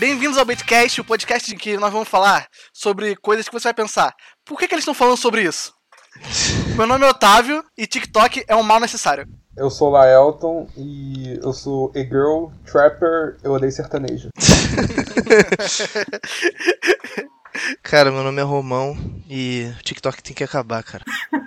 Bem-vindos 0.00 0.36
ao 0.38 0.46
Baitcast, 0.46 0.98
o 0.98 1.04
podcast 1.04 1.54
em 1.54 1.58
que 1.58 1.76
nós 1.76 1.92
vamos 1.92 2.08
falar 2.08 2.48
sobre 2.72 3.14
coisas 3.16 3.46
que 3.46 3.52
você 3.52 3.64
vai 3.64 3.74
pensar. 3.74 4.14
Por 4.46 4.58
que, 4.58 4.66
que 4.66 4.72
eles 4.72 4.80
estão 4.80 4.94
falando 4.94 5.18
sobre 5.18 5.42
isso? 5.42 5.74
Meu 6.74 6.86
nome 6.86 7.04
é 7.04 7.10
Otávio 7.10 7.62
e 7.76 7.86
TikTok 7.86 8.42
é 8.48 8.56
um 8.56 8.62
mal 8.62 8.80
necessário. 8.80 9.28
Eu 9.54 9.68
sou 9.68 9.90
Laelton 9.90 10.66
e 10.74 11.38
eu 11.42 11.52
sou 11.52 11.92
a 11.94 11.98
girl, 11.98 12.46
trapper, 12.64 13.36
eu 13.42 13.52
odeio 13.52 13.70
sertanejo. 13.70 14.30
Cara, 17.82 18.10
meu 18.10 18.24
nome 18.24 18.40
é 18.40 18.44
Romão 18.44 18.96
e 19.28 19.70
o 19.78 19.82
TikTok 19.82 20.22
tem 20.22 20.34
que 20.34 20.44
acabar, 20.44 20.82
cara. 20.82 21.04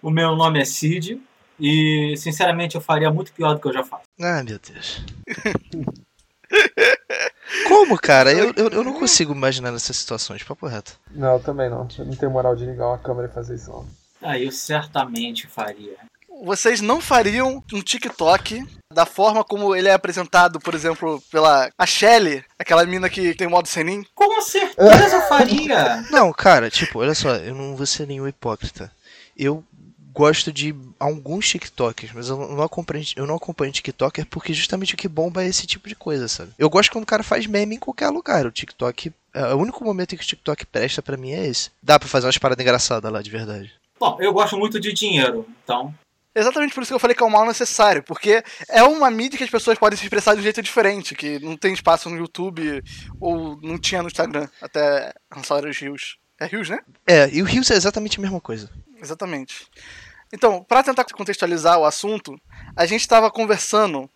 O 0.00 0.10
meu 0.10 0.34
nome 0.34 0.58
é 0.58 0.64
Cid 0.64 1.20
e, 1.60 2.14
sinceramente, 2.16 2.76
eu 2.76 2.80
faria 2.80 3.10
muito 3.10 3.30
pior 3.34 3.52
do 3.52 3.60
que 3.60 3.68
eu 3.68 3.74
já 3.74 3.84
faço. 3.84 4.04
Ah, 4.18 4.42
meu 4.42 4.58
Deus. 4.58 5.04
Como, 7.68 7.98
cara? 7.98 8.32
Eu, 8.32 8.52
eu, 8.56 8.68
eu 8.68 8.84
não 8.84 8.94
consigo 8.94 9.32
imaginar 9.32 9.72
nessas 9.72 9.96
situações, 9.96 10.42
papo 10.42 10.66
reto. 10.66 10.98
Não, 11.10 11.34
eu 11.34 11.40
também 11.40 11.70
não. 11.70 11.86
Eu 11.98 12.04
não 12.04 12.16
tenho 12.16 12.32
moral 12.32 12.56
de 12.56 12.64
ligar 12.64 12.88
uma 12.88 12.98
câmera 12.98 13.28
e 13.28 13.34
fazer 13.34 13.54
isso 13.54 13.70
não. 13.70 13.86
Ah, 14.22 14.38
eu 14.38 14.50
certamente 14.50 15.46
faria. 15.46 15.96
Vocês 16.42 16.80
não 16.80 17.00
fariam 17.00 17.62
um 17.72 17.80
TikTok 17.80 18.66
da 18.92 19.06
forma 19.06 19.44
como 19.44 19.74
ele 19.74 19.88
é 19.88 19.92
apresentado, 19.92 20.58
por 20.58 20.74
exemplo, 20.74 21.22
pela 21.30 21.70
a 21.78 21.86
Shelly, 21.86 22.44
aquela 22.58 22.84
mina 22.84 23.08
que 23.08 23.34
tem 23.34 23.46
modo 23.46 23.68
senin? 23.68 24.04
Com 24.14 24.40
certeza 24.40 25.16
eu 25.16 25.22
faria! 25.22 26.02
Não, 26.10 26.32
cara, 26.32 26.70
tipo, 26.70 26.98
olha 26.98 27.14
só, 27.14 27.36
eu 27.36 27.54
não 27.54 27.76
vou 27.76 27.86
ser 27.86 28.06
nenhum 28.06 28.26
hipócrita. 28.26 28.90
Eu 29.36 29.64
gosto 30.14 30.52
de 30.52 30.72
alguns 30.98 31.48
TikTokers, 31.48 32.12
mas 32.14 32.28
eu 32.28 32.38
não 32.38 32.62
acompanho, 32.62 33.04
eu 33.16 33.26
não 33.26 33.34
acompanho 33.34 33.72
TikToker 33.72 34.24
porque 34.26 34.54
justamente 34.54 34.94
o 34.94 34.96
que 34.96 35.08
bomba 35.08 35.42
é 35.42 35.48
esse 35.48 35.66
tipo 35.66 35.88
de 35.88 35.96
coisa, 35.96 36.28
sabe? 36.28 36.52
Eu 36.56 36.70
gosto 36.70 36.92
quando 36.92 37.02
o 37.02 37.06
cara 37.06 37.24
faz 37.24 37.46
meme 37.46 37.74
em 37.74 37.80
qualquer 37.80 38.08
lugar. 38.10 38.46
O 38.46 38.52
TikTok, 38.52 39.12
é, 39.34 39.54
o 39.54 39.58
único 39.58 39.84
momento 39.84 40.14
em 40.14 40.18
que 40.18 40.24
o 40.24 40.26
TikTok 40.26 40.66
presta 40.66 41.02
pra 41.02 41.16
mim 41.16 41.32
é 41.32 41.46
esse. 41.46 41.70
Dá 41.82 41.98
pra 41.98 42.08
fazer 42.08 42.26
umas 42.26 42.38
paradas 42.38 42.62
engraçadas 42.62 43.12
lá, 43.12 43.20
de 43.20 43.30
verdade. 43.30 43.72
Bom, 43.98 44.16
eu 44.20 44.32
gosto 44.32 44.56
muito 44.56 44.78
de 44.78 44.92
dinheiro, 44.92 45.46
então. 45.64 45.92
Exatamente 46.32 46.74
por 46.74 46.82
isso 46.82 46.90
que 46.90 46.94
eu 46.94 47.00
falei 47.00 47.16
que 47.16 47.22
é 47.22 47.26
um 47.26 47.30
mal 47.30 47.46
necessário, 47.46 48.02
porque 48.02 48.42
é 48.68 48.82
uma 48.82 49.10
mídia 49.10 49.36
que 49.36 49.44
as 49.44 49.50
pessoas 49.50 49.78
podem 49.78 49.96
se 49.96 50.04
expressar 50.04 50.34
de 50.34 50.40
um 50.40 50.44
jeito 50.44 50.62
diferente, 50.62 51.14
que 51.14 51.38
não 51.40 51.56
tem 51.56 51.72
espaço 51.72 52.08
no 52.08 52.16
YouTube 52.16 52.82
ou 53.20 53.58
não 53.62 53.78
tinha 53.78 54.02
no 54.02 54.08
Instagram 54.08 54.48
até 54.60 55.12
lançar 55.34 55.64
os 55.64 55.76
rios. 55.76 56.18
É 56.38 56.46
rios, 56.46 56.68
né? 56.68 56.80
É, 57.06 57.30
e 57.32 57.40
o 57.40 57.44
Rios 57.44 57.70
é 57.70 57.74
exatamente 57.74 58.18
a 58.18 58.22
mesma 58.22 58.40
coisa. 58.40 58.68
Exatamente. 59.00 59.66
Então, 60.32 60.64
para 60.64 60.82
tentar 60.82 61.04
contextualizar 61.04 61.78
o 61.78 61.84
assunto, 61.84 62.36
a 62.76 62.86
gente 62.86 63.02
estava 63.02 63.30
conversando. 63.30 64.08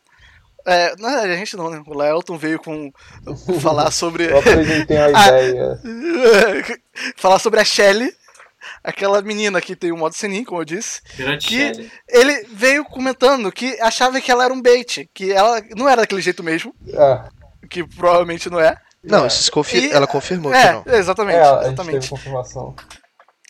É, 0.67 0.95
não, 0.99 1.09
a 1.09 1.37
gente 1.37 1.57
não, 1.57 1.71
né? 1.71 1.83
O 1.87 1.97
Lelton 1.97 2.37
veio 2.37 2.59
com 2.59 2.91
falar 3.61 3.91
sobre. 3.91 4.31
Eu 4.31 4.39
apresentei 4.39 4.97
uma 4.99 5.19
Ah. 5.19 5.29
ideia. 5.43 5.81
falar 7.17 7.39
sobre 7.39 7.61
a 7.61 7.65
Shelly, 7.65 8.13
aquela 8.83 9.23
menina 9.23 9.61
que 9.61 9.77
tem 9.77 9.93
o 9.93 9.97
modo 9.97 10.15
Senin, 10.15 10.45
como 10.45 10.61
eu 10.61 10.65
disse. 10.65 11.01
Grande 11.17 11.47
Que-. 11.47 11.91
Ele 12.09 12.45
veio 12.53 12.85
comentando 12.85 13.51
que 13.53 13.81
achava 13.81 14.21
que 14.21 14.31
ela 14.31 14.45
era 14.45 14.53
um 14.53 14.61
bait, 14.61 15.09
que 15.15 15.33
ela 15.33 15.63
não 15.77 15.89
era 15.89 16.03
daquele 16.03 16.21
jeito 16.21 16.43
mesmo, 16.43 16.75
Ah, 16.97 17.29
que 17.71 17.87
provavelmente 17.87 18.51
não 18.51 18.59
é. 18.61 18.77
Não, 19.03 19.25
É. 19.25 19.29
confi- 19.53 19.79
E- 19.87 19.93
ela 19.93 20.07
confirmou 20.09 20.53
é, 20.53 20.67
que 20.83 20.91
não. 20.91 20.95
exatamente, 20.97 21.37
é, 21.37 21.41
a 21.41 21.45
gente 21.45 21.57
teve 21.61 21.67
exatamente. 21.69 22.11
confirmação. 22.11 22.75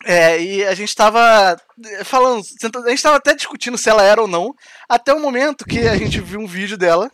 É, 0.05 0.41
e 0.41 0.65
a 0.65 0.73
gente 0.73 0.95
tava 0.95 1.57
falando, 2.05 2.41
tentando- 2.59 2.87
a 2.87 2.89
gente 2.89 3.03
tava 3.03 3.17
até 3.17 3.35
discutindo 3.35 3.77
se 3.77 3.89
ela 3.89 4.01
era 4.03 4.21
ou 4.21 4.27
não, 4.27 4.53
até 4.87 5.13
o 5.13 5.19
momento 5.19 5.65
que 5.65 5.79
a 5.87 5.97
gente 5.97 6.19
viu 6.21 6.39
um 6.39 6.47
vídeo 6.47 6.77
dela 6.77 7.09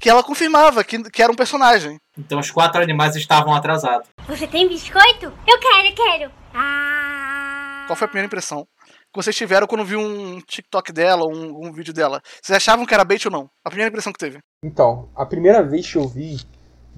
que 0.00 0.08
ela 0.10 0.22
confirmava 0.22 0.82
que, 0.82 1.02
que 1.10 1.22
era 1.22 1.30
um 1.32 1.36
personagem. 1.36 1.98
Então 2.18 2.38
os 2.40 2.50
quatro 2.50 2.82
animais 2.82 3.14
estavam 3.16 3.54
atrasados. 3.54 4.08
Você 4.26 4.46
tem 4.46 4.68
biscoito? 4.68 5.26
Eu 5.46 5.58
quero, 5.60 5.86
eu 5.88 5.94
quero. 5.94 6.32
Ah. 6.54 7.84
Qual 7.86 7.96
foi 7.96 8.06
a 8.06 8.08
primeira 8.08 8.26
impressão 8.26 8.66
que 8.86 9.22
vocês 9.22 9.36
tiveram 9.36 9.66
quando 9.66 9.84
viu 9.84 10.00
um 10.00 10.40
TikTok 10.40 10.92
dela, 10.92 11.24
um, 11.26 11.66
um 11.68 11.72
vídeo 11.72 11.92
dela? 11.94 12.20
Vocês 12.42 12.56
achavam 12.56 12.84
que 12.86 12.94
era 12.94 13.04
bait 13.04 13.24
ou 13.26 13.30
não? 13.32 13.48
A 13.64 13.68
primeira 13.70 13.88
impressão 13.88 14.12
que 14.12 14.18
teve. 14.18 14.38
Então, 14.64 15.08
a 15.14 15.24
primeira 15.24 15.62
vez 15.62 15.90
que 15.90 15.96
eu 15.98 16.08
vi 16.08 16.36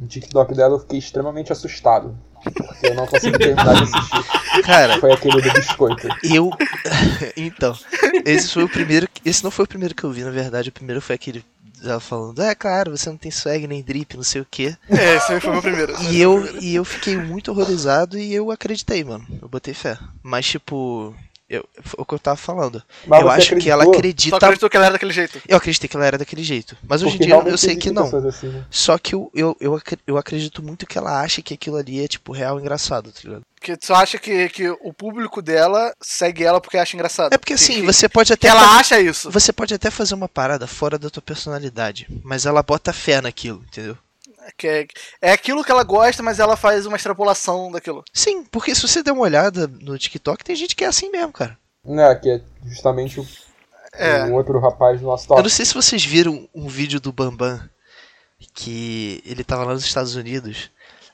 o 0.00 0.06
TikTok 0.06 0.54
dela, 0.54 0.74
eu 0.76 0.78
fiquei 0.80 0.98
extremamente 0.98 1.52
assustado. 1.52 2.16
Eu 2.82 2.94
não 2.94 3.06
consegui 3.06 3.38
terminar 3.38 3.74
de 3.74 3.82
assistir. 3.82 4.62
Cara, 4.64 4.98
Foi 4.98 5.12
aquele 5.12 5.42
do 5.42 5.52
biscoito. 5.52 6.08
eu. 6.22 6.50
então, 7.36 7.76
esse 8.24 8.52
foi 8.52 8.64
o 8.64 8.68
primeiro. 8.68 9.08
Esse 9.24 9.42
não 9.44 9.50
foi 9.50 9.64
o 9.64 9.68
primeiro 9.68 9.94
que 9.94 10.04
eu 10.04 10.10
vi, 10.10 10.22
na 10.24 10.30
verdade. 10.30 10.68
O 10.68 10.72
primeiro 10.72 11.00
foi 11.00 11.14
aquele. 11.14 11.44
Ela 11.84 12.00
falando, 12.00 12.40
é 12.42 12.54
claro, 12.54 12.96
você 12.96 13.08
não 13.10 13.18
tem 13.18 13.30
swag 13.30 13.66
nem 13.66 13.82
drip, 13.82 14.16
não 14.16 14.22
sei 14.22 14.40
o 14.40 14.46
quê. 14.50 14.74
É, 14.88 15.16
esse 15.16 15.32
aí 15.32 15.40
foi 15.40 15.50
o 15.50 15.52
meu 15.52 15.62
primeiro. 15.62 15.94
E 16.10 16.20
eu, 16.20 16.58
e 16.60 16.74
eu 16.74 16.84
fiquei 16.84 17.16
muito 17.18 17.50
horrorizado 17.50 18.18
e 18.18 18.34
eu 18.34 18.50
acreditei, 18.50 19.04
mano. 19.04 19.26
Eu 19.42 19.48
botei 19.48 19.74
fé. 19.74 19.98
Mas, 20.22 20.46
tipo, 20.46 21.14
eu, 21.48 21.64
o 21.96 22.04
que 22.04 22.14
eu 22.14 22.18
tava 22.18 22.36
falando. 22.36 22.82
Mas 23.06 23.20
eu 23.20 23.30
acho 23.30 23.56
que 23.56 23.70
ela 23.70 23.84
acreditou? 23.84 24.30
Só 24.30 24.36
acredita. 24.36 24.46
acreditou 24.46 24.70
que 24.70 24.76
ela 24.76 24.86
era 24.86 24.92
daquele 24.94 25.12
jeito. 25.12 25.40
Eu 25.48 25.56
acreditei 25.56 25.88
que 25.88 25.96
ela 25.96 26.06
era 26.06 26.18
daquele 26.18 26.42
jeito. 26.42 26.76
Mas 26.86 27.02
hoje 27.02 27.14
em 27.14 27.18
Porque 27.18 27.26
dia 27.42 27.50
eu 27.52 27.58
sei 27.58 27.76
que 27.76 27.90
não. 27.90 28.06
assim, 28.28 28.48
né? 28.48 28.64
Só 28.70 28.98
que 28.98 29.14
eu, 29.14 29.30
eu, 29.34 29.56
eu, 29.60 29.80
eu 30.06 30.18
acredito 30.18 30.62
muito 30.62 30.86
que 30.86 30.98
ela 30.98 31.20
acha 31.20 31.40
que 31.42 31.54
aquilo 31.54 31.76
ali 31.76 32.02
é, 32.04 32.08
tipo, 32.08 32.32
real 32.32 32.58
engraçado, 32.58 33.12
tá 33.12 33.20
ligado? 33.24 33.42
Porque 33.54 33.76
tu 33.76 33.94
acha 33.94 34.18
que, 34.18 34.48
que 34.48 34.68
o 34.68 34.92
público 34.92 35.40
dela 35.40 35.92
segue 36.00 36.44
ela 36.44 36.60
porque 36.60 36.78
acha 36.78 36.94
engraçado. 36.96 37.32
É 37.32 37.38
porque 37.38 37.54
assim, 37.54 37.76
que, 37.76 37.82
você 37.82 38.08
pode 38.08 38.28
que 38.28 38.34
até. 38.34 38.48
ela 38.48 38.60
fa- 38.60 38.76
acha 38.78 39.00
isso. 39.00 39.30
Você 39.30 39.52
pode 39.52 39.74
até 39.74 39.90
fazer 39.90 40.14
uma 40.14 40.28
parada 40.28 40.66
fora 40.66 40.98
da 40.98 41.10
tua 41.10 41.22
personalidade, 41.22 42.06
mas 42.22 42.44
ela 42.46 42.62
bota 42.62 42.92
fé 42.92 43.20
naquilo, 43.20 43.64
entendeu? 43.66 43.96
Que 44.56 44.66
é, 44.68 44.86
é 45.20 45.32
aquilo 45.32 45.64
que 45.64 45.70
ela 45.70 45.82
gosta, 45.84 46.22
mas 46.22 46.38
ela 46.38 46.56
faz 46.56 46.86
uma 46.86 46.96
extrapolação 46.96 47.70
daquilo. 47.70 48.04
Sim, 48.12 48.44
porque 48.44 48.74
se 48.74 48.82
você 48.82 49.02
der 49.02 49.12
uma 49.12 49.22
olhada 49.22 49.66
no 49.66 49.98
TikTok, 49.98 50.44
tem 50.44 50.54
gente 50.56 50.74
que 50.76 50.84
é 50.84 50.86
assim 50.88 51.10
mesmo, 51.10 51.32
cara. 51.32 51.58
Né, 51.84 52.14
que 52.16 52.28
é 52.30 52.40
justamente 52.64 53.20
o, 53.20 53.26
É. 53.92 54.24
o 54.24 54.34
outro 54.34 54.58
rapaz 54.58 55.00
do 55.00 55.06
nosso 55.06 55.24
Eu 55.24 55.28
top. 55.28 55.42
não 55.42 55.48
sei 55.50 55.64
se 55.64 55.74
vocês 55.74 56.04
viram 56.04 56.48
um 56.54 56.66
vídeo 56.68 57.00
do 57.00 57.12
Bambam 57.12 57.60
que 58.54 59.22
ele 59.24 59.44
tava 59.44 59.64
lá 59.64 59.72
nos 59.72 59.84
Estados 59.84 60.14
Unidos. 60.14 60.70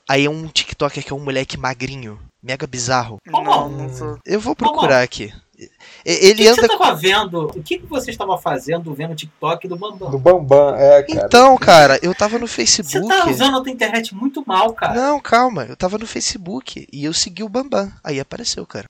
Aí 0.09 0.25
é 0.25 0.29
um 0.29 0.47
TikToker 0.47 1.03
que 1.03 1.13
é 1.13 1.15
um 1.15 1.23
moleque 1.23 1.57
magrinho, 1.57 2.19
mega 2.41 2.67
bizarro. 2.67 3.19
Não, 3.25 3.69
não 3.69 3.93
sou. 3.93 4.17
Eu 4.25 4.39
vou 4.39 4.55
procurar 4.55 5.01
aqui. 5.01 5.33
O 5.59 5.63
Ele 6.03 6.33
que, 6.35 6.43
que 6.43 6.47
anda 6.47 6.61
você 6.61 6.67
tava 6.67 6.95
vendo? 6.95 7.45
O 7.55 7.63
que, 7.63 7.77
que 7.77 7.85
você 7.85 8.11
estava 8.11 8.37
fazendo 8.37 8.93
vendo 8.93 9.11
o 9.11 9.15
TikTok 9.15 9.67
do 9.67 9.75
Bambam? 9.75 10.09
Do 10.11 10.17
Bambam, 10.17 10.75
é, 10.75 11.03
cara. 11.03 11.25
Então, 11.25 11.57
cara, 11.57 11.99
eu 12.01 12.13
tava 12.13 12.39
no 12.39 12.47
Você 12.47 12.55
Facebook. 12.55 13.07
tá 13.07 13.29
usando 13.29 13.57
a 13.57 13.61
tua 13.61 13.71
internet 13.71 14.15
muito 14.15 14.43
mal, 14.45 14.73
cara. 14.73 14.93
Não, 14.93 15.19
calma, 15.19 15.65
eu 15.65 15.75
tava 15.75 15.97
no 15.97 16.07
Facebook 16.07 16.87
e 16.91 17.05
eu 17.05 17.13
segui 17.13 17.43
o 17.43 17.49
Bambam. 17.49 17.91
Aí 18.03 18.19
apareceu, 18.19 18.65
cara. 18.65 18.87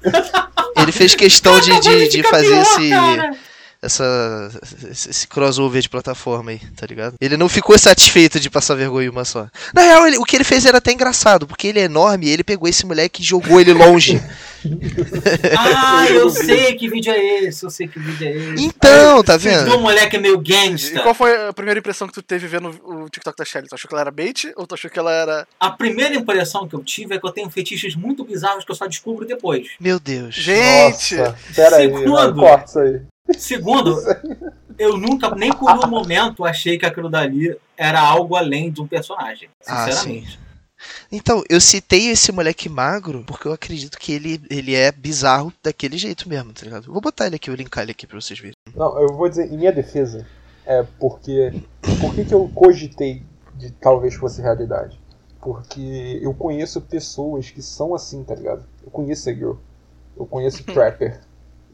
Ele 0.76 0.92
fez 0.92 1.14
questão 1.14 1.60
de, 1.60 1.80
de, 1.80 2.08
de 2.08 2.18
Fica 2.18 2.30
fazer 2.30 2.48
pior, 2.48 2.62
esse, 2.62 2.90
cara. 2.90 3.38
Essa, 3.84 4.50
esse 4.90 5.28
crossover 5.28 5.82
de 5.82 5.90
plataforma 5.90 6.52
aí, 6.52 6.60
tá 6.76 6.86
ligado? 6.86 7.16
Ele 7.20 7.38
não 7.38 7.50
ficou 7.50 7.78
satisfeito 7.78 8.40
de 8.40 8.50
passar 8.50 8.76
vergonha 8.76 9.08
em 9.08 9.10
uma 9.10 9.26
só. 9.26 9.48
Na 9.74 9.82
real, 9.82 10.08
ele- 10.08 10.18
o 10.18 10.24
que 10.24 10.36
ele 10.36 10.44
fez 10.44 10.66
era 10.66 10.78
até 10.78 10.92
engraçado, 10.92 11.46
porque 11.46 11.68
ele 11.68 11.80
é 11.80 11.84
enorme 11.84 12.26
e 12.28 12.30
ele 12.30 12.44
pegou 12.44 12.68
esse 12.68 12.86
moleque 12.86 13.22
e 13.22 13.26
jogou 13.26 13.60
ele 13.60 13.74
longe. 13.74 14.22
Ah, 15.58 16.06
eu 16.10 16.30
sei 16.30 16.74
que 16.76 16.88
vídeo 16.88 17.12
é 17.12 17.44
esse, 17.44 17.66
eu 17.66 17.70
sei 17.70 17.86
que 17.86 18.00
vídeo 18.00 18.26
é 18.26 18.32
esse. 18.32 18.64
Então, 18.64 19.22
tá 19.22 19.36
O 19.36 19.40
vendo? 19.40 19.78
moleque 19.80 20.16
é 20.16 20.20
meio 20.20 20.36
E 20.36 20.42
gangsta. 20.42 21.02
qual 21.02 21.14
foi 21.14 21.48
a 21.50 21.52
primeira 21.54 21.80
impressão 21.80 22.08
que 22.08 22.14
tu 22.14 22.22
teve 22.22 22.48
vendo 22.48 22.70
o 22.84 23.10
TikTok 23.10 23.38
da 23.38 23.44
Shelly? 23.44 23.68
Tu 23.68 23.76
achou 23.76 23.90
que 23.90 23.94
ela 23.94 24.02
era 24.02 24.12
bait 24.12 24.54
ou 24.56 24.66
tu 24.66 24.74
achou 24.76 24.90
que 24.90 24.98
ela 24.98 25.12
era. 25.12 25.48
A 25.60 25.70
primeira 25.70 26.16
impressão 26.16 26.66
que 26.68 26.76
eu 26.76 26.84
tive 26.84 27.16
é 27.16 27.20
que 27.20 27.28
eu 27.28 27.32
tenho 27.32 27.50
fetiches 27.50 27.94
muito 27.96 28.24
bizarros 28.24 28.64
que 28.64 28.72
eu 28.72 28.76
só 28.76 28.88
descubro 28.88 29.26
depois. 29.26 29.68
Meu 29.80 30.00
Deus. 30.00 30.34
Gente! 30.36 31.16
Nossa, 31.18 31.36
pera 31.54 31.76
aí, 31.78 31.88
Segundo. 31.90 32.12
vai, 32.14 32.34
corta 32.34 32.66
isso 32.70 32.80
aí. 32.80 33.02
Segundo, 33.38 33.98
eu 34.78 34.98
nunca, 34.98 35.34
nem 35.36 35.52
por 35.52 35.72
um 35.72 35.88
momento, 35.88 36.46
achei 36.46 36.78
que 36.78 36.86
aquilo 36.86 37.10
dali 37.10 37.56
era 37.78 38.00
algo 38.00 38.36
além 38.36 38.72
de 38.72 38.82
um 38.82 38.88
personagem. 38.88 39.50
Ah, 39.66 39.86
Sinceramente. 39.86 40.40
Então, 41.12 41.44
eu 41.50 41.62
citei 41.62 42.10
esse 42.10 42.32
moleque 42.32 42.68
magro 42.68 43.24
porque 43.26 43.48
eu 43.48 43.54
acredito 43.54 43.98
que 43.98 44.12
ele, 44.12 44.42
ele 44.50 44.76
é 44.76 44.92
bizarro 44.92 45.54
daquele 45.64 45.98
jeito 45.98 46.28
mesmo, 46.28 46.52
tá 46.52 46.64
ligado? 46.64 46.92
Vou 46.92 47.02
botar 47.02 47.28
ele 47.28 47.36
aqui, 47.36 47.50
vou 47.50 47.58
linkar 47.58 47.84
ele 47.84 47.92
aqui 47.92 48.06
pra 48.06 48.20
vocês 48.20 48.40
verem. 48.40 48.56
Não, 48.76 49.00
eu 49.00 49.16
vou 49.16 49.30
dizer, 49.30 49.52
em 49.52 49.58
minha 49.58 49.72
defesa, 49.72 50.26
é 50.66 50.84
porque. 51.00 51.62
Por 52.02 52.14
que, 52.14 52.26
que 52.26 52.34
eu 52.34 52.50
cogitei 52.54 53.24
de 53.56 53.72
talvez 53.72 54.16
fosse 54.16 54.42
realidade? 54.42 55.00
Porque 55.40 56.20
eu 56.22 56.34
conheço 56.34 56.82
pessoas 56.82 57.50
que 57.50 57.62
são 57.62 57.94
assim, 57.94 58.24
tá 58.24 58.36
ligado? 58.36 58.66
Eu 58.84 58.92
conheço 58.92 59.30
a 59.30 59.34
girl. 59.34 59.54
Eu 60.18 60.26
conheço 60.26 60.64
Trapper. 60.74 61.20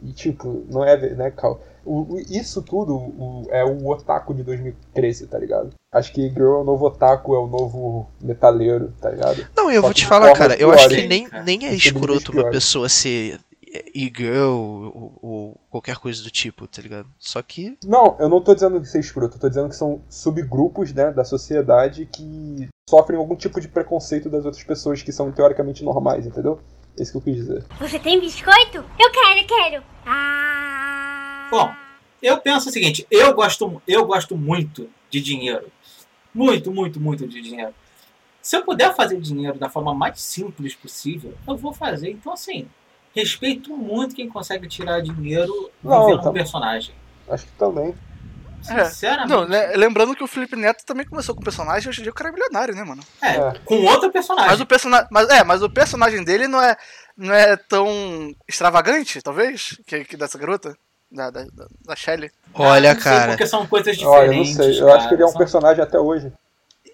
E 0.04 0.12
tipo, 0.14 0.66
não 0.70 0.84
é, 0.84 0.98
né, 1.16 1.32
Cal? 1.32 1.62
O, 1.86 2.16
o- 2.16 2.20
isso 2.20 2.62
tudo 2.62 2.96
o- 2.96 3.46
é 3.50 3.64
o 3.64 3.88
otaku 3.90 4.34
de 4.34 4.44
2013, 4.44 5.28
tá 5.28 5.38
ligado? 5.40 5.72
Acho 5.92 6.12
que 6.14 6.28
girl 6.30 6.56
é 6.58 6.62
o 6.62 6.64
novo 6.64 6.86
otaku, 6.86 7.34
é 7.34 7.40
o 7.40 7.48
novo 7.48 8.08
metaleiro, 8.22 8.94
tá 9.02 9.10
ligado? 9.10 9.48
Não, 9.56 9.70
eu 9.72 9.82
Só 9.82 9.88
vou 9.88 9.94
te 9.94 10.06
falar, 10.06 10.34
cara, 10.34 10.56
eu 10.56 10.72
acho 10.72 10.90
que 10.90 11.08
nem, 11.08 11.28
nem 11.46 11.66
é 11.66 11.74
Isso 11.74 11.88
é 11.88 11.92
escroto 11.92 12.32
uma 12.32 12.50
pessoa 12.50 12.88
ser 12.88 13.40
e-girl 13.94 14.52
ou, 14.94 15.20
ou 15.22 15.58
qualquer 15.70 15.98
coisa 15.98 16.24
do 16.24 16.30
tipo, 16.32 16.68
tá 16.68 16.82
ligado? 16.82 17.08
Só 17.18 17.42
que. 17.42 17.78
Não, 17.84 18.16
eu 18.20 18.30
não 18.30 18.42
tô 18.42 18.54
dizendo 18.54 18.80
que 18.82 18.88
ser 18.88 19.00
escroto, 19.00 19.36
eu 19.38 19.40
tô 19.42 19.50
dizendo 19.50 19.70
que 19.70 19.76
são 19.76 20.02
subgrupos 20.10 20.94
né, 20.94 21.12
da 21.12 21.24
sociedade 21.24 22.06
que 22.06 22.68
sofrem 22.90 23.20
algum 23.20 23.36
tipo 23.36 23.60
de 23.62 23.68
preconceito 23.68 24.30
das 24.30 24.46
outras 24.46 24.64
pessoas 24.64 25.02
que 25.02 25.12
são 25.12 25.32
teoricamente 25.32 25.84
normais, 25.84 26.26
entendeu? 26.26 26.60
É 27.00 27.04
isso 27.04 27.12
que 27.14 27.18
eu 27.18 27.22
quis 27.22 27.36
dizer. 27.36 27.66
Você 27.80 27.98
tem 27.98 28.20
biscoito? 28.20 28.78
Eu 29.00 29.12
quero, 29.12 29.48
quero. 29.48 29.84
Ah. 30.06 31.48
Bom, 31.50 31.72
eu 32.22 32.38
penso 32.40 32.68
o 32.70 32.72
seguinte, 32.72 33.08
eu 33.10 33.34
gosto, 33.34 33.82
eu 33.88 34.06
gosto 34.06 34.36
muito 34.36 34.90
de 35.10 35.22
dinheiro. 35.22 35.72
Muito, 36.34 36.72
muito, 36.72 37.00
muito 37.00 37.26
de 37.26 37.42
dinheiro. 37.42 37.74
Se 38.42 38.58
eu 38.58 38.64
puder 38.64 38.94
fazer 38.94 39.20
dinheiro 39.20 39.58
da 39.58 39.70
forma 39.70 39.94
mais 39.94 40.22
simples 40.22 40.76
possível, 40.76 41.34
eu 41.48 41.56
vou 41.56 41.74
fazer. 41.74 42.12
Então, 42.12 42.34
assim, 42.34 42.68
respeito 43.16 43.76
muito 43.76 44.16
quem 44.16 44.28
consegue 44.28 44.68
tirar 44.68 45.02
dinheiro 45.02 45.72
vivendo 45.82 46.22
tá- 46.22 46.30
um 46.30 46.34
personagem. 46.34 46.94
Acho 47.30 47.46
que 47.46 47.52
também. 47.54 47.96
É. 48.68 48.86
Sinceramente. 48.86 49.30
Não, 49.30 49.48
né, 49.48 49.74
lembrando 49.76 50.16
que 50.16 50.24
o 50.24 50.28
Felipe 50.28 50.56
Neto 50.56 50.84
também 50.86 51.06
começou 51.06 51.36
com 51.36 51.42
personagem, 51.42 51.90
hoje 51.90 52.00
em 52.00 52.04
dia 52.04 52.12
o 52.12 52.16
cara 52.16 52.30
é 52.30 52.34
milionário, 52.34 52.76
né, 52.76 52.84
mano? 52.84 53.04
É, 53.22 53.36
É. 53.36 53.54
com 53.66 53.84
outro 53.86 54.12
personagem. 54.12 54.50
Mas 54.52 54.60
o 54.62 54.66
personagem. 54.66 55.08
Mas, 55.12 55.30
é, 55.30 55.44
mas 55.44 55.62
o 55.64 55.70
personagem 55.70 56.24
dele 56.24 56.48
não 56.48 56.62
é, 56.62 56.76
não 57.18 57.34
é 57.34 57.56
tão 57.56 58.34
extravagante, 58.48 59.22
talvez, 59.22 59.78
que, 59.88 60.04
que 60.06 60.18
dessa 60.18 60.38
garota. 60.38 60.76
Da, 61.12 61.32
da, 61.32 61.44
da, 61.88 61.96
Shelley. 61.96 62.30
Olha, 62.54 62.92
Ah, 62.92 62.94
não 62.94 63.02
sei, 63.02 63.12
cara. 63.12 63.28
porque 63.32 63.48
são 63.48 63.66
coisas 63.66 63.98
Olha, 64.04 64.28
eu 64.28 64.34
não 64.34 64.44
diferentes. 64.44 64.76
sei. 64.78 64.82
Eu 64.84 64.94
acho 64.94 65.08
que 65.08 65.16
ele 65.16 65.24
é 65.24 65.26
um 65.26 65.30
cara. 65.30 65.40
personagem 65.40 65.84
até 65.84 65.98
hoje. 66.00 66.32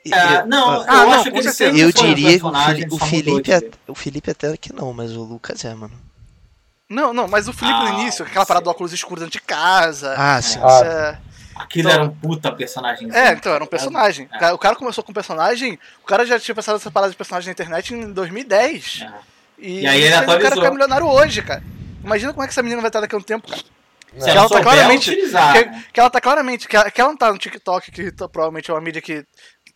É, 0.09 0.35
eu- 0.37 0.47
não, 0.47 0.73
eu 0.75 0.81
Ah, 0.87 1.05
não, 1.05 1.11
acho 1.13 1.23
que 1.31 1.37
ele 1.37 1.51
sempre 1.51 1.81
eu 1.81 1.91
diria 1.91 2.15
que 2.39 2.45
o, 2.45 2.49
personagem, 2.51 2.83
Fili- 2.83 2.93
o 2.95 2.97
Felipe 3.05 3.41
de- 3.41 3.53
até, 3.53 3.69
o 3.87 3.93
Felipe 3.95 4.31
até 4.31 4.55
que 4.55 4.71
não, 4.71 4.93
mas 4.93 5.11
o 5.17 5.21
Lucas 5.23 5.65
é, 5.65 5.73
mano. 5.75 5.91
Não, 6.89 7.13
não, 7.13 7.27
mas 7.27 7.49
o 7.49 7.53
Felipe 7.53 7.77
no 7.77 7.87
Ah, 7.87 7.91
início, 8.01 8.23
aquela 8.23 8.45
parada 8.45 8.63
do 8.63 8.69
óculos 8.69 8.93
escuros 8.93 9.19
dentro 9.23 9.33
de 9.37 9.41
casa. 9.45 10.13
Ah, 10.17 10.41
sim. 10.41 10.59
Ah, 10.63 10.81
é, 10.85 11.17
Aquilo 11.55 11.87
Então- 11.89 12.01
era 12.01 12.03
um 12.11 12.13
puta 12.15 12.51
personagem. 12.51 13.09
é, 13.13 13.31
então, 13.31 13.53
era 13.53 13.63
um 13.63 13.67
personagem. 13.67 14.27
É. 14.41 14.51
O 14.53 14.57
cara- 14.57 14.75
começou 14.75 15.03
com 15.03 15.13
personagem, 15.13 15.79
o 16.03 16.05
cara 16.05 16.25
já 16.25 16.37
tinha 16.39 16.53
pensado 16.53 16.77
essa 16.77 16.91
parada 16.91 17.11
de 17.11 17.17
personagem 17.17 17.47
na 17.47 17.53
internet 17.53 17.93
em 17.93 18.11
2010. 18.11 19.01
É. 19.03 19.13
E, 19.57 19.81
E 19.81 19.87
aí 19.87 20.01
ele 20.01 20.09
fez 20.09 20.21
o 20.21 20.25
cara 20.25 20.37
atualizou. 20.37 20.57
ficar 20.57 20.71
milionário 20.71 21.07
hoje, 21.07 21.41
cara. 21.41 21.63
Imagina 22.03 22.33
como 22.33 22.43
é 22.43 22.47
que 22.47 22.51
essa 22.51 22.61
menina 22.61 22.81
vai 22.81 22.89
estar 22.89 22.99
daqui 22.99 23.15
a 23.15 23.17
um 23.17 23.21
tempo, 23.21 23.47
cara. 23.47 23.61
Se 24.17 24.27
É. 24.29 24.31
ela 24.31 24.41
ela 24.41 24.49
tá 24.49 24.61
claramente-. 24.61 25.15
Que, 25.15 25.27
né? 25.27 25.83
que 25.93 25.99
ela 25.99 26.09
tá 26.09 26.21
claramente, 26.21 26.67
que 26.67 26.75
ela, 26.75 26.91
que 26.91 27.01
ela 27.01 27.09
não 27.09 27.17
tá 27.17 27.31
no 27.31 27.37
TikTok, 27.37 27.91
que 27.91 28.11
tá- 28.11 28.27
provavelmente 28.27 28.69
é 28.69 28.73
uma 28.73 28.81
mídia 28.81 29.01
que 29.01 29.25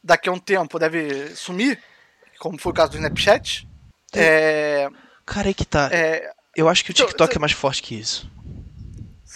daqui 0.03 0.27
a 0.29 0.31
um 0.33 0.39
tempo 0.39 0.77
deve 0.79 1.27
sumir, 1.35 1.79
como 2.39 2.57
foi 2.59 2.71
o 2.71 2.75
caso 2.75 2.91
do 2.91 2.97
Snapchat. 2.97 3.67
É. 4.13 4.89
Cara, 5.25 5.47
aí 5.47 5.53
que 5.53 5.65
tá. 5.65 5.89
é 5.91 6.29
Eu 6.55 6.67
acho 6.67 6.83
que 6.83 6.91
o 6.91 6.93
Então, 6.93 7.05
TikTok 7.05 7.31
cê- 7.33 7.37
é 7.37 7.39
mais 7.39 7.51
forte 7.53 7.81
que 7.81 7.95
isso. 7.97 8.29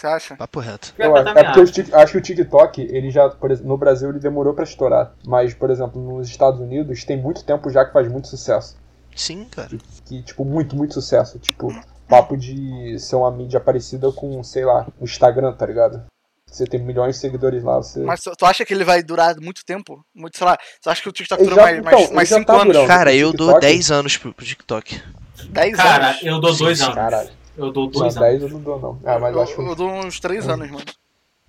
Você 0.03 0.07
acha? 0.07 0.35
Papo 0.35 0.59
reto. 0.59 0.93
Eu 0.97 1.15
acho, 1.15 1.29
é 1.29 1.43
porque 1.43 1.71
Tik- 1.71 1.93
acho 1.93 2.11
que 2.11 2.17
o 2.17 2.21
TikTok, 2.21 2.81
ele 2.81 3.09
já, 3.09 3.29
por 3.29 3.51
exemplo, 3.51 3.69
no 3.69 3.77
Brasil 3.77 4.09
ele 4.09 4.19
demorou 4.19 4.53
pra 4.53 4.63
estourar, 4.65 5.13
mas, 5.25 5.53
por 5.53 5.69
exemplo, 5.69 6.01
nos 6.01 6.27
Estados 6.27 6.59
Unidos 6.59 7.03
tem 7.05 7.17
muito 7.17 7.43
tempo 7.43 7.69
já 7.69 7.85
que 7.85 7.93
faz 7.93 8.07
muito 8.11 8.27
sucesso. 8.27 8.75
Sim, 9.15 9.45
cara. 9.45 9.69
Que, 10.05 10.21
tipo, 10.23 10.43
muito, 10.43 10.75
muito 10.75 10.93
sucesso. 10.93 11.39
Tipo, 11.39 11.73
papo 12.09 12.35
de 12.35 12.99
ser 12.99 13.15
uma 13.15 13.31
mídia 13.31 13.59
parecida 13.59 14.11
com, 14.11 14.43
sei 14.43 14.65
lá, 14.65 14.87
o 14.99 15.03
Instagram, 15.05 15.53
tá 15.53 15.65
ligado? 15.65 16.03
Você 16.47 16.65
tem 16.67 16.79
milhões 16.79 17.15
de 17.15 17.21
seguidores 17.21 17.63
lá, 17.63 17.77
você. 17.77 17.99
Mas 18.01 18.21
tu 18.21 18.31
tu 18.35 18.45
acha 18.45 18.63
que 18.65 18.73
ele 18.73 18.83
vai 18.83 19.01
durar 19.01 19.35
muito 19.39 19.65
tempo? 19.65 20.03
Muito, 20.13 20.37
sei 20.37 20.45
lá, 20.45 20.57
você 20.81 20.89
acha 20.89 21.01
que 21.01 21.09
o 21.09 21.11
TikTok 21.11 21.43
dura 21.43 21.55
mais, 21.63 21.77
então, 21.79 21.91
mais, 21.91 22.11
mais 22.11 22.29
já 22.29 22.35
5 22.37 22.45
tá 22.47 22.53
anos? 22.61 22.73
durando. 22.73 22.87
Cara, 22.87 23.13
eu 23.15 23.31
dou 23.33 23.47
TikTok- 23.53 23.61
10 23.61 23.91
anos 23.91 24.17
pro, 24.17 24.33
pro 24.33 24.45
TikTok. 24.45 25.01
10 25.49 25.75
Cara, 25.77 26.07
anos? 26.09 26.23
eu 26.23 26.39
dou 26.39 26.55
dois 26.55 26.81
anos. 26.81 26.93
Caralho. 26.95 27.29
Eu 27.57 27.71
dou 27.71 27.85
Não, 27.85 27.91
dois 27.91 28.15
10 28.15 28.41
anos. 28.41 28.41
eu 28.43 28.49
não 28.57 28.59
dou, 28.63 28.79
não. 28.79 29.01
Ah, 29.05 29.19
mas 29.19 29.35
eu, 29.35 29.41
acho 29.41 29.55
que 29.55 29.61
eu 29.61 29.75
dou 29.75 29.89
uns 29.91 30.19
3 30.19 30.47
anos, 30.49 30.71
mano. 30.71 30.85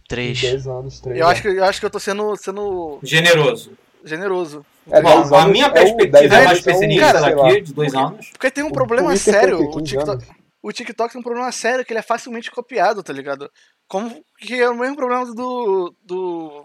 3. 0.09 0.41
10 0.41 0.67
anos, 0.67 1.01
3 1.01 1.19
Eu 1.19 1.27
acho 1.27 1.43
que, 1.43 1.49
eu 1.49 1.65
acho 1.65 1.81
que 1.81 1.87
eu 1.87 1.91
tô 1.91 1.99
sendo, 1.99 2.37
sendo 2.37 2.99
Generoso. 3.03 3.73
generoso. 4.05 4.67
É, 4.91 5.01
Bom, 5.01 5.23
10 5.23 5.33
a 5.33 5.47
minha 5.49 5.67
é 5.67 5.71
perspectiva 5.71 6.19
10 6.19 6.33
é 6.33 6.45
mais 6.45 6.61
pessimista 6.61 7.21
daqui, 7.21 7.61
de 7.63 7.73
dois 7.73 7.95
anos. 7.95 8.29
Porque 8.33 8.51
tem 8.51 8.63
um 8.65 8.69
O 8.69 8.73
problema 8.73 9.17
sério. 9.17 9.57
o 9.63 9.71
quê? 9.71 9.79
O 9.79 9.83
15 9.83 9.85
TikTok, 9.97 10.27
o 10.63 10.73
TikTok 10.73 11.13
tem 11.13 11.21
um 11.21 11.25
problema 11.25 11.51
sério 11.53 11.85
que 11.85 11.93
ele 11.93 12.01
é 12.01 12.03
facilmente 12.03 12.51
copiado, 12.51 13.03
tá 13.03 13.13
ligado? 13.13 13.51
Como 13.89 14.23
que 14.39 14.61
é 14.61 14.69
o 14.69 14.75
mesmo 14.77 14.97
problema 14.97 15.25
do, 15.27 15.95
do, 16.03 16.65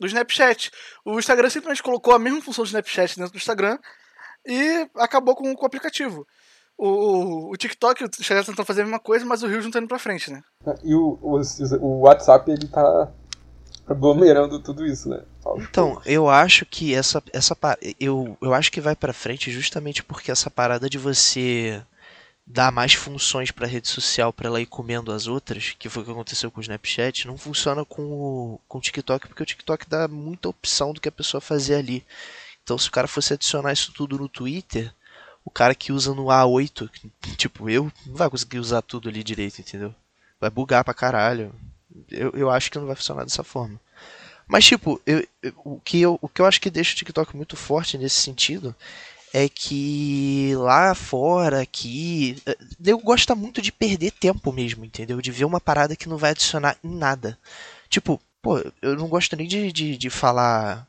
do 0.00 0.06
Snapchat. 0.06 0.70
O 1.04 1.16
Instagram 1.18 1.48
simplesmente 1.50 1.82
colocou 1.82 2.12
a 2.12 2.18
mesma 2.18 2.42
função 2.42 2.64
do 2.64 2.68
Snapchat 2.68 3.16
dentro 3.16 3.32
do 3.32 3.38
Instagram 3.38 3.78
e 4.46 4.88
acabou 4.96 5.36
com, 5.36 5.54
com 5.54 5.62
o 5.62 5.66
aplicativo. 5.66 6.26
O, 6.76 7.50
o 7.52 7.56
TikTok, 7.56 8.04
o 8.04 8.06
Instagram 8.06 8.44
tentando 8.44 8.66
fazer 8.66 8.82
a 8.82 8.84
mesma 8.84 8.98
coisa, 9.00 9.24
mas 9.24 9.42
o 9.42 9.46
Reels 9.46 9.64
não 9.64 9.70
tá 9.70 9.78
indo 9.78 9.88
pra 9.88 9.98
frente, 9.98 10.30
né? 10.30 10.42
E 10.82 10.94
o, 10.94 11.18
o, 11.22 11.40
o 11.80 12.00
WhatsApp, 12.00 12.50
ele 12.50 12.66
tá 12.68 13.10
aglomerando 13.86 14.58
tudo 14.60 14.86
isso, 14.86 15.08
né? 15.08 15.22
Aos 15.44 15.62
Então, 15.62 15.86
poucos. 15.92 16.06
eu 16.06 16.28
acho 16.28 16.66
que 16.66 16.94
essa 16.94 17.22
essa 17.32 17.56
eu, 18.00 18.36
eu 18.40 18.54
acho 18.54 18.72
que 18.72 18.80
vai 18.80 18.96
pra 18.96 19.12
frente 19.12 19.50
justamente 19.52 20.02
porque 20.02 20.30
essa 20.30 20.50
parada 20.50 20.88
de 20.90 20.98
você 20.98 21.82
dar 22.46 22.72
mais 22.72 22.94
funções 22.94 23.50
pra 23.50 23.66
rede 23.66 23.88
social 23.88 24.32
pra 24.32 24.48
ela 24.48 24.60
ir 24.60 24.66
comendo 24.66 25.12
as 25.12 25.26
outras, 25.26 25.74
que 25.78 25.88
foi 25.88 26.02
o 26.02 26.06
que 26.06 26.12
aconteceu 26.12 26.50
com 26.50 26.60
o 26.60 26.62
Snapchat, 26.62 27.26
não 27.26 27.38
funciona 27.38 27.84
com 27.84 28.02
o, 28.02 28.60
com 28.68 28.78
o 28.78 28.80
TikTok, 28.80 29.28
porque 29.28 29.42
o 29.42 29.46
TikTok 29.46 29.88
dá 29.88 30.08
muita 30.08 30.48
opção 30.48 30.92
do 30.92 31.00
que 31.00 31.08
a 31.08 31.12
pessoa 31.12 31.40
fazer 31.40 31.76
ali. 31.76 32.04
Então, 32.62 32.76
se 32.78 32.88
o 32.88 32.92
cara 32.92 33.08
fosse 33.08 33.32
adicionar 33.34 33.72
isso 33.72 33.92
tudo 33.94 34.18
no 34.18 34.28
Twitter, 34.28 34.92
o 35.44 35.50
cara 35.50 35.74
que 35.74 35.92
usa 35.92 36.14
no 36.14 36.30
A8, 36.30 36.88
tipo 37.36 37.68
eu, 37.70 37.92
não 38.06 38.16
vai 38.16 38.30
conseguir 38.30 38.58
usar 38.58 38.82
tudo 38.82 39.08
ali 39.08 39.22
direito, 39.22 39.60
entendeu? 39.60 39.94
Vai 40.40 40.50
bugar 40.50 40.84
pra 40.84 40.94
caralho. 40.94 41.54
Eu, 42.10 42.30
eu 42.32 42.50
acho 42.50 42.70
que 42.70 42.78
não 42.78 42.86
vai 42.86 42.96
funcionar 42.96 43.24
dessa 43.24 43.44
forma. 43.44 43.80
Mas, 44.46 44.64
tipo, 44.66 45.00
eu- 45.06 45.26
eu- 45.42 45.52
o, 45.64 45.80
que 45.80 46.00
eu, 46.00 46.18
o 46.20 46.28
que 46.28 46.40
eu 46.40 46.46
acho 46.46 46.60
que 46.60 46.70
deixa 46.70 46.92
o 46.94 46.96
TikTok 46.96 47.36
muito 47.36 47.56
forte 47.56 47.96
nesse 47.98 48.20
sentido 48.20 48.74
é 49.32 49.48
que 49.48 50.54
lá 50.56 50.94
fora, 50.94 51.62
aqui, 51.62 52.36
eh, 52.46 52.56
eu 52.86 52.98
gosto 52.98 53.34
muito 53.36 53.62
de 53.62 53.72
perder 53.72 54.12
tempo 54.12 54.52
mesmo, 54.52 54.84
entendeu? 54.84 55.20
De 55.22 55.32
ver 55.32 55.44
uma 55.44 55.60
parada 55.60 55.96
que 55.96 56.08
não 56.08 56.18
vai 56.18 56.30
adicionar 56.32 56.76
em 56.84 56.94
nada. 56.96 57.38
Tipo, 57.88 58.20
pô, 58.42 58.58
eu 58.82 58.96
não 58.96 59.08
gosto 59.08 59.36
nem 59.36 59.46
de, 59.48 59.72
de, 59.72 59.96
de 59.98 60.10
falar. 60.10 60.86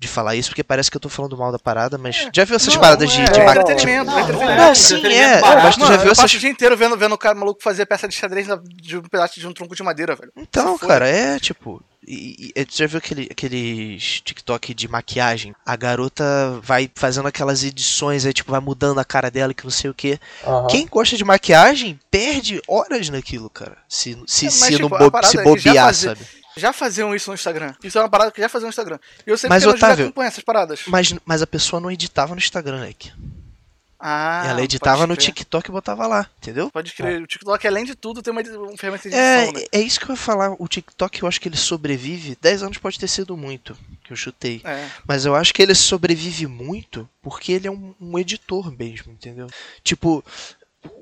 De 0.00 0.08
falar 0.08 0.34
isso, 0.34 0.48
porque 0.48 0.64
parece 0.64 0.90
que 0.90 0.96
eu 0.96 1.00
tô 1.00 1.10
falando 1.10 1.36
mal 1.36 1.52
da 1.52 1.58
parada, 1.58 1.98
mas. 1.98 2.26
Já 2.32 2.42
viu 2.46 2.56
essas 2.56 2.72
Não, 2.72 2.80
paradas 2.80 3.10
de, 3.12 3.20
é, 3.20 3.24
de 3.30 3.38
é 3.38 3.50
entretenimento, 3.50 4.06
Não, 4.06 4.18
é 4.18 4.22
não 4.22 4.28
entretenimento. 4.30 4.60
Não, 4.62 4.70
é, 4.70 4.74
sim, 4.74 5.06
é. 5.06 5.40
Mas 5.42 5.76
tu 5.76 5.86
já 5.86 5.96
viu 5.98 6.06
eu 6.06 6.08
passo 6.08 6.20
essas. 6.22 6.34
o 6.34 6.38
dia 6.38 6.48
inteiro 6.48 6.74
vendo, 6.74 6.96
vendo 6.96 7.14
o 7.14 7.18
cara 7.18 7.34
maluco 7.34 7.62
fazer 7.62 7.84
peça 7.84 8.08
de 8.08 8.14
xadrez 8.14 8.46
de 8.80 8.96
um 8.96 9.02
pedaço 9.02 9.38
de 9.38 9.46
um 9.46 9.52
tronco 9.52 9.76
de 9.76 9.82
madeira, 9.82 10.16
velho. 10.16 10.32
Então, 10.38 10.78
cara, 10.78 11.06
é 11.06 11.38
tipo. 11.38 11.82
E, 12.08 12.50
e, 12.56 12.64
tu 12.64 12.78
já 12.78 12.86
viu 12.86 12.96
aquele, 12.96 13.28
aqueles 13.30 14.22
TikTok 14.22 14.72
de 14.72 14.88
maquiagem? 14.88 15.54
A 15.66 15.76
garota 15.76 16.24
vai 16.62 16.90
fazendo 16.94 17.28
aquelas 17.28 17.62
edições, 17.62 18.24
aí 18.24 18.32
tipo, 18.32 18.50
vai 18.50 18.60
mudando 18.60 18.98
a 19.00 19.04
cara 19.04 19.30
dela 19.30 19.52
que 19.52 19.64
não 19.64 19.70
sei 19.70 19.90
o 19.90 19.94
que. 19.94 20.18
Aham. 20.46 20.66
Quem 20.68 20.86
gosta 20.86 21.14
de 21.14 21.24
maquiagem 21.24 22.00
perde 22.10 22.60
horas 22.66 23.10
naquilo, 23.10 23.50
cara. 23.50 23.76
Se, 23.86 24.18
se, 24.26 24.46
É, 24.46 24.48
mas, 24.48 24.54
se, 24.54 24.76
tipo, 24.76 24.88
não 24.88 25.10
bo- 25.10 25.22
se 25.22 25.38
é 25.38 25.42
bobear, 25.44 25.86
fazia- 25.86 26.08
sabe? 26.16 26.39
Já 26.60 26.72
faziam 26.72 27.14
isso 27.14 27.30
no 27.30 27.34
Instagram. 27.34 27.74
Isso 27.82 27.98
é 27.98 28.02
uma 28.02 28.08
parada 28.08 28.30
que 28.30 28.40
já 28.40 28.48
faziam 28.48 28.66
no 28.66 28.70
Instagram. 28.70 28.98
E 29.26 29.30
eu 29.30 29.36
sempre 29.38 29.56
Mas, 29.56 29.66
Otávio- 29.66 30.04
a 30.04 30.08
acompanhar 30.08 30.28
essas 30.28 30.44
paradas. 30.44 30.82
Mas, 30.86 31.14
mas 31.24 31.42
a 31.42 31.46
pessoa 31.46 31.80
não 31.80 31.90
editava 31.90 32.34
no 32.34 32.38
Instagram, 32.38 32.80
né? 32.80 32.94
Ah, 34.02 34.44
Ela 34.46 34.62
editava 34.62 35.06
no. 35.06 35.14
TikTok 35.14 35.68
e 35.68 35.72
botava 35.72 36.06
lá, 36.06 36.26
entendeu? 36.38 36.70
Pode 36.70 36.94
crer. 36.94 37.20
O 37.20 37.26
TikTok, 37.26 37.66
além 37.66 37.84
de 37.84 37.94
tudo, 37.94 38.22
tem 38.22 38.32
uma, 38.32 38.40
uma 38.40 38.74
ferramenta 38.78 39.10
de 39.10 39.14
É, 39.14 39.42
edição, 39.44 39.60
né? 39.60 39.66
é 39.72 39.80
isso 39.82 40.00
que 40.00 40.06
eu 40.06 40.14
ia 40.14 40.16
falar. 40.16 40.54
O 40.58 40.66
TikTok, 40.66 41.22
eu 41.22 41.28
acho 41.28 41.38
que 41.38 41.46
ele 41.48 41.56
sobrevive. 41.58 42.34
10 42.40 42.62
anos 42.62 42.78
pode 42.78 42.98
ter 42.98 43.08
sido 43.08 43.36
muito, 43.36 43.76
que 44.02 44.10
eu 44.10 44.16
chutei. 44.16 44.62
É. 44.64 44.88
Mas 45.06 45.26
eu 45.26 45.34
acho 45.36 45.52
que 45.52 45.60
ele 45.60 45.74
sobrevive 45.74 46.46
muito 46.46 47.06
porque 47.20 47.52
ele 47.52 47.68
é 47.68 47.70
um, 47.70 47.94
um 48.00 48.18
editor 48.18 48.74
mesmo, 48.74 49.12
entendeu? 49.12 49.48
Tipo, 49.84 50.24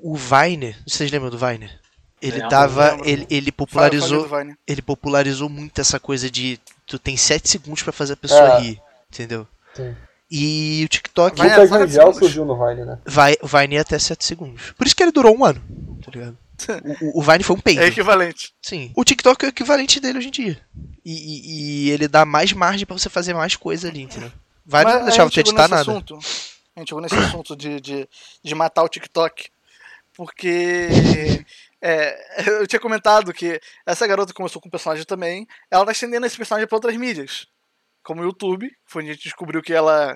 o 0.03 0.17
Viner, 0.17 0.77
vocês 0.85 1.09
lembram 1.09 1.29
do 1.29 1.37
Viner? 1.37 1.79
Ele 2.21 2.47
dava, 2.49 2.91
lembro. 2.91 3.07
ele, 3.09 3.27
ele 3.29 3.45
Fala- 3.51 3.55
popularizou, 3.57 4.27
fala 4.27 4.43
Vine. 4.43 4.55
ele 4.67 4.81
popularizou 4.81 5.49
muito 5.49 5.79
essa 5.79 5.99
coisa 5.99 6.29
de 6.29 6.59
tu 6.85 6.99
tem 6.99 7.15
7 7.15 7.47
segundos 7.49 7.81
pra 7.83 7.93
fazer 7.93 8.13
a 8.13 8.17
pessoa 8.17 8.57
É. 8.57 8.59
rir, 8.59 8.81
entendeu? 9.11 9.47
Sim. 9.73 9.95
E 10.31 10.83
o 10.85 10.87
TikTok 10.89 11.37
Vai- 11.37 11.49
segundos. 11.67 12.17
surgiu 12.17 12.45
no 12.45 12.55
Vine, 12.57 12.85
né? 12.85 12.99
vai, 13.05 13.35
o 13.41 13.47
Vine 13.47 13.75
é 13.77 13.79
até 13.79 13.97
7 13.97 14.23
segundos. 14.25 14.71
Por 14.77 14.85
isso 14.85 14.95
que 14.95 15.01
ele 15.01 15.11
durou 15.11 15.35
um 15.35 15.43
ano, 15.45 15.61
tá 16.03 16.11
ligado? 16.11 16.37
O, 17.01 17.05
o- 17.17 17.19
o 17.19 17.21
Vine 17.23 17.43
foi 17.43 17.55
um 17.55 17.59
peido. 17.59 17.81
É 17.81 17.87
equivalente. 17.87 18.53
Sim. 18.61 18.91
O 18.95 19.03
TikTok 19.05 19.45
é 19.45 19.47
o 19.47 19.49
equivalente 19.49 19.99
dele 19.99 20.17
hoje 20.19 20.27
em 20.27 20.31
dia. 20.31 20.59
E, 21.05 21.13
e- 21.13 21.85
e 21.87 21.89
ele 21.91 22.07
dá 22.07 22.25
mais 22.25 22.51
margem 22.53 22.85
pra 22.85 22.97
você 22.97 23.09
fazer 23.09 23.33
mais 23.33 23.55
coisa 23.55 23.87
ali, 23.87 24.01
entendeu? 24.01 24.31
Vai 24.65 24.83
Mas 24.83 24.93
não 24.95 25.01
a 25.01 25.05
deixava 25.05 25.29
chegou 25.31 25.49
editar 25.49 25.61
nesse 25.63 25.71
nada. 25.71 25.81
Assunto, 25.91 26.19
a 26.75 26.79
gente 26.79 26.89
chegou 26.89 27.01
nesse 27.01 27.15
assunto 27.15 27.55
de, 27.55 27.79
de, 27.81 28.09
de 28.43 28.55
matar 28.55 28.83
o 28.83 28.89
TikTok. 28.89 29.47
Porque 30.15 30.89
é, 31.81 32.39
eu 32.61 32.67
tinha 32.67 32.79
comentado 32.79 33.33
que 33.33 33.59
essa 33.85 34.05
garota 34.07 34.33
começou 34.33 34.61
com 34.61 34.67
um 34.67 34.71
personagem 34.71 35.05
também. 35.05 35.47
Ela 35.71 35.85
tá 35.85 35.91
estendendo 35.91 36.25
esse 36.25 36.37
personagem 36.37 36.67
pra 36.67 36.75
outras 36.77 36.95
mídias. 36.95 37.47
Como 38.03 38.21
o 38.21 38.25
YouTube, 38.25 38.69
foi 38.85 39.01
onde 39.01 39.11
a 39.11 39.13
gente 39.13 39.23
descobriu 39.23 39.61
que 39.61 39.73
ela 39.73 40.15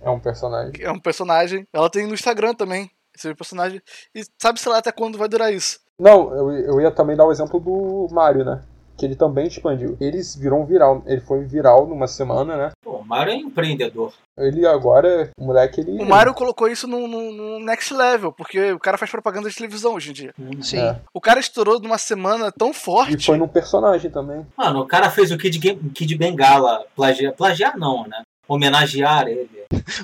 É 0.00 0.08
um 0.10 0.20
personagem. 0.20 0.72
é 0.80 0.90
um 0.90 0.98
personagem. 1.00 1.66
Ela 1.72 1.90
tem 1.90 2.06
no 2.06 2.14
Instagram 2.14 2.54
também. 2.54 2.90
Esse 3.14 3.34
personagem. 3.34 3.80
E 4.14 4.24
sabe-se 4.40 4.68
lá 4.68 4.78
até 4.78 4.90
quando 4.90 5.18
vai 5.18 5.28
durar 5.28 5.52
isso. 5.52 5.78
Não, 5.98 6.34
eu, 6.34 6.52
eu 6.52 6.80
ia 6.80 6.90
também 6.90 7.16
dar 7.16 7.26
o 7.26 7.32
exemplo 7.32 7.60
do 7.60 8.08
Mario, 8.12 8.44
né? 8.44 8.64
Que 8.96 9.04
ele 9.06 9.14
também 9.16 9.46
expandiu. 9.46 9.96
Ele 10.00 10.20
virou 10.38 10.62
um 10.62 10.66
viral. 10.66 11.02
Ele 11.06 11.20
foi 11.20 11.44
viral 11.44 11.86
numa 11.86 12.06
semana, 12.08 12.56
né? 12.56 12.72
O 13.04 13.06
Mario 13.06 13.32
é 13.34 13.36
empreendedor. 13.36 14.12
Ele 14.36 14.66
agora, 14.66 15.30
o 15.38 15.44
moleque, 15.44 15.80
ele. 15.80 16.02
O 16.02 16.06
Mario 16.06 16.34
colocou 16.34 16.66
isso 16.68 16.86
no, 16.88 17.06
no- 17.06 17.32
no 17.32 17.58
next 17.60 17.92
level, 17.94 18.32
porque 18.32 18.72
o 18.72 18.80
cara 18.80 18.98
faz 18.98 19.10
propaganda 19.10 19.48
de 19.48 19.54
televisão 19.54 19.94
hoje 19.94 20.10
em 20.10 20.12
dia. 20.12 20.34
Sim. 20.62 20.78
É. 20.78 20.98
O 21.12 21.20
cara 21.20 21.38
estourou 21.38 21.78
numa 21.78 21.98
semana 21.98 22.50
tão 22.50 22.72
forte. 22.72 23.14
E 23.14 23.22
foi 23.24 23.36
num 23.36 23.46
personagem 23.46 24.10
também. 24.10 24.44
Mano, 24.56 24.80
o 24.80 24.86
cara 24.86 25.10
fez 25.10 25.30
o 25.30 25.38
Kid, 25.38 25.58
Game- 25.58 25.90
Kid 25.90 26.16
Bengala 26.16 26.84
plagiar. 26.96 27.32
Plagiar 27.34 27.78
não, 27.78 28.06
né? 28.08 28.22
Homenagear 28.48 29.28
ele. 29.28 29.48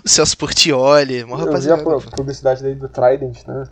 O 0.04 0.08
Celso 0.08 0.36
Portioli, 0.36 1.24
uma 1.24 1.34
Eu 1.34 1.38
vi 1.38 1.42
a 1.42 1.46
rapaziada. 1.46 1.82
pu- 1.82 2.10
publicidade 2.16 2.62
dele 2.62 2.74
do 2.76 2.88
Trident, 2.88 3.44
né? 3.46 3.66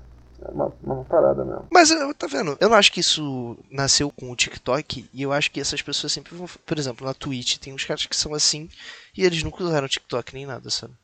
É 0.46 0.50
uma, 0.52 0.72
uma 0.84 1.04
parada 1.04 1.44
mesmo. 1.44 1.66
Mas, 1.70 1.90
eu- 1.90 2.14
tá 2.14 2.26
vendo? 2.28 2.56
Eu 2.60 2.68
não 2.68 2.76
acho 2.76 2.92
que 2.92 3.00
isso 3.00 3.56
nasceu 3.70 4.08
com 4.10 4.30
o 4.30 4.36
TikTok 4.36 5.08
e 5.12 5.22
eu 5.22 5.32
acho 5.32 5.50
que 5.50 5.60
essas 5.60 5.82
pessoas 5.82 6.12
sempre 6.12 6.34
vão. 6.36 6.46
Por 6.64 6.78
exemplo, 6.78 7.04
na 7.06 7.12
Twitch 7.12 7.56
tem 7.58 7.72
uns 7.74 7.84
caras 7.84 8.06
que 8.06 8.14
são 8.16 8.32
assim 8.34 8.68
e 9.18 9.24
eles 9.24 9.42
nunca 9.42 9.62
usaram 9.64 9.88
TikTok 9.88 10.32
nem 10.34 10.46
nada, 10.46 10.70
sabe? 10.70 10.94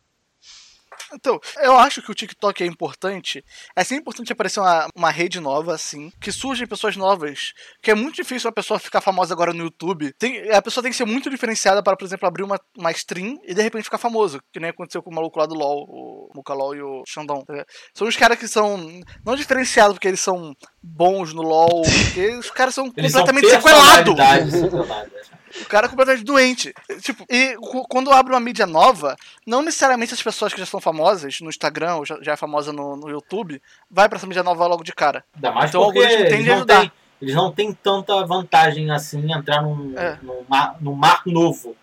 Então, 1.12 1.40
eu 1.59 1.76
acho 1.76 2.00
que 2.02 2.11
o 2.11 2.14
TikTok 2.14 2.62
é 2.62 2.66
importante. 2.66 3.44
É 3.76 3.83
sempre 3.85 4.02
importante 4.02 4.33
aparecer 4.33 4.61
uma, 4.61 4.87
uma 4.97 5.11
rede 5.11 5.38
nova, 5.40 5.75
assim, 5.75 6.11
que 6.21 6.33
surgem 6.33 6.66
pessoas 6.66 6.97
novas. 6.97 7.52
Que 7.83 7.90
é 7.90 7.94
muito 7.94 8.16
difícil 8.16 8.49
uma 8.49 8.54
pessoa 8.54 8.78
ficar 8.78 9.00
famosa 9.00 9.35
agora 9.35 9.52
no 9.52 9.64
YouTube. 9.64 10.12
Tem- 10.18 10.50
a 10.52 10.62
pessoa 10.62 10.83
tem 10.83 10.90
que 10.90 10.97
ser 10.97 11.04
muito 11.04 11.28
diferenciada 11.30 11.83
para, 11.83 11.97
por 11.97 12.04
exemplo, 12.04 12.26
abrir 12.26 12.42
uma, 12.42 12.59
uma 12.76 12.90
stream 12.92 13.38
e 13.44 13.54
de 13.54 13.62
repente 13.62 13.85
ficar 13.85 13.99
famoso. 13.99 14.40
Que 14.52 14.61
nem 14.61 14.71
aconteceu 14.71 15.02
com 15.02 15.11
o 15.11 15.14
maluco 15.14 15.38
lá 15.38 15.47
do 15.47 15.54
LoL, 15.54 15.85
o 15.88 16.30
Mukalol 16.35 16.75
e 16.75 16.83
o 16.83 17.02
Xandão. 17.06 17.44
tá? 17.44 17.64
São 17.92 18.06
os 18.09 18.16
caras 18.16 18.38
que 18.38 18.49
são 18.49 18.76
não 19.25 19.37
diferenciados 19.37 19.94
porque 19.94 20.09
eles 20.09 20.21
são 20.21 20.54
bons 20.83 21.33
no 21.33 21.42
LoL, 21.42 21.83
porque 22.06 22.28
os 22.37 22.50
caras 22.50 22.75
são 22.75 22.90
Eles 22.97 23.12
completamente 23.12 23.49
são 23.50 23.61
sequelados. 23.61 24.14
O 25.62 25.66
cara 25.66 25.87
é 25.87 25.88
completamente 25.88 26.25
doente. 26.25 26.75
Tipo, 27.00 27.25
e 27.30 27.56
quando 27.88 28.11
abre 28.12 28.32
uma 28.32 28.40
mídia 28.40 28.66
nova, 28.66 29.16
não 29.46 29.62
necessariamente 29.62 30.12
as 30.14 30.23
pessoas 30.23 30.52
que 30.52 30.61
já 30.61 30.66
são 30.66 30.80
famosas 30.80 31.40
no 31.40 31.49
Instagram 31.49 31.96
ou 31.96 32.04
já, 32.04 32.18
já 32.23 32.32
é 32.32 32.37
famosa 32.37 32.73
no, 32.73 32.96
no 32.96 33.08
YouTube, 33.08 33.61
vai 33.90 34.08
pra 34.08 34.16
essa 34.18 34.26
mídia 34.26 34.42
nova 34.42 34.66
logo 34.66 34.82
de 34.82 34.92
cara. 34.92 35.25
Ainda 35.34 35.52
mais 35.52 35.70
Então, 35.70 35.80
o 35.82 35.84
porque 35.84 35.99
algoritmo 36.00 36.25
tende 36.28 36.34
eles 36.42 36.46
a 36.49 36.50
não, 36.50 36.56
ajudar. 36.58 36.80
têm, 36.80 36.92
eles 37.23 37.34
não 37.34 37.52
têm 37.52 37.73
tanta 37.73 38.26
vantagem 38.26 38.90
assim 38.90 39.32
entrar 39.32 39.62
num, 39.62 39.92
É. 39.96 40.18
num, 40.23 40.44
mar, 40.49 40.76
num 40.80 40.94
mar 40.94 41.23
novo. 41.26 41.76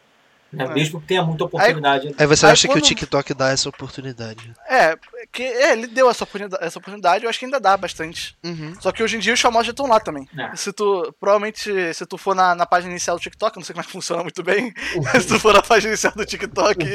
Né? 0.51 0.65
É. 0.65 0.73
Mesmo 0.73 0.99
que 1.01 1.07
tenha 1.07 1.23
muita 1.23 1.45
oportunidade. 1.45 2.13
Aí 2.17 2.27
você 2.27 2.45
Aí 2.45 2.51
acha 2.51 2.67
que 2.67 2.73
o 2.73 2.77
quando- 2.77 2.83
TikTok 2.85 3.33
dá 3.33 3.49
essa 3.51 3.69
oportunidade. 3.69 4.51
É, 4.69 4.97
que 5.31 5.43
é, 5.43 5.71
ele 5.73 5.87
deu 5.87 6.09
essa 6.09 6.23
oportunidade, 6.23 6.63
essa 6.63 6.77
oportunidade, 6.79 7.23
eu 7.23 7.29
acho 7.29 7.39
que 7.39 7.45
ainda 7.45 7.59
dá 7.59 7.75
bastante. 7.77 8.35
Uhum. 8.43 8.73
Só 8.79 8.91
que 8.91 9.01
hoje 9.03 9.15
em 9.17 9.19
dia 9.19 9.33
os 9.33 9.39
famosos 9.39 9.67
já 9.67 9.71
estão 9.71 9.87
lá 9.87 9.99
também. 9.99 10.27
É. 10.37 10.55
Se 10.55 10.73
tu, 10.73 11.13
provavelmente, 11.19 11.93
se 11.93 12.05
tu 12.05 12.17
for 12.17 12.35
na, 12.35 12.53
na 12.55 12.65
página 12.65 12.91
inicial 12.91 13.15
do 13.17 13.21
TikTok, 13.21 13.55
eu 13.55 13.59
não 13.61 13.65
sei 13.65 13.73
como 13.73 13.81
é 13.83 13.85
que 13.85 13.91
funciona 13.91 14.21
muito 14.23 14.43
bem, 14.43 14.73
mas 15.03 15.23
se 15.23 15.27
tu 15.29 15.39
for 15.39 15.53
na 15.53 15.61
página 15.61 15.91
inicial 15.93 16.13
do 16.15 16.25
TikTok, 16.25 16.85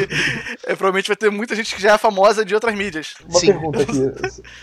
é, 0.65 0.75
provavelmente 0.75 1.09
vai 1.09 1.17
ter 1.17 1.31
muita 1.31 1.55
gente 1.57 1.75
que 1.75 1.81
já 1.81 1.95
é 1.95 1.99
famosa 1.99 2.45
de 2.45 2.55
outras 2.55 2.75
mídias. 2.75 3.15
Uma 3.29 3.41
Sim. 3.41 3.47
pergunta 3.47 3.83
aqui. 3.83 3.97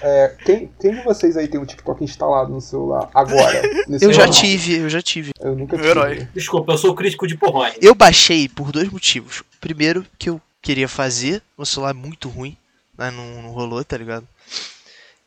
É, 0.01 0.35
quem, 0.45 0.69
quem 0.79 0.91
de 0.95 1.01
vocês 1.03 1.37
aí 1.37 1.47
tem 1.47 1.59
o 1.59 1.65
TikTok 1.65 2.03
instalado 2.03 2.51
no 2.51 2.59
celular 2.59 3.09
agora? 3.13 3.61
nesse 3.87 4.03
Eu 4.05 4.11
já 4.11 4.27
tive, 4.27 4.77
eu 4.79 4.89
já 4.89 5.01
tive. 5.01 5.31
Eu 5.39 5.55
nunca 5.55 5.77
tive. 5.77 5.87
herói. 5.89 6.27
Desculpa, 6.33 6.73
eu 6.73 6.77
sou 6.77 6.93
crítico 6.93 7.25
de 7.27 7.37
porrone. 7.37 7.73
Eu 7.81 7.95
baixei 7.95 8.47
por 8.49 8.71
dois 8.71 8.82
motivos. 8.89 9.43
Primeiro, 9.59 10.05
que 10.17 10.29
eu 10.29 10.41
queria 10.61 10.87
fazer, 10.87 11.41
um 11.57 11.65
celular 11.65 11.93
muito 11.93 12.29
ruim, 12.29 12.57
mas 12.97 13.13
não, 13.13 13.41
não 13.41 13.51
rolou, 13.51 13.83
tá 13.83 13.97
ligado? 13.97 14.27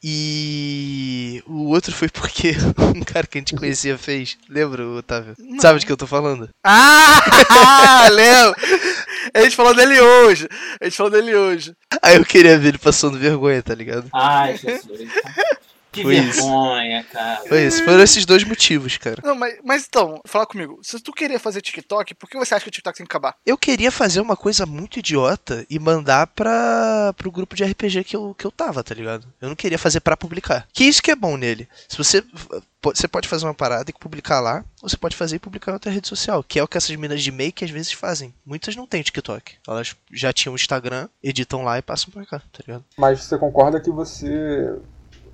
E 0.03 1.43
o 1.47 1.71
outro 1.71 1.93
foi 1.93 2.09
porque 2.09 2.53
um 2.95 3.03
cara 3.03 3.27
que 3.27 3.39
a 3.39 3.41
gente 3.41 3.57
conhecia 3.57 3.99
fez. 3.99 4.39
Lembra, 4.49 4.87
Otávio? 4.87 5.35
Não. 5.39 5.61
Sabe 5.61 5.81
de 5.81 5.87
que 5.87 5.91
eu 5.91 5.97
tô 5.97 6.07
falando? 6.07 6.49
Ah, 6.63 8.09
Léo! 8.13 8.55
A 9.35 9.41
gente 9.43 9.57
falou 9.57 9.75
dele 9.75 10.01
hoje. 10.01 10.49
A 10.81 10.85
gente 10.85 10.97
falou 10.97 11.11
dele 11.11 11.35
hoje. 11.35 11.75
Aí 12.03 12.17
eu 12.17 12.25
queria 12.25 12.59
ver 12.59 12.69
ele 12.69 12.79
passando 12.79 13.19
vergonha, 13.19 13.63
tá 13.63 13.75
ligado? 13.75 14.09
Ai, 14.15 14.57
Jesus. 14.57 15.11
Que 15.97 16.03
Foi 16.03 16.17
isso. 16.17 16.43
vergonha, 16.43 17.05
cara. 17.05 17.43
Foi 17.49 17.67
isso, 17.67 17.83
foram 17.83 18.03
esses 18.03 18.27
dois 18.27 18.45
motivos, 18.45 18.99
cara. 18.99 19.23
Não, 19.25 19.35
mas, 19.35 19.57
mas 19.65 19.87
então, 19.89 20.21
fala 20.27 20.45
comigo. 20.45 20.79
Se 20.83 21.01
tu 21.01 21.11
queria 21.11 21.41
fazer 21.41 21.63
TikTok, 21.63 22.15
por 22.15 22.29
que 22.29 22.37
você 22.37 22.55
acha 22.55 22.65
que 22.65 22.69
o 22.69 22.73
TikTok 22.73 22.99
tem 22.99 23.07
que 23.07 23.11
acabar? 23.11 23.35
Eu 23.47 23.57
queria 23.57 23.91
fazer 23.91 24.21
uma 24.21 24.37
coisa 24.37 24.67
muito 24.67 24.99
idiota 24.99 25.65
e 25.71 25.79
mandar 25.79 26.27
pra, 26.27 27.15
pro 27.17 27.33
grupo 27.33 27.57
de 27.57 27.65
RPG 27.65 28.05
que 28.05 28.15
eu, 28.15 28.35
que 28.35 28.47
eu 28.47 28.51
tava, 28.51 28.85
tá 28.85 28.95
ligado? 28.95 29.27
Eu 29.41 29.49
não 29.49 29.57
queria 29.57 29.79
fazer 29.79 30.01
pra 30.01 30.19
publicar. 30.19 30.69
Que 30.71 30.85
isso 30.85 31.03
que 31.03 31.11
é 31.11 31.17
bom 31.17 31.39
nele. 31.39 31.67
Se 31.89 31.97
você. 31.97 32.23
Você 32.83 33.09
pode 33.09 33.27
fazer 33.27 33.45
uma 33.47 33.55
parada 33.55 33.91
e 33.91 33.93
publicar 33.93 34.39
lá, 34.39 34.65
ou 34.81 34.89
você 34.89 34.97
pode 34.97 35.17
fazer 35.17 35.37
e 35.37 35.41
publicar 35.41 35.73
em 35.73 35.75
outra 35.75 35.91
rede 35.91 36.07
social, 36.07 36.45
que 36.45 36.57
é 36.57 36.63
o 36.63 36.69
que 36.69 36.77
essas 36.77 36.95
minas 36.95 37.21
de 37.21 37.33
make 37.33 37.65
às 37.65 37.71
vezes 37.71 37.91
fazem. 37.91 38.33
Muitas 38.45 38.77
não 38.77 38.87
têm 38.87 39.03
TikTok. 39.03 39.55
Elas 39.67 39.97
já 40.13 40.33
tinham 40.33 40.55
Instagram, 40.55 41.09
editam 41.21 41.65
lá 41.65 41.79
e 41.79 41.83
passam 41.83 42.13
pra 42.13 42.25
cá, 42.25 42.39
tá 42.39 42.63
ligado? 42.65 42.85
Mas 42.97 43.25
você 43.25 43.37
concorda 43.39 43.81
que 43.81 43.91
você 43.91 44.73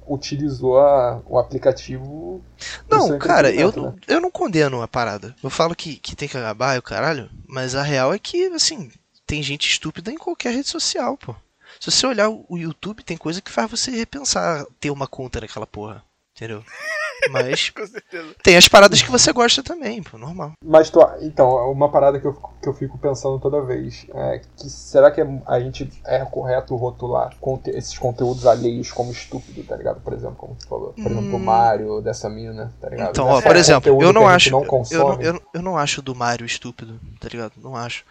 utilizou 0.07 0.79
a- 0.79 1.21
o 1.27 1.39
aplicativo. 1.39 2.43
Não, 2.91 3.19
cara, 3.19 3.51
eu 3.53 3.73
né? 3.73 3.95
eu 4.09 4.21
não 4.21 4.31
condeno 4.31 4.83
a 4.83 4.89
parada. 4.89 5.35
Eu 5.43 5.51
falo 5.51 5.75
que, 5.75 5.97
que 5.97 6.15
tem 6.17 6.29
que 6.29 6.37
acabar, 6.37 6.77
e 6.77 6.79
o 6.79 6.83
caralho, 6.83 7.31
mas 7.47 7.75
a 7.75 7.83
real 7.83 8.13
é 8.13 8.19
que, 8.19 8.47
assim, 8.47 8.91
tem 9.27 9.43
gente 9.43 9.69
estúpida 9.69 10.11
em 10.11 10.19
qualquer 10.19 10.53
rede 10.55 10.69
social, 10.69 11.17
pô. 11.17 11.35
Se 11.81 11.91
você 11.91 12.07
olhar 12.07 12.29
o 12.29 12.45
o 12.49 12.59
YouTube, 12.59 13.03
tem 13.03 13.17
coisa 13.17 13.41
que 13.41 13.51
faz 13.51 13.71
você 13.71 13.91
repensar 13.91 14.65
ter 14.79 14.91
uma 14.91 15.07
conta 15.07 15.41
naquela 15.41 15.67
porra. 15.67 16.05
Entendeu? 16.45 16.65
Mas 17.31 17.71
Com 17.71 17.87
certeza. 17.87 18.35
tem 18.43 18.57
as 18.57 18.67
paradas 18.67 19.01
que 19.01 19.09
você 19.09 19.33
gosta 19.33 19.63
também, 19.63 20.03
pô, 20.03 20.19
normal. 20.19 20.55
Mas 20.65 20.91
tu- 20.91 20.99
então, 21.21 21.71
uma 21.71 21.89
parada 21.89 22.19
que 22.19 22.27
eu, 22.27 22.33
fico- 22.35 22.53
que 22.61 22.69
eu 22.69 22.75
fico 22.75 22.99
pensando 22.99 23.39
toda 23.39 23.63
vez 23.63 24.07
é 24.13 24.41
que 24.57 24.69
será 24.69 25.09
que 25.09 25.21
é- 25.21 25.43
a 25.47 25.61
gente 25.61 25.89
é 26.05 26.25
correto 26.25 26.75
rotular 26.75 27.33
conte- 27.41 27.71
esses 27.71 27.97
conteúdos 27.97 28.45
alheios 28.45 28.91
como 28.91 29.13
estúpido, 29.13 29.63
tá 29.63 29.77
ligado? 29.77 30.01
Por 30.01 30.13
exemplo, 30.13 30.35
como 30.35 30.57
tu 30.57 30.67
falou. 30.67 30.93
Por 30.95 31.07
exemplo, 31.13 31.37
o 31.37 31.39
Mario, 31.39 32.01
dessa 32.01 32.29
mina, 32.29 32.75
tá 32.81 32.89
ligado? 32.89 33.11
Então, 33.11 33.29
é 33.29 33.35
ó, 33.35 33.41
por 33.41 33.55
exemplo, 33.55 33.83
conteúdo 33.93 34.03
eu 34.05 34.13
não 34.13 34.27
acho. 34.27 34.51
Não 34.51 34.65
eu, 34.91 35.21
eu, 35.21 35.43
eu 35.55 35.63
não 35.63 35.79
acho 35.79 36.03
do 36.03 36.17
Mario 36.17 36.45
estúpido, 36.45 36.99
tá 37.21 37.29
ligado? 37.29 37.53
Não 37.59 37.77
acho. 37.77 38.05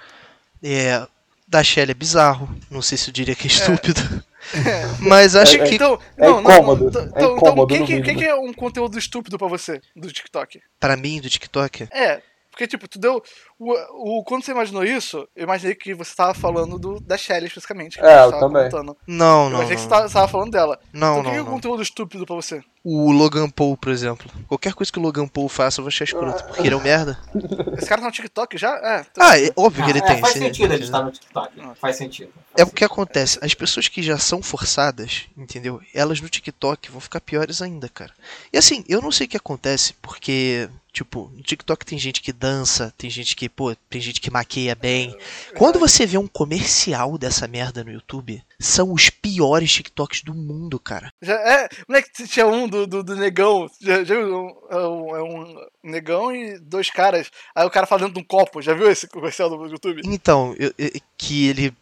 É. 0.63 1.05
Da 1.51 1.62
Shelly 1.63 1.91
é 1.91 1.93
bizarro. 1.93 2.48
Não 2.70 2.81
sei 2.81 2.98
se 2.98 3.10
eu 3.10 3.13
diria 3.13 3.36
que 3.36 3.46
é 3.46 3.51
estúpido. 3.51 4.00
Mas 5.00 5.36
acho 5.36 5.58
É- 5.58 5.60
é- 5.60 5.63
que. 5.67 5.75
Então, 5.75 6.00
é 6.17 6.25
não, 6.25 6.41
não, 6.41 6.51
incômodo, 6.51 6.89
não, 6.91 7.01
é 7.01 7.05
então, 7.05 7.38
então, 7.38 7.53
o 7.58 7.67
que, 7.67 7.79
no 7.79 7.86
que, 7.86 7.93
que 7.93 8.01
mínimo. 8.01 8.20
que 8.20 8.25
é 8.25 8.36
um 8.36 8.53
conteúdo 8.53 8.98
estúpido 8.98 9.38
pra 9.38 9.48
você 9.48 9.81
do 9.96 10.12
TikTok? 10.12 10.62
Pra 10.79 10.96
mim, 10.96 11.20
do 11.20 11.29
TikTok. 11.29 11.88
É, 11.91 12.22
porque, 12.50 12.65
tipo, 12.67 12.88
tu 12.88 12.98
deu. 12.98 13.22
O, 13.60 14.20
o, 14.20 14.24
quando 14.24 14.43
você 14.46 14.51
imaginou 14.51 14.84
isso, 14.84 15.27
eu 15.36 15.43
imaginei 15.43 15.75
que 15.75 15.93
você 15.93 16.15
tava 16.15 16.34
falando 16.34 16.79
do, 16.79 17.00
da 17.01 17.17
Shelly 17.17 17.48
especificamente. 17.48 17.98
que 18.00 18.05
É, 18.05 18.13
eu 18.13 18.31
tava 18.31 18.31
também. 18.39 18.70
comentando. 18.70 18.98
Não, 19.05 19.43
Eu 19.46 19.50
não. 19.51 19.58
imaginei 19.60 19.75
que 19.75 19.81
não. 19.84 19.84
você 19.84 19.89
tava, 19.89 20.08
você 20.08 20.13
tava 20.13 20.27
falando 20.29 20.51
dela. 20.51 20.79
Não, 20.93 21.20
então, 21.20 21.22
o 21.22 21.24
que 21.24 21.29
que 21.29 21.36
é 21.36 21.38
não, 21.38 21.43
um 21.43 21.46
não. 21.48 21.53
conteúdo 21.53 21.84
estúpido 21.84 22.25
pra 22.25 22.36
você? 22.36 22.62
O 22.83 23.11
Logan 23.11 23.47
Paul, 23.47 23.77
por 23.77 23.91
exemplo. 23.91 24.27
Qualquer 24.47 24.73
coisa 24.73 24.91
que 24.91 24.97
o 24.97 25.01
Logan 25.03 25.27
Paul 25.27 25.47
faça, 25.47 25.79
eu 25.79 25.83
vou 25.83 25.89
achar 25.89 26.03
escroto, 26.03 26.43
porque 26.45 26.61
ele 26.61 26.73
é 26.73 26.77
um 26.77 26.81
merda. 26.81 27.19
Esse 27.77 27.88
cara 27.88 28.01
tá 28.01 28.07
no 28.07 28.11
TikTok 28.11 28.57
já? 28.57 28.75
É. 28.77 29.05
Ah, 29.19 29.39
é 29.39 29.51
óbvio 29.55 29.85
que 29.85 29.91
ele 29.91 30.00
Ah, 30.00 30.07
tem. 30.07 30.17
é, 30.17 30.19
faz 30.19 30.33
sim, 30.33 30.39
sentido 30.39 30.73
ele 30.73 30.83
estar 30.83 31.03
no 31.03 31.11
TikTok. 31.11 31.53
Faz 31.79 31.95
sentido. 31.95 32.31
É 32.57 32.63
o 32.63 32.71
que 32.71 32.83
acontece, 32.83 33.38
as 33.41 33.53
pessoas 33.53 33.88
que 33.88 34.01
já 34.01 34.17
são 34.17 34.41
forçadas, 34.41 35.25
entendeu? 35.38 35.79
Elas 35.93 36.19
no 36.21 36.27
TikTok 36.27 36.89
vão 36.89 37.00
ficar 37.00 37.21
piores 37.21 37.61
ainda, 37.61 37.88
cara. 37.88 38.11
E 38.51 38.57
assim, 38.57 38.83
eu 38.89 39.00
não 39.00 39.11
sei 39.11 39.27
o 39.27 39.29
que 39.29 39.38
acontece, 39.38 39.93
porque, 40.01 40.67
tipo, 40.91 41.31
no 41.35 41.43
TikTok 41.43 41.85
tem 41.85 42.00
gente 42.00 42.19
que 42.19 42.33
dança, 42.33 42.91
tem 42.97 43.09
gente 43.11 43.35
que, 43.35 43.47
pô, 43.47 43.75
tem 43.89 44.01
gente 44.01 44.19
que 44.19 44.31
maqueia 44.31 44.73
bem. 44.75 45.15
Quando 45.55 45.79
você 45.79 46.05
vê 46.05 46.17
um 46.17 46.27
comercial 46.27 47.15
dessa 47.17 47.47
merda 47.47 47.83
no 47.83 47.91
YouTube, 47.91 48.43
são 48.62 48.94
os 48.94 49.10
piores 49.10 49.72
TikToks 49.72 50.22
do 50.24 50.34
mundo, 50.34 50.80
cara. 50.80 51.12
Já, 51.22 51.34
é, 51.34 51.68
moleque, 51.88 52.27
tinha 52.27 52.48
um 52.48 52.68
do, 52.68 52.86
do, 52.88 53.03
do 53.03 53.15
negão. 53.15 53.70
Já, 53.82 54.03
já 54.03 54.15
viu? 54.15 54.58
É 54.70 54.77
um, 54.77 55.15
é 55.15 55.24
um 55.24 55.56
negão 55.84 56.34
e 56.36 56.58
dois 56.60 56.89
caras. 56.89 57.30
Aí 57.56 57.65
o 57.65 57.70
cara 57.72 57.86
fala 57.88 58.01
dentro 58.01 58.15
de 58.15 58.20
um 58.22 58.24
copo. 58.24 58.62
Já 58.62 58.74
viu 58.74 58.89
esse 58.89 59.08
comercial 59.08 59.50
do 59.50 59.65
YouTube? 59.68 60.01
Então, 60.06 60.56
eu- 60.58 60.74
eu- 60.77 60.91
que 61.18 61.48
ele 61.48 61.74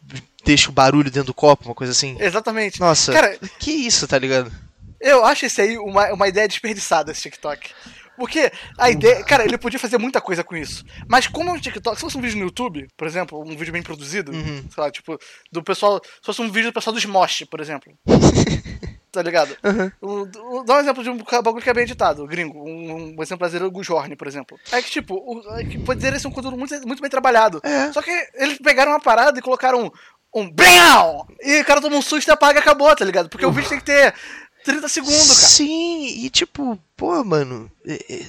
deixa 0.46 0.70
o 0.70 0.74
barulho 0.74 1.12
dentro 1.12 1.28
do 1.28 1.34
copo, 1.34 1.66
uma 1.68 1.76
coisa 1.76 1.92
assim. 1.92 2.16
Exatamente. 2.20 2.80
Nossa, 2.80 3.12
Cara, 3.12 3.38
que 3.60 3.72
isso, 3.72 4.08
tá 4.08 4.18
ligado? 4.18 4.52
Eu 5.00 5.24
acho 5.24 5.46
esse 5.46 5.62
aí 5.62 5.78
uma, 5.78 6.12
uma 6.14 6.28
ideia 6.28 6.48
desperdiçada, 6.48 7.12
esse 7.12 7.22
TikTok. 7.22 7.72
Porque 8.20 8.52
a 8.78 8.90
ideia. 8.90 9.24
Cara, 9.24 9.44
ele 9.46 9.58
podia 9.58 9.80
fazer 9.80 9.98
muita 9.98 10.20
coisa 10.22 10.44
com 10.44 10.56
isso. 10.56 10.84
Mas 11.08 11.26
como 11.28 11.50
é 11.50 11.54
um 11.54 11.60
TikTok, 11.60 11.96
se 11.96 12.02
fosse 12.02 12.18
um 12.18 12.22
vídeo 12.22 12.38
no 12.38 12.46
YouTube, 12.46 12.88
por 12.98 13.08
exemplo, 13.08 13.42
um 13.42 13.56
vídeo 13.56 13.72
bem 13.74 13.82
produzido, 13.82 14.32
Uhum. 14.32 14.64
sei 14.74 14.84
lá, 14.84 14.92
tipo, 14.92 15.18
do 15.52 15.64
pessoal. 15.64 16.00
Se 16.04 16.26
fosse 16.26 16.42
um 16.42 16.52
vídeo 16.52 16.70
do 16.70 16.74
pessoal 16.74 16.94
dos 16.94 17.02
Smosh, 17.04 17.46
por 17.50 17.60
exemplo. 17.62 17.94
tá 19.12 19.22
ligado? 19.24 19.58
Uhum. 19.64 19.92
Um- 20.04 20.58
um- 20.60 20.66
dá 20.66 20.76
um 20.76 20.80
exemplo 20.82 21.04
de 21.04 21.10
um 21.10 21.18
bagulho 21.18 21.64
que 21.64 21.70
é 21.70 21.74
bem 21.74 21.84
editado, 21.84 22.28
gringo. 22.28 22.60
Um, 22.64 23.16
um 23.18 23.24
exemplo 23.24 23.40
brasileiro 23.40 23.68
o 23.68 23.72
Gus 23.72 23.90
Horn, 23.90 24.16
por 24.16 24.28
exemplo. 24.28 24.58
É 24.72 24.82
que, 24.82 24.92
tipo, 24.92 25.16
o, 25.16 25.42
é 25.58 25.64
que 25.64 25.80
poderia 25.80 26.20
ser 26.20 26.28
um 26.28 26.32
conteúdo 26.32 26.58
muito, 26.58 26.76
muito 26.86 27.02
bem 27.02 27.10
trabalhado. 27.10 27.60
É. 27.64 27.92
Só 27.92 28.02
que 28.02 28.12
eles 28.36 28.60
pegaram 28.60 28.92
uma 28.92 29.00
parada 29.00 29.40
e 29.40 29.42
colocaram 29.42 29.92
um 30.36 30.48
BAM! 30.52 31.26
E 31.42 31.60
o 31.62 31.66
cara 31.66 31.82
toma 31.82 31.96
um 31.96 32.02
susto 32.04 32.28
e 32.28 32.32
apaga 32.32 32.60
e 32.60 32.62
acabou, 32.62 32.96
tá 32.96 33.04
ligado? 33.04 33.30
Porque 33.30 33.46
o 33.46 33.52
vídeo 33.52 33.70
tem 33.70 33.80
que 33.80 33.86
ter 33.86 34.14
30 34.64 34.88
segundos, 34.90 35.28
cara. 35.28 35.48
Sim, 35.48 36.06
e 36.24 36.30
tipo, 36.30 36.78
pô, 36.96 37.24
mano, 37.24 37.72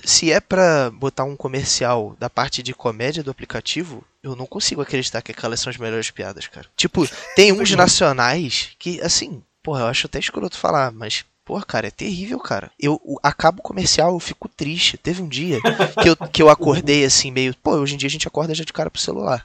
se 0.04 0.30
é 0.32 0.40
pra 0.40 0.90
botar 0.90 1.24
um 1.24 1.36
comercial 1.36 2.16
da 2.18 2.30
parte 2.30 2.62
de 2.62 2.72
comédia 2.74 3.22
do 3.22 3.30
aplicativo, 3.30 4.04
eu 4.22 4.36
não 4.36 4.46
consigo 4.46 4.80
acreditar 4.82 5.22
que 5.22 5.32
aquelas 5.32 5.60
são 5.60 5.70
as 5.70 5.76
melhores 5.76 6.10
piadas, 6.10 6.46
cara. 6.46 6.66
Tipo, 6.76 7.06
tem 7.34 7.52
uns 7.52 7.70
nacionais 7.72 8.70
que, 8.78 9.00
assim, 9.00 9.42
porra, 9.62 9.80
eu 9.80 9.86
acho 9.86 10.06
até 10.06 10.18
escroto 10.18 10.56
falar, 10.58 10.90
mas. 10.92 11.24
Porra, 11.42 11.64
cara, 11.64 11.88
é 11.88 11.90
terrível, 11.90 12.38
cara. 12.38 12.70
Eu 12.78 13.00
o- 13.02 13.18
acabo 13.24 13.58
o 13.58 13.62
comercial, 13.62 14.12
eu 14.12 14.20
fico 14.20 14.48
triste. 14.48 14.96
Teve 14.96 15.20
um 15.20 15.26
dia 15.28 15.58
que 16.00 16.08
eu, 16.08 16.16
que 16.16 16.40
eu 16.42 16.48
acordei 16.48 17.04
assim, 17.04 17.32
meio. 17.32 17.52
Pô, 17.56 17.72
hoje 17.72 17.94
em 17.94 17.96
dia 17.96 18.06
a 18.06 18.10
gente 18.10 18.28
acorda 18.28 18.54
já 18.54 18.62
de 18.62 18.72
cara 18.72 18.88
pro 18.88 19.00
celular. 19.00 19.44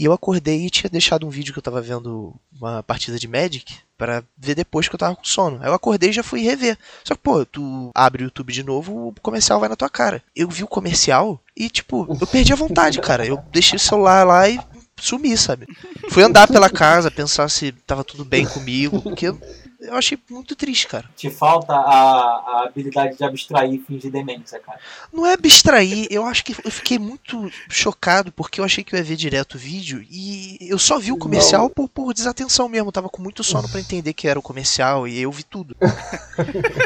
E 0.00 0.06
eu 0.06 0.14
acordei 0.14 0.64
e 0.64 0.70
tinha 0.70 0.88
deixado 0.88 1.26
um 1.26 1.28
vídeo 1.28 1.52
que 1.52 1.58
eu 1.58 1.62
tava 1.62 1.82
vendo 1.82 2.34
uma 2.58 2.82
partida 2.82 3.18
de 3.18 3.28
Magic 3.28 3.76
pra 3.98 4.24
ver 4.34 4.54
depois 4.54 4.88
que 4.88 4.94
eu 4.94 4.98
tava 4.98 5.14
com 5.14 5.24
sono. 5.24 5.58
Aí 5.60 5.68
eu 5.68 5.74
acordei 5.74 6.08
e 6.08 6.12
já 6.14 6.22
fui 6.22 6.40
rever. 6.40 6.78
Só 7.04 7.14
que, 7.14 7.20
pô, 7.20 7.44
tu 7.44 7.90
abre 7.94 8.22
o 8.22 8.24
YouTube 8.24 8.50
de 8.50 8.62
novo, 8.62 9.08
o 9.08 9.14
comercial 9.20 9.60
vai 9.60 9.68
na 9.68 9.76
tua 9.76 9.90
cara. 9.90 10.22
Eu 10.34 10.48
vi 10.48 10.64
o 10.64 10.66
comercial 10.66 11.38
e, 11.54 11.68
tipo, 11.68 12.16
eu 12.18 12.26
perdi 12.26 12.50
a 12.50 12.56
vontade, 12.56 12.98
cara. 12.98 13.26
Eu 13.26 13.44
deixei 13.52 13.76
o 13.76 13.78
celular 13.78 14.26
lá 14.26 14.48
e 14.48 14.58
sumi, 14.98 15.36
sabe? 15.36 15.66
Fui 16.08 16.22
andar 16.22 16.48
pela 16.48 16.70
casa, 16.70 17.10
pensar 17.10 17.50
se 17.50 17.70
tava 17.70 18.02
tudo 18.02 18.24
bem 18.24 18.46
comigo, 18.46 19.02
porque 19.02 19.34
eu 19.80 19.94
achei 19.94 20.18
muito 20.30 20.54
triste, 20.54 20.86
cara. 20.86 21.08
Te 21.16 21.30
falta 21.30 21.72
a, 21.72 21.78
a 21.82 22.64
habilidade 22.66 23.16
de 23.16 23.24
abstrair 23.24 23.72
e 23.74 23.78
fingir 23.78 24.10
demência, 24.10 24.58
cara. 24.60 24.78
Não 25.12 25.24
é 25.26 25.32
abstrair, 25.34 26.06
eu 26.10 26.24
acho 26.24 26.44
que 26.44 26.54
eu 26.64 26.70
fiquei 26.70 26.98
muito 26.98 27.50
chocado 27.68 28.30
porque 28.32 28.60
eu 28.60 28.64
achei 28.64 28.84
que 28.84 28.94
eu 28.94 28.98
ia 28.98 29.04
ver 29.04 29.16
direto 29.16 29.54
o 29.54 29.58
vídeo 29.58 30.04
e 30.10 30.58
eu 30.60 30.78
só 30.78 30.98
vi 30.98 31.12
o 31.12 31.16
comercial 31.18 31.68
por, 31.70 31.88
por 31.88 32.12
desatenção 32.14 32.68
mesmo. 32.68 32.88
Eu 32.88 32.92
tava 32.92 33.08
com 33.08 33.22
muito 33.22 33.42
sono 33.42 33.68
pra 33.68 33.80
entender 33.80 34.12
que 34.12 34.28
era 34.28 34.38
o 34.38 34.42
comercial 34.42 35.06
e 35.08 35.20
eu 35.20 35.30
vi 35.32 35.42
tudo. 35.42 35.76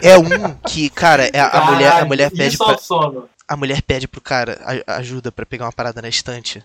É 0.03 0.17
um 0.19 0.55
que, 0.69 0.89
cara, 0.91 1.29
é 1.33 1.41
a, 1.41 1.49
a 1.49 1.71
mulher, 1.71 1.93
a 1.93 2.05
mulher 2.05 2.31
pede 2.31 2.55
é 2.55 2.59
pra, 2.59 2.79
sono. 2.79 3.29
a 3.49 3.57
mulher 3.57 3.83
pede 3.83 4.07
pro 4.09 4.21
cara 4.21 4.61
a- 4.87 4.97
ajuda 4.97 5.31
pra 5.33 5.47
pegar 5.47 5.65
uma 5.67 5.73
parada 5.73 6.01
na 6.03 6.09
estante. 6.09 6.63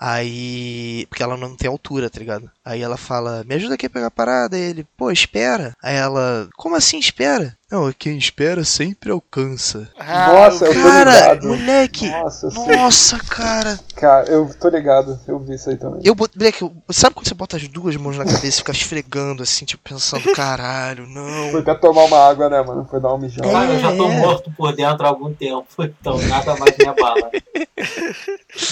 Aí. 0.00 1.06
Porque 1.08 1.22
ela 1.22 1.36
não 1.36 1.56
tem 1.56 1.68
altura, 1.68 2.08
tá 2.08 2.18
ligado? 2.18 2.50
Aí 2.64 2.82
ela 2.82 2.96
fala, 2.96 3.44
me 3.44 3.54
ajuda 3.54 3.74
aqui 3.74 3.86
a 3.86 3.90
pegar 3.90 4.06
a 4.06 4.10
parada. 4.10 4.56
Aí 4.56 4.62
ele, 4.62 4.86
pô, 4.96 5.10
espera. 5.10 5.74
Aí 5.82 5.96
ela, 5.96 6.48
como 6.56 6.76
assim 6.76 6.98
espera? 6.98 7.56
Não, 7.70 7.92
quem 7.92 8.16
espera 8.16 8.64
sempre 8.64 9.10
alcança. 9.10 9.90
Ah, 9.98 10.32
Nossa, 10.32 10.64
eu- 10.64 10.72
eu 10.72 10.82
tô 10.82 10.88
Cara, 10.88 11.10
ligado. 11.34 11.48
moleque! 11.48 12.08
Nossa, 12.08 12.46
eu. 12.46 12.76
Nossa, 12.78 13.18
cara! 13.18 13.78
Cara, 13.94 14.26
eu 14.30 14.50
tô 14.58 14.70
ligado. 14.70 15.20
Eu 15.28 15.38
vi 15.38 15.54
isso 15.54 15.68
aí 15.68 15.76
também. 15.76 16.00
Eu 16.02 16.14
moleque, 16.16 16.62
eu- 16.62 16.74
sabe 16.90 17.14
quando 17.14 17.28
você 17.28 17.34
bota 17.34 17.58
as 17.58 17.68
duas 17.68 17.94
mãos 17.96 18.16
na 18.16 18.24
cabeça 18.24 18.46
e 18.46 18.52
fica 18.52 18.72
esfregando 18.72 19.42
assim, 19.42 19.66
tipo, 19.66 19.82
pensando, 19.86 20.22
caralho, 20.32 21.06
não. 21.08 21.50
Foi 21.50 21.62
pra 21.62 21.74
tomar 21.74 22.04
uma 22.04 22.18
água, 22.30 22.48
né, 22.48 22.62
mano? 22.62 22.86
Foi 22.90 23.00
dar 23.00 23.08
uma 23.08 23.18
mijada. 23.18 23.50
Cara, 23.50 23.70
eu 23.74 23.80
já 23.80 23.94
tô 23.94 24.08
é. 24.10 24.16
morto 24.16 24.50
por 24.56 24.74
dentro 24.74 25.04
há 25.04 25.08
algum 25.10 25.34
tempo, 25.34 25.66
então 25.84 26.16
nada 26.22 26.56
mais 26.56 26.74
me 26.78 26.86
abala. 26.86 27.30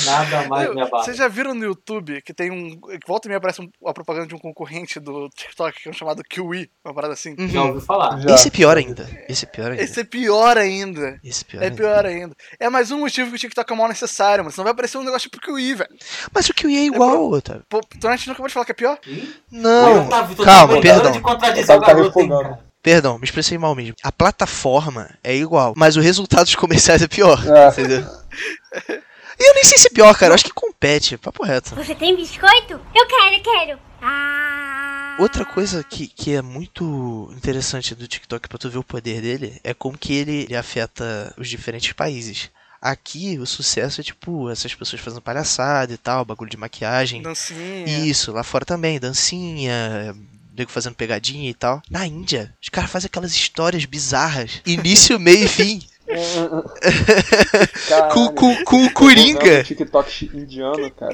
Nada 0.06 0.48
mais 0.48 0.74
me 0.74 0.80
abala. 0.80 1.04
Vocês 1.04 1.18
já 1.18 1.28
viram 1.28 1.54
no 1.54 1.64
YouTube 1.64 2.22
que 2.22 2.32
tem 2.32 2.50
um. 2.50 2.80
Que 2.80 3.06
volta 3.06 3.26
e 3.26 3.28
meia 3.28 3.38
aparece 3.38 3.60
um- 3.60 3.68
a 3.86 3.92
propaganda 3.92 4.26
de 4.26 4.34
um 4.34 4.38
concorrente 4.38 4.98
do 4.98 5.28
TikTok 5.36 5.82
que 5.82 5.88
é 5.88 5.90
um 5.90 5.94
chamado 5.94 6.22
Kiwi, 6.24 6.70
uma 6.84 6.94
parada 6.94 7.12
assim. 7.12 7.34
Uhum. 7.38 7.48
Já 7.48 7.62
ouvi 7.62 7.84
falar. 7.84 8.20
Já. 8.20 8.34
Esse 8.34 8.48
é 8.48 8.50
pior 8.50 8.76
ainda. 8.76 8.85
Esse 9.28 9.44
é 9.44 9.48
pior 9.48 9.70
ainda. 9.70 9.82
Esse 9.82 10.00
é 10.00 10.04
pior 10.04 10.58
ainda. 10.58 11.20
Esse 11.24 11.42
é 11.42 11.46
pior 11.50 11.60
É 11.62 11.64
ainda. 11.66 11.76
pior 11.76 12.06
ainda. 12.06 12.34
É 12.60 12.68
mais 12.70 12.90
um 12.90 12.98
motivo 13.00 13.30
que 13.30 13.36
o 13.36 13.38
TikTok 13.38 13.72
é 13.72 13.76
mal 13.76 13.88
necessário, 13.88 14.44
mano. 14.44 14.52
Senão 14.52 14.64
vai 14.64 14.72
aparecer 14.72 14.98
um 14.98 15.02
negócio 15.04 15.28
tipo 15.30 15.40
Kiwi, 15.44 15.74
velho. 15.74 15.90
Mas 16.32 16.48
o 16.48 16.54
que 16.54 16.66
é 16.66 16.84
igual, 16.84 17.30
Otávio. 17.30 17.62
Pô, 17.68 17.80
então 17.96 18.10
a 18.10 18.16
gente 18.16 18.26
não 18.26 18.32
acabou 18.34 18.48
de 18.48 18.54
falar 18.54 18.66
que 18.66 18.72
é 18.72 18.74
pior? 18.74 18.98
Não, 19.50 20.06
Otávio, 20.06 20.36
tu 20.36 20.44
tá 20.44 20.50
calma, 20.52 20.80
perdão. 20.80 21.12
de 21.12 21.20
contradizer 21.20 21.74
o 21.74 21.78
Otávio 21.78 21.80
tá 21.80 21.92
garoto, 21.94 22.20
hein, 22.20 22.26
refogando. 22.26 22.50
cara. 22.56 22.66
Perdão, 22.82 23.18
me 23.18 23.24
expressei 23.24 23.58
mal 23.58 23.74
mesmo. 23.74 23.94
A 24.02 24.12
plataforma 24.12 25.10
é 25.24 25.34
igual, 25.34 25.74
mas 25.76 25.96
o 25.96 26.00
resultado 26.00 26.44
dos 26.44 26.54
comerciais 26.54 27.02
é 27.02 27.08
pior. 27.08 27.42
É. 27.46 27.68
Entendeu? 27.68 28.04
E 29.38 29.50
eu 29.50 29.54
nem 29.54 29.64
sei 29.64 29.76
se 29.78 29.88
é 29.88 29.90
pior, 29.90 30.14
cara. 30.16 30.30
Eu 30.30 30.34
acho 30.36 30.44
que 30.44 30.52
compete, 30.52 31.16
papo 31.18 31.44
reto. 31.44 31.74
Você 31.74 31.94
tem 31.94 32.14
biscoito? 32.16 32.80
Eu 32.94 33.06
quero, 33.06 33.42
quero. 33.42 33.78
Ah. 34.00 34.65
Outra 35.18 35.46
coisa 35.46 35.82
que, 35.82 36.06
que 36.06 36.34
é 36.34 36.42
muito 36.42 37.32
interessante 37.34 37.94
do 37.94 38.06
TikTok 38.06 38.48
pra 38.48 38.58
tu 38.58 38.68
ver 38.68 38.78
o 38.78 38.84
poder 38.84 39.22
dele 39.22 39.58
é 39.64 39.72
como 39.72 39.96
que 39.96 40.12
ele, 40.12 40.42
ele 40.42 40.54
afeta 40.54 41.34
os 41.38 41.48
diferentes 41.48 41.92
países. 41.92 42.50
Aqui 42.82 43.38
o 43.38 43.46
sucesso 43.46 44.00
é 44.00 44.04
tipo 44.04 44.50
essas 44.50 44.74
pessoas 44.74 45.00
fazendo 45.00 45.22
palhaçada 45.22 45.92
e 45.92 45.96
tal, 45.96 46.24
bagulho 46.24 46.50
de 46.50 46.58
maquiagem. 46.58 47.22
Dancinha. 47.22 48.06
Isso, 48.06 48.30
lá 48.30 48.42
fora 48.42 48.66
também, 48.66 49.00
dancinha, 49.00 50.14
nego 50.54 50.70
fazendo 50.70 50.94
pegadinha 50.94 51.48
e 51.48 51.54
tal. 51.54 51.82
Na 51.90 52.06
Índia, 52.06 52.54
os 52.62 52.68
caras 52.68 52.90
fazem 52.90 53.06
aquelas 53.06 53.32
histórias 53.32 53.86
bizarras. 53.86 54.60
Início, 54.66 55.18
meio 55.18 55.44
e 55.44 55.48
fim. 55.48 55.82
Com, 58.12 58.28
com, 58.34 58.64
com 58.64 58.84
o 58.84 58.92
Coringa. 58.92 59.62
TikTok 59.64 60.30
indiano, 60.34 60.90
cara. 60.92 61.12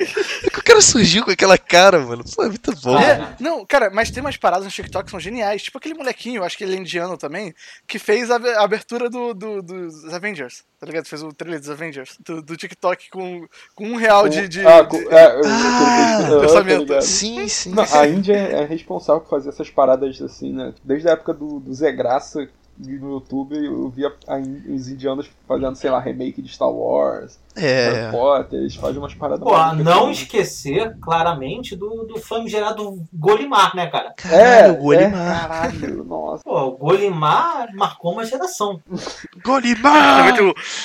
O 0.56 0.62
cara 0.62 0.80
surgiu 0.80 1.24
com 1.24 1.30
aquela 1.30 1.56
cara, 1.58 1.98
mano. 2.00 2.24
Pô, 2.34 2.42
é 2.44 2.48
muito 2.48 2.72
bom. 2.82 2.96
Ah, 2.96 3.02
É, 3.02 3.36
não, 3.40 3.64
cara, 3.66 3.90
mas 3.92 4.10
tem 4.10 4.20
umas 4.22 4.36
paradas 4.36 4.64
no 4.64 4.70
TikTok 4.70 5.04
que 5.06 5.10
são 5.10 5.20
geniais. 5.20 5.62
Tipo 5.62 5.78
aquele 5.78 5.94
molequinho, 5.94 6.42
acho 6.44 6.56
que 6.56 6.64
ele 6.64 6.76
é 6.76 6.78
indiano 6.78 7.16
também, 7.16 7.54
que 7.86 7.98
fez 7.98 8.30
a 8.30 8.36
abertura 8.62 9.08
do, 9.10 9.34
do- 9.34 9.62
dos 9.62 10.12
Avengers, 10.12 10.62
tá 10.78 10.86
ligado? 10.86 11.06
Fez 11.06 11.22
o 11.22 11.32
trailer 11.32 11.60
dos 11.60 11.70
Avengers, 11.70 12.16
do, 12.24 12.42
do 12.42 12.56
TikTok 12.56 13.10
com, 13.10 13.46
com 13.74 13.86
um 13.86 13.96
real 13.96 14.28
de. 14.28 14.48
de- 14.48 14.66
ah, 14.66 14.82
de- 14.82 14.88
com- 14.88 14.96
é, 15.10 15.26
eu- 15.36 15.42
Ah, 15.44 16.30
orçamento. 16.40 17.02
Sim, 17.02 17.48
sim. 17.48 17.70
Não, 17.72 17.84
a 17.92 18.06
Índia 18.06 18.34
é 18.36 18.64
responsável 18.64 19.20
por 19.22 19.30
fazer 19.30 19.48
essas 19.50 19.70
paradas 19.70 20.20
assim, 20.22 20.52
né? 20.52 20.74
Desde 20.84 21.08
a 21.08 21.12
época 21.12 21.32
do, 21.34 21.60
do 21.60 21.72
Zé 21.74 21.92
Graça 21.92 22.48
no 22.78 23.12
YouTube, 23.12 23.54
eu 23.56 23.88
via 23.90 24.12
os 24.68 24.88
indianos 24.88 25.28
fazendo, 25.46 25.76
sei 25.76 25.90
lá, 25.90 26.00
remake 26.00 26.40
de 26.42 26.48
Star 26.48 26.70
Wars, 26.70 27.38
É. 27.54 27.90
Harry 27.90 28.10
Potter, 28.12 28.58
eles 28.60 28.74
fazem 28.74 28.98
umas 28.98 29.14
paradas 29.14 29.44
Pô, 29.46 29.74
não 29.82 30.10
esquecer, 30.10 30.96
claramente, 31.00 31.76
do, 31.76 32.04
do 32.04 32.18
famigerado 32.18 33.02
Golimar, 33.12 33.76
né, 33.76 33.86
cara? 33.88 34.14
Caralho, 34.16 34.72
É, 34.72 34.72
Golimar. 34.74 35.36
é, 35.36 35.40
caralho, 35.40 36.04
nossa, 36.04 36.42
Pô, 36.42 36.60
o 36.66 36.76
Golimar 36.76 37.68
marcou 37.74 38.12
uma 38.12 38.24
geração. 38.24 38.80
Golimar! 39.44 40.24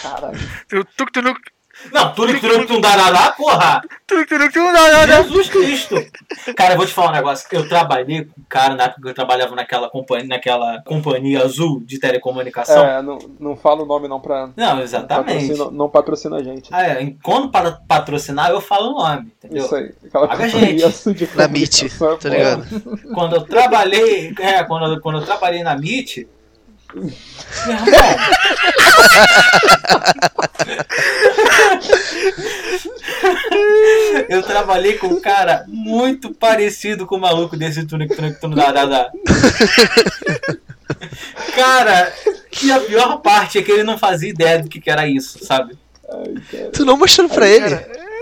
Caralho. 0.03 0.37
Não, 1.91 2.13
tudo 2.13 2.33
que 2.39 2.65
tu 2.65 2.79
darará, 2.81 3.31
porra! 3.31 3.81
tuk 4.05 4.25
tuk 4.25 4.39
tuk 4.49 4.57
não, 4.59 4.71
não, 4.73 5.07
não. 5.07 5.23
Jesus 5.23 5.49
Cristo! 5.49 5.95
Cara, 6.55 6.73
eu 6.73 6.77
vou 6.77 6.85
te 6.85 6.93
falar 6.93 7.09
um 7.09 7.13
negócio. 7.13 7.47
Eu 7.51 7.67
trabalhei 7.67 8.25
com 8.25 8.41
um 8.41 8.43
cara 8.47 8.75
na 8.75 8.83
época 8.85 9.01
que 9.01 9.07
eu 9.09 9.13
trabalhava 9.13 9.55
naquela 9.55 9.89
companhia, 9.89 10.27
naquela 10.27 10.81
companhia 10.83 11.43
azul 11.43 11.81
de 11.85 11.99
telecomunicação. 11.99 12.85
É, 12.85 13.01
não, 13.01 13.17
não 13.39 13.55
fala 13.55 13.83
o 13.83 13.85
nome 13.85 14.07
não 14.07 14.19
pra. 14.19 14.49
Não, 14.55 14.79
exatamente. 14.81 15.47
Patrocina, 15.47 15.71
não 15.71 15.89
patrocina 15.89 16.35
a 16.37 16.43
gente. 16.43 16.69
Ah, 16.73 16.83
é, 16.83 17.13
quando 17.23 17.49
para 17.49 17.71
patrocinar, 17.87 18.49
eu 18.51 18.61
falo 18.61 18.91
o 18.91 18.99
nome, 19.03 19.31
entendeu? 19.43 19.65
Isso 19.65 19.75
aí. 19.75 19.91
Aquela 20.05 20.27
Paga 20.27 20.43
a 20.45 20.47
gente. 20.47 20.83
assim 20.83 21.13
de 21.13 21.25
Na 21.35 21.47
comunicação, 21.47 22.17
tá 22.17 22.29
ligado? 22.29 22.65
Quando 23.13 23.35
eu 23.35 23.41
trabalhei, 23.41 24.33
é, 24.39 24.63
quando, 24.63 24.93
eu- 24.93 24.99
quando 25.01 25.19
eu 25.19 25.25
trabalhei 25.25 25.63
na 25.63 25.73
MIT, 25.73 26.27
meu 26.97 27.75
irmão, 27.75 27.87
eu 34.29 34.43
trabalhei 34.43 34.93
com 34.97 35.07
um 35.07 35.19
cara 35.21 35.65
muito 35.67 36.33
parecido 36.33 37.05
com 37.05 37.15
o 37.15 37.19
maluco 37.21 37.55
desse 37.57 37.85
tunic 37.85 38.15
tunic 38.15 38.39
tunic 38.39 38.57
da 38.57 38.71
da 38.71 38.85
da. 38.85 39.11
Cara, 41.55 42.13
e 42.63 42.71
a 42.71 42.79
pior 42.79 43.17
parte 43.21 43.57
é 43.57 43.61
que 43.61 43.71
ele 43.71 43.83
não 43.83 43.97
fazia 43.97 44.29
ideia 44.29 44.59
do 44.59 44.69
que, 44.69 44.79
que 44.79 44.89
era 44.89 45.07
isso, 45.07 45.43
sabe? 45.43 45.77
Ai, 46.09 46.35
cara. 46.51 46.71
Tu 46.71 46.85
não 46.85 46.97
mostrou 46.97 47.27
pra 47.29 47.47
ele. 47.47 47.75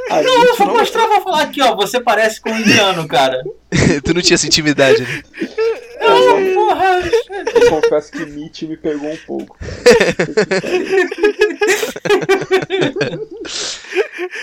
A 0.10 0.22
Não, 0.22 0.34
eu 0.34 0.48
gente 0.50 0.58
vou 0.60 0.78
mostrar, 0.78 1.08
vou 1.08 1.22
falar 1.22 1.42
aqui, 1.42 1.62
ó. 1.62 1.76
Você 1.76 2.00
parece 2.00 2.40
com 2.40 2.52
um 2.52 2.60
indiano, 2.60 3.08
cara. 3.08 3.44
tu 4.04 4.14
não 4.14 4.22
tinha 4.22 4.36
essa 4.36 4.46
intimidade, 4.46 5.02
né? 5.02 5.24
Eu 7.66 7.82
confesso 7.82 8.12
que 8.12 8.26
Meet 8.26 8.64
me 8.64 8.78
pegou 8.78 9.10
um 9.10 9.18
pouco. 9.18 9.58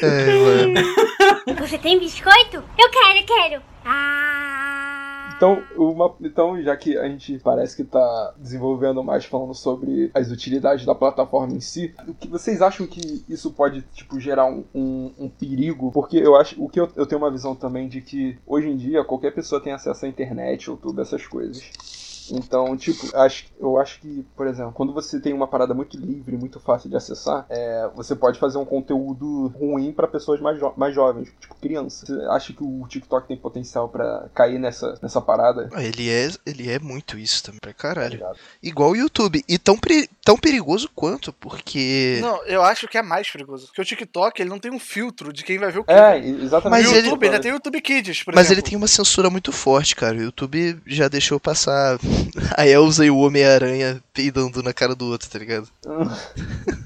É, 0.02 0.34
mano. 0.34 1.58
Você 1.60 1.78
tem 1.78 1.98
biscoito? 1.98 2.56
Eu 2.56 2.90
quero, 2.90 3.26
quero. 3.26 3.62
Ah. 3.84 5.32
Então, 5.36 5.62
uma, 5.76 6.14
então, 6.20 6.62
já 6.62 6.76
que 6.76 6.96
a 6.96 7.08
gente 7.08 7.36
parece 7.40 7.76
que 7.76 7.82
tá 7.82 8.34
desenvolvendo 8.36 9.02
mais 9.02 9.24
falando 9.24 9.54
sobre 9.54 10.08
as 10.14 10.30
utilidades 10.30 10.86
da 10.86 10.94
plataforma 10.94 11.54
em 11.54 11.60
si, 11.60 11.92
o 12.06 12.14
que 12.14 12.28
vocês 12.28 12.62
acham 12.62 12.86
que 12.86 13.24
isso 13.28 13.50
pode 13.50 13.82
tipo 13.92 14.20
gerar 14.20 14.46
um, 14.46 14.64
um, 14.72 15.12
um 15.18 15.28
perigo? 15.28 15.90
Porque 15.90 16.16
eu 16.16 16.36
acho 16.36 16.62
o 16.62 16.68
que 16.68 16.78
eu, 16.78 16.88
eu 16.94 17.06
tenho 17.06 17.20
uma 17.20 17.30
visão 17.30 17.56
também 17.56 17.88
de 17.88 18.00
que 18.00 18.38
hoje 18.46 18.68
em 18.68 18.76
dia 18.76 19.02
qualquer 19.02 19.32
pessoa 19.34 19.60
tem 19.60 19.72
acesso 19.72 20.06
à 20.06 20.08
internet, 20.08 20.66
YouTube, 20.66 21.00
essas 21.00 21.26
coisas. 21.26 21.68
Então, 22.34 22.76
tipo, 22.76 23.14
acho, 23.16 23.44
eu 23.60 23.78
acho 23.78 24.00
que, 24.00 24.24
por 24.34 24.46
exemplo, 24.46 24.72
quando 24.72 24.92
você 24.92 25.20
tem 25.20 25.32
uma 25.34 25.46
parada 25.46 25.74
muito 25.74 25.98
livre, 25.98 26.36
muito 26.36 26.58
fácil 26.58 26.88
de 26.88 26.96
acessar, 26.96 27.44
é, 27.50 27.90
você 27.94 28.16
pode 28.16 28.38
fazer 28.38 28.56
um 28.58 28.64
conteúdo 28.64 29.48
ruim 29.48 29.92
pra 29.92 30.08
pessoas 30.08 30.40
mais, 30.40 30.58
jo 30.58 30.72
mais 30.76 30.94
jovens, 30.94 31.28
tipo 31.40 31.54
criança. 31.56 32.06
Você 32.06 32.14
acha 32.30 32.52
que 32.52 32.62
o 32.64 32.86
TikTok 32.88 33.28
tem 33.28 33.36
potencial 33.36 33.88
pra 33.88 34.28
cair 34.34 34.58
nessa, 34.58 34.98
nessa 35.02 35.20
parada? 35.20 35.68
Ele 35.76 36.08
é, 36.10 36.30
ele 36.46 36.70
é 36.70 36.78
muito 36.78 37.18
isso 37.18 37.42
também, 37.44 37.58
pra 37.60 37.72
caralho. 37.74 38.12
ligado? 38.12 38.36
Igual 38.62 38.90
o 38.92 38.96
YouTube. 38.96 39.44
E 39.48 39.58
tão, 39.58 39.78
tão 40.24 40.36
perigoso 40.38 40.88
quanto, 40.94 41.32
porque. 41.34 42.18
Não, 42.22 42.42
eu 42.46 42.62
acho 42.62 42.88
que 42.88 42.96
é 42.96 43.02
mais 43.02 43.30
perigoso. 43.30 43.66
Porque 43.66 43.82
o 43.82 43.84
TikTok, 43.84 44.40
ele 44.40 44.50
não 44.50 44.58
tem 44.58 44.72
um 44.72 44.78
filtro 44.78 45.32
de 45.32 45.44
quem 45.44 45.58
vai 45.58 45.70
ver 45.70 45.80
o 45.80 45.84
que. 45.84 45.92
É, 45.92 46.18
exatamente. 46.18 46.82
Mas 46.82 46.90
o 46.90 46.96
ele- 46.96 47.08
YouTube 47.08 47.24
ainda 47.26 47.40
tem 47.40 47.52
o 47.52 47.54
YouTube 47.56 47.80
Kids, 47.80 48.22
por 48.22 48.34
Mas 48.34 48.46
ele 48.46 48.54
exemplo. 48.54 48.70
tem 48.70 48.78
uma 48.78 48.88
censura 48.88 49.28
muito 49.28 49.52
forte, 49.52 49.94
cara. 49.94 50.16
O 50.16 50.22
YouTube 50.22 50.80
já 50.86 51.08
deixou 51.08 51.38
passar 51.38 51.98
a 52.56 52.66
Elsa 52.66 53.04
e 53.04 53.10
o 53.10 53.18
Homem-Aranha 53.18 54.02
peidando 54.12 54.62
na 54.62 54.72
cara 54.72 54.94
do 54.94 55.06
outro, 55.06 55.28
tá 55.28 55.38
ligado? 55.38 55.68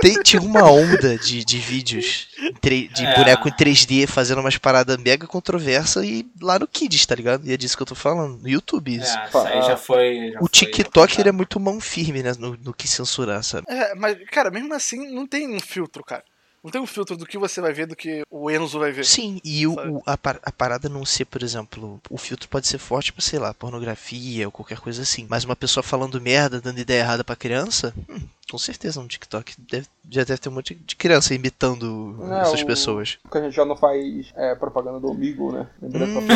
Tem, 0.00 0.22
tinha 0.22 0.40
uma 0.40 0.70
onda 0.70 1.16
de, 1.18 1.44
de 1.44 1.58
vídeos 1.58 2.28
de 2.62 3.04
É. 3.04 3.14
boneco 3.16 3.48
em 3.48 3.52
3D 3.52 4.06
fazendo 4.06 4.40
umas 4.40 4.56
paradas 4.58 4.96
mega 4.98 5.26
controversas 5.26 6.04
e 6.04 6.26
lá 6.40 6.58
no 6.58 6.66
Kids, 6.68 7.04
tá 7.06 7.14
ligado? 7.14 7.46
E 7.46 7.52
é 7.52 7.56
disso 7.56 7.76
que 7.76 7.82
eu 7.82 7.86
tô 7.86 7.94
falando, 7.94 8.38
no 8.42 8.48
YouTube. 8.48 8.94
É, 8.98 9.02
Isso. 9.02 9.18
isso 9.28 9.38
aí 9.38 9.62
já 9.62 9.76
foi. 9.76 10.30
já 10.32 10.38
o 10.38 10.42
foi 10.42 10.48
TikTok 10.50 11.20
ele 11.20 11.28
é 11.28 11.32
muito 11.32 11.58
mão 11.58 11.80
firme 11.80 12.22
né, 12.22 12.32
no, 12.38 12.56
no 12.56 12.74
que 12.74 12.86
censurar, 12.86 13.42
sabe? 13.42 13.66
É, 13.68 13.94
mas, 13.94 14.16
cara, 14.30 14.50
mesmo 14.50 14.72
assim, 14.74 15.12
não 15.12 15.26
tem 15.26 15.48
um 15.54 15.60
filtro, 15.60 16.04
cara. 16.04 16.22
Não 16.66 16.72
tem 16.72 16.80
um 16.80 16.86
filtro 16.86 17.16
do 17.16 17.24
que 17.24 17.38
você 17.38 17.60
vai 17.60 17.72
ver 17.72 17.86
do 17.86 17.94
que 17.94 18.24
o 18.28 18.50
Enzo 18.50 18.80
vai 18.80 18.90
ver. 18.90 19.04
Sim, 19.04 19.40
e 19.44 19.68
o, 19.68 20.02
a, 20.04 20.18
par- 20.18 20.40
a 20.42 20.50
parada 20.50 20.88
não 20.88 21.04
ser, 21.04 21.24
por 21.24 21.40
exemplo, 21.44 22.00
o 22.10 22.18
filtro 22.18 22.48
pode 22.48 22.66
ser 22.66 22.78
forte 22.78 23.12
pra, 23.12 23.22
sei 23.22 23.38
lá, 23.38 23.54
pornografia 23.54 24.46
ou 24.48 24.50
qualquer 24.50 24.80
coisa 24.80 25.02
assim. 25.02 25.28
Mas 25.30 25.44
uma 25.44 25.54
pessoa 25.54 25.84
falando 25.84 26.20
merda, 26.20 26.60
dando 26.60 26.80
ideia 26.80 27.02
errada 27.02 27.22
pra 27.22 27.36
criança, 27.36 27.94
hum, 28.10 28.18
com 28.50 28.58
certeza 28.58 29.00
no 29.00 29.06
TikTok 29.06 29.54
deve- 29.58 29.86
já 30.10 30.24
deve 30.24 30.38
ter 30.38 30.48
um 30.48 30.52
monte 30.52 30.74
de 30.74 30.96
criança 30.96 31.32
imitando 31.34 32.16
Não, 32.18 32.40
essas 32.40 32.62
o- 32.62 32.66
pessoas. 32.66 33.16
Porque 33.22 33.38
a 33.38 33.42
gente 33.42 33.54
já 33.54 33.64
não 33.64 33.76
faz 33.76 34.32
é, 34.34 34.56
propaganda 34.56 34.98
do 34.98 35.08
Omigo, 35.08 35.52
né? 35.52 35.68
Hum. 35.80 35.88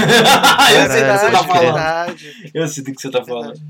eu 0.70 0.90
sei 0.90 1.02
do 1.02 1.12
que 1.12 1.18
você 1.18 1.30
tá 1.32 1.44
falando. 1.44 1.60
verdade. 1.64 2.50
Eu 2.54 2.68
sei 2.68 2.84
do 2.84 2.92
que 2.92 3.02
você 3.02 3.10
tá 3.10 3.24
falando. 3.24 3.60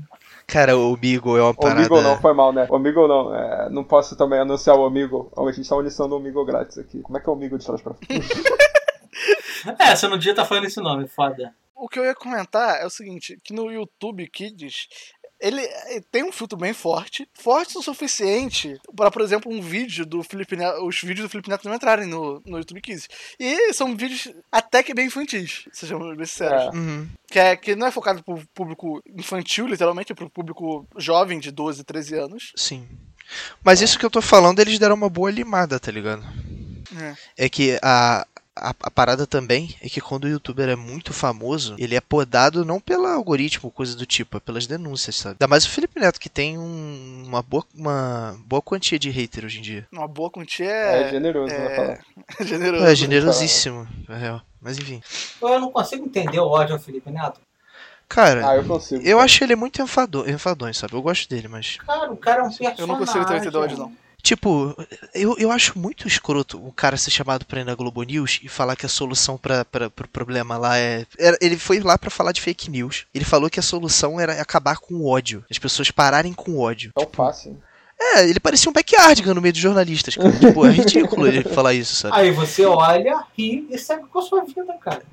Cara, 0.51 0.77
o 0.77 0.97
Beagle 0.97 1.37
é 1.37 1.43
uma 1.43 1.53
parada. 1.53 1.79
Omigo 1.79 2.01
não, 2.01 2.19
foi 2.19 2.33
mal, 2.33 2.51
né? 2.51 2.67
Omigo 2.69 3.07
não, 3.07 3.33
é, 3.33 3.69
não 3.69 3.85
posso 3.85 4.17
também 4.17 4.37
anunciar 4.37 4.75
o 4.75 4.85
Omigo. 4.85 5.31
A 5.37 5.49
gente 5.49 5.67
tá 5.67 5.75
anunciando 5.75 6.13
o 6.13 6.17
Omigo 6.17 6.43
grátis 6.43 6.77
aqui. 6.77 7.01
Como 7.01 7.17
é 7.17 7.21
que 7.21 7.29
é 7.29 7.31
o 7.31 7.35
Omigo 7.35 7.57
de 7.57 7.65
trás 7.65 7.81
pra 7.81 7.93
frente? 7.93 8.27
É, 9.77 9.95
você 9.95 10.07
não 10.07 10.17
devia 10.17 10.31
estar 10.31 10.45
falando 10.45 10.65
esse 10.65 10.81
nome, 10.81 11.07
foda. 11.07 11.53
O 11.75 11.87
que 11.87 11.99
eu 11.99 12.03
ia 12.03 12.15
comentar 12.15 12.81
é 12.81 12.85
o 12.85 12.89
seguinte, 12.89 13.37
que 13.43 13.53
no 13.53 13.71
YouTube 13.71 14.27
Kids, 14.27 14.87
ele 15.41 15.61
eh, 15.61 16.01
tem 16.11 16.23
um 16.23 16.31
filtro 16.31 16.57
bem 16.57 16.71
forte, 16.71 17.27
forte 17.33 17.77
o 17.77 17.81
suficiente 17.81 18.79
para, 18.95 19.09
por 19.09 19.21
exemplo, 19.21 19.51
um 19.51 19.61
vídeo 19.61 20.05
do 20.05 20.21
Felipe 20.23 20.55
Neto, 20.55 20.85
os 20.85 21.01
vídeos 21.01 21.27
do 21.27 21.29
Felipe 21.29 21.49
Neto 21.49 21.67
não 21.67 21.75
entrarem 21.75 22.07
no, 22.07 22.41
no 22.45 22.59
YouTube 22.59 22.81
Kids. 22.81 23.09
E 23.39 23.73
são 23.73 23.95
vídeos 23.97 24.31
até 24.51 24.83
que 24.83 24.93
bem 24.93 25.07
infantis, 25.07 25.67
sejamos 25.73 26.15
bem 26.15 26.25
sinceros. 26.25 26.73
É. 26.73 26.77
Uhum. 26.77 27.09
Que, 27.29 27.39
é, 27.39 27.55
que 27.55 27.75
não 27.75 27.87
é 27.87 27.91
focado 27.91 28.23
pro 28.23 28.41
público 28.53 29.01
infantil, 29.17 29.67
literalmente, 29.67 30.11
é 30.11 30.15
pro 30.15 30.29
público 30.29 30.87
jovem 30.97 31.39
de 31.39 31.51
12, 31.51 31.83
13 31.83 32.15
anos. 32.15 32.53
Sim. 32.55 32.87
Mas 33.63 33.81
isso 33.81 33.97
que 33.97 34.05
eu 34.05 34.11
tô 34.11 34.21
falando, 34.21 34.59
eles 34.59 34.77
deram 34.77 34.95
uma 34.95 35.09
boa 35.09 35.31
limada, 35.31 35.79
tá 35.79 35.91
ligado? 35.91 36.23
É. 37.37 37.45
É 37.45 37.49
que 37.49 37.79
a, 37.81 38.27
a, 38.61 38.69
a 38.83 38.91
parada 38.91 39.25
também 39.27 39.75
é 39.81 39.89
que 39.89 39.99
quando 39.99 40.25
o 40.25 40.27
youtuber 40.27 40.69
é 40.69 40.75
muito 40.75 41.11
famoso, 41.13 41.75
ele 41.77 41.95
é 41.95 41.99
podado 42.01 42.63
não 42.63 42.79
pelo 42.79 43.05
algoritmo, 43.07 43.71
coisa 43.71 43.95
do 43.95 44.05
tipo, 44.05 44.37
é 44.37 44.39
pelas 44.39 44.67
denúncias, 44.67 45.15
sabe? 45.17 45.33
Ainda 45.39 45.47
mais 45.47 45.65
o 45.65 45.69
Felipe 45.69 45.99
Neto, 45.99 46.19
que 46.19 46.29
tem 46.29 46.57
um- 46.57 47.23
uma, 47.25 47.41
boa, 47.41 47.65
uma 47.75 48.37
boa 48.45 48.61
quantia 48.61 48.97
de 48.99 49.09
hater 49.09 49.43
hoje 49.45 49.59
em 49.59 49.61
dia. 49.61 49.87
Uma 49.91 50.07
boa 50.07 50.29
quantia 50.29 50.65
É, 50.69 51.03
é, 51.03 51.09
generoso, 51.09 51.53
né? 51.53 51.75
Falar. 51.75 51.99
generoso. 52.47 52.85
É 52.85 52.95
generosíssimo, 52.95 53.87
na 54.07 54.15
real. 54.15 54.41
Mas 54.61 54.77
enfim. 54.77 55.01
Eu 55.41 55.59
não 55.59 55.71
consigo 55.71 56.05
entender 56.05 56.39
o 56.39 56.47
ódio 56.47 56.75
ao 56.75 56.79
Felipe 56.79 57.09
Neto. 57.09 57.39
Cara, 58.07 58.49
Ah, 58.49 58.55
eu 58.57 58.65
consigo. 58.65 59.01
eu 59.01 59.17
cara. 59.17 59.25
acho 59.25 59.43
ele 59.43 59.55
muito 59.55 59.81
enfado, 59.81 60.29
enfadonho, 60.29 60.73
sabe? 60.75 60.93
Eu 60.93 61.01
gosto 61.01 61.29
dele, 61.29 61.47
mas. 61.47 61.77
Cara, 61.77 62.11
o 62.11 62.17
cara 62.17 62.41
é 62.41 62.43
um 62.43 62.47
personagem. 62.49 62.79
Eu 62.79 62.87
não 62.87 62.97
consigo 62.97 63.25
ter 63.25 63.33
entendido 63.35 63.59
ódio, 63.59 63.77
não. 63.77 63.93
Tipo, 64.21 64.75
eu, 65.13 65.35
eu 65.37 65.51
acho 65.51 65.77
muito 65.77 66.07
escroto 66.07 66.63
o 66.65 66.71
cara 66.71 66.97
ser 66.97 67.11
chamado 67.11 67.45
pra 67.45 67.61
ir 67.61 67.65
na 67.65 67.75
Globo 67.75 68.03
News 68.03 68.39
e 68.43 68.47
falar 68.47 68.75
que 68.75 68.85
a 68.85 68.89
solução 68.89 69.37
pra, 69.37 69.65
pro 69.65 70.07
problema 70.11 70.57
lá 70.57 70.77
é. 70.77 71.05
ele 71.39 71.57
foi 71.57 71.79
lá 71.79 71.97
pra 71.97 72.09
falar 72.09 72.31
de 72.31 72.41
fake 72.41 72.69
news. 72.69 73.05
Ele 73.13 73.25
falou 73.25 73.49
que 73.49 73.59
a 73.59 73.63
solução 73.63 74.19
era 74.19 74.39
acabar 74.41 74.77
com 74.77 74.95
o 74.95 75.07
ódio. 75.07 75.43
As 75.49 75.57
pessoas 75.57 75.91
pararem 75.91 76.33
com 76.33 76.51
o 76.51 76.59
ódio. 76.59 76.91
Tão 76.93 77.09
fácil. 77.11 77.61
É, 78.03 78.27
ele 78.27 78.39
parecia 78.39 78.67
um 78.69 78.73
backyardigan 78.73 79.33
no 79.35 79.41
meio 79.41 79.53
dos 79.53 79.61
jornalistas, 79.61 80.15
cara. 80.15 80.31
Tipo, 80.31 80.65
é 80.65 80.71
ridículo 80.71 81.27
ele 81.27 81.43
falar 81.53 81.73
isso, 81.75 81.95
sabe? 81.95 82.15
Aí 82.17 82.31
você 82.31 82.65
olha, 82.65 83.23
ri 83.37 83.67
e 83.69 83.77
segue 83.77 84.07
com 84.07 84.17
a 84.19 84.21
sua 84.23 84.43
vida, 84.43 84.73
cara. 84.83 85.03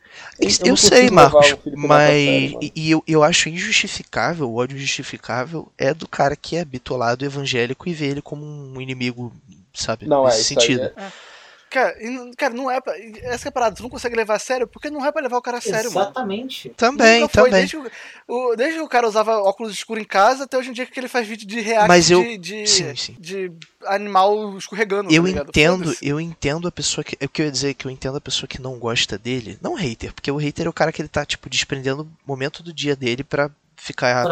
Eu- 0.40 0.48
Eu, 0.48 0.66
eu 0.68 0.76
sei, 0.76 1.10
Marcos, 1.10 1.54
mas. 1.76 2.52
mano. 2.52 2.70
e 2.74 2.90
eu, 2.90 3.04
eu 3.06 3.22
acho 3.22 3.48
injustificável, 3.50 4.48
o 4.50 4.56
ódio 4.56 4.76
injustificável 4.76 5.70
é 5.76 5.92
do 5.92 6.08
cara 6.08 6.34
que 6.34 6.56
é 6.56 6.64
bitolado 6.64 7.24
evangélico 7.24 7.88
e 7.88 7.92
vê 7.92 8.06
ele 8.06 8.22
como 8.22 8.44
um 8.44 8.80
inimigo, 8.80 9.32
sabe? 9.74 10.06
Não, 10.06 10.22
é, 10.22 10.30
Nesse 10.30 10.40
isso 10.40 10.48
sentido. 10.60 10.80
aí 10.96 11.04
é- 11.04 11.27
Cara, 11.70 11.96
e 12.02 12.08
não- 12.08 12.32
cara, 12.32 12.54
não 12.54 12.70
é 12.70 12.80
pra. 12.80 12.94
Essa 13.22 13.42
que 13.42 13.48
é 13.48 13.50
a 13.50 13.52
parada, 13.52 13.76
tu 13.76 13.82
não 13.82 13.90
consegue 13.90 14.16
levar 14.16 14.36
a 14.36 14.38
sério 14.38 14.66
porque 14.66 14.88
não 14.90 15.04
é 15.04 15.12
pra 15.12 15.20
levar 15.20 15.36
o 15.36 15.42
cara 15.42 15.58
a 15.58 15.60
sério, 15.60 15.92
mano. 15.92 16.06
Exatamente. 16.06 16.70
Também, 16.70 17.20
foi, 17.20 17.28
também. 17.28 17.50
Desde, 17.52 17.76
que 17.76 17.90
o- 18.26 18.56
desde 18.56 18.74
que 18.78 18.84
o 18.84 18.88
cara 18.88 19.06
usava 19.06 19.36
óculos 19.38 19.72
escuros 19.72 20.02
em 20.02 20.06
casa 20.06 20.44
até 20.44 20.56
hoje 20.56 20.70
em 20.70 20.72
dia 20.72 20.86
que 20.86 20.98
ele 20.98 21.08
faz 21.08 21.26
vídeo 21.26 21.46
de 21.46 21.60
react 21.60 21.88
Mas 21.88 22.10
eu- 22.10 22.22
de, 22.22 22.38
de, 22.38 22.66
sim, 22.66 22.96
sim. 22.96 23.16
de 23.18 23.52
animal 23.86 24.56
escorregando. 24.56 25.12
Eu 25.12 25.22
tá 25.24 25.28
entendo, 25.42 25.94
eu 26.02 26.20
entendo 26.20 26.66
a 26.68 26.72
pessoa 26.72 27.04
que. 27.04 27.16
O 27.24 27.28
que 27.28 27.42
eu 27.42 27.46
ia 27.46 27.52
dizer 27.52 27.70
é 27.70 27.74
que 27.74 27.86
eu 27.86 27.90
entendo 27.90 28.16
a 28.16 28.20
pessoa 28.20 28.48
que 28.48 28.60
não 28.60 28.78
gosta 28.78 29.18
dele. 29.18 29.58
Não 29.60 29.74
hater, 29.74 30.12
porque 30.14 30.30
o 30.30 30.36
hater 30.36 30.66
é 30.66 30.68
o 30.70 30.72
cara 30.72 30.92
que 30.92 31.02
ele 31.02 31.08
tá, 31.08 31.24
tipo, 31.24 31.50
desprendendo 31.50 32.02
o 32.04 32.08
momento 32.26 32.62
do 32.62 32.72
dia 32.72 32.96
dele 32.96 33.22
pra 33.24 33.50
ficar 33.76 34.24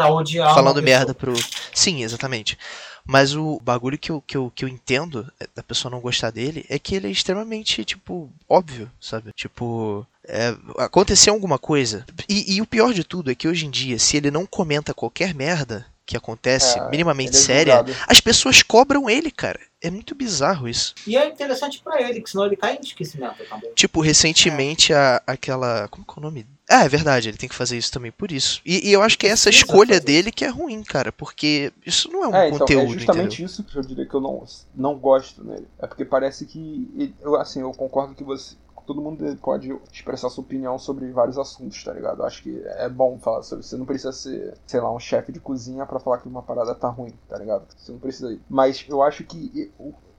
falando 0.53 0.81
merda 0.83 1.13
pro. 1.13 1.33
Sim, 1.73 2.03
exatamente. 2.03 2.57
Mas 3.07 3.35
o 3.35 3.59
bagulho 3.63 3.97
que 3.97 4.11
eu, 4.11 4.21
que, 4.21 4.35
eu, 4.35 4.51
que 4.53 4.65
eu 4.65 4.69
entendo 4.69 5.31
é, 5.39 5.47
da 5.55 5.63
pessoa 5.63 5.91
não 5.91 6.01
gostar 6.01 6.31
dele 6.31 6.65
é 6.69 6.77
que 6.77 6.95
ele 6.95 7.07
é 7.07 7.11
extremamente, 7.11 7.85
tipo, 7.85 8.29
óbvio, 8.47 8.91
sabe? 8.99 9.31
Tipo. 9.35 10.05
é, 10.27 10.55
aconteceu 10.77 11.33
alguma 11.33 11.57
coisa. 11.57 12.05
E, 12.27 12.55
e 12.55 12.61
o 12.61 12.65
pior 12.65 12.93
de 12.93 13.03
tudo 13.03 13.31
é 13.31 13.35
que 13.35 13.47
hoje 13.47 13.65
em 13.65 13.69
dia, 13.69 13.97
se 13.97 14.17
ele 14.17 14.29
não 14.29 14.45
comenta 14.45 14.93
qualquer 14.93 15.33
merda 15.33 15.85
que 16.05 16.15
acontece, 16.15 16.79
É, 16.79 16.89
minimamente 16.89 17.31
é 17.31 17.39
séria, 17.39 17.85
as 18.07 18.21
pessoas 18.21 18.63
cobram 18.63 19.09
ele, 19.09 19.29
cara. 19.29 19.59
É 19.81 19.89
muito 19.91 20.15
bizarro 20.15 20.67
isso. 20.67 20.95
E 21.05 21.17
é 21.17 21.27
interessante 21.27 21.81
pra 21.83 22.01
ele, 22.01 22.21
que 22.21 22.29
senão 22.29 22.45
ele 22.45 22.55
cai 22.55 22.77
em 22.77 22.81
esquecimento 22.81 23.43
também. 23.49 23.71
Tipo, 23.75 24.01
recentemente 24.01 24.93
a, 24.93 25.21
aquela. 25.27 25.87
Como 25.89 26.05
que 26.05 26.13
é 26.13 26.19
o 26.19 26.21
nome? 26.23 26.47
Ah, 26.69 26.83
é 26.83 26.89
verdade, 26.89 27.29
ele 27.29 27.37
tem 27.37 27.49
que 27.49 27.55
fazer 27.55 27.77
isso 27.77 27.91
também 27.91 28.11
por 28.11 28.31
isso. 28.31 28.61
E, 28.65 28.89
e 28.89 28.93
eu 28.93 29.01
acho 29.01 29.17
que 29.17 29.25
é 29.27 29.31
essa 29.31 29.49
escolha 29.49 29.95
fazer 29.95 30.01
dele 30.01 30.31
que 30.31 30.43
é 30.45 30.49
ruim, 30.49 30.83
cara, 30.83 31.11
porque 31.11 31.71
isso 31.85 32.09
não 32.11 32.23
é 32.23 32.27
um 32.27 32.31
É, 32.31 32.49
então, 32.49 32.59
conteúdo, 32.59 32.83
é 32.83 32.87
justamente 32.87 33.41
entendeu? 33.41 33.45
isso 33.45 33.63
que 33.63 33.77
eu 33.77 33.81
diria 33.81 34.05
que 34.05 34.13
eu 34.13 34.19
não, 34.21 34.43
não 34.75 34.97
gosto 34.99 35.43
nele. 35.43 35.67
É 35.79 35.87
porque 35.87 36.03
parece 36.05 36.45
que. 36.45 36.89
ele- 36.95 37.15
Eu, 37.21 37.35
assim, 37.35 37.61
eu 37.61 37.71
concordo 37.73 38.15
que 38.15 38.23
você. 38.23 38.55
Todo 38.85 39.01
mundo 39.01 39.35
pode 39.41 39.69
expressar 39.91 40.29
sua 40.29 40.43
opinião 40.45 40.79
sobre 40.79 41.11
vários 41.11 41.37
assuntos, 41.37 41.83
tá 41.83 41.91
ligado? 41.91 42.21
Eu 42.21 42.25
acho 42.25 42.41
que 42.41 42.61
é 42.65 42.87
bom 42.87 43.19
falar 43.19 43.43
sobre 43.43 43.59
isso. 43.61 43.71
Você 43.71 43.77
não 43.77 43.85
precisa 43.85 44.13
ser, 44.13 44.57
sei 44.65 44.79
lá, 44.79 44.89
um 44.93 44.99
chefe 44.99 45.29
de 45.33 45.41
cozinha 45.41 45.85
pra 45.85 45.99
falar 45.99 46.19
que 46.19 46.27
uma 46.29 46.41
parada 46.41 46.73
tá 46.73 46.87
ruim, 46.87 47.13
tá 47.27 47.37
ligado? 47.37 47.67
Você 47.77 47.91
não 47.91 47.99
precisa 47.99 48.31
ir. 48.31 48.39
Mas 48.49 48.85
eu 48.87 49.03
acho 49.03 49.25
que 49.25 49.69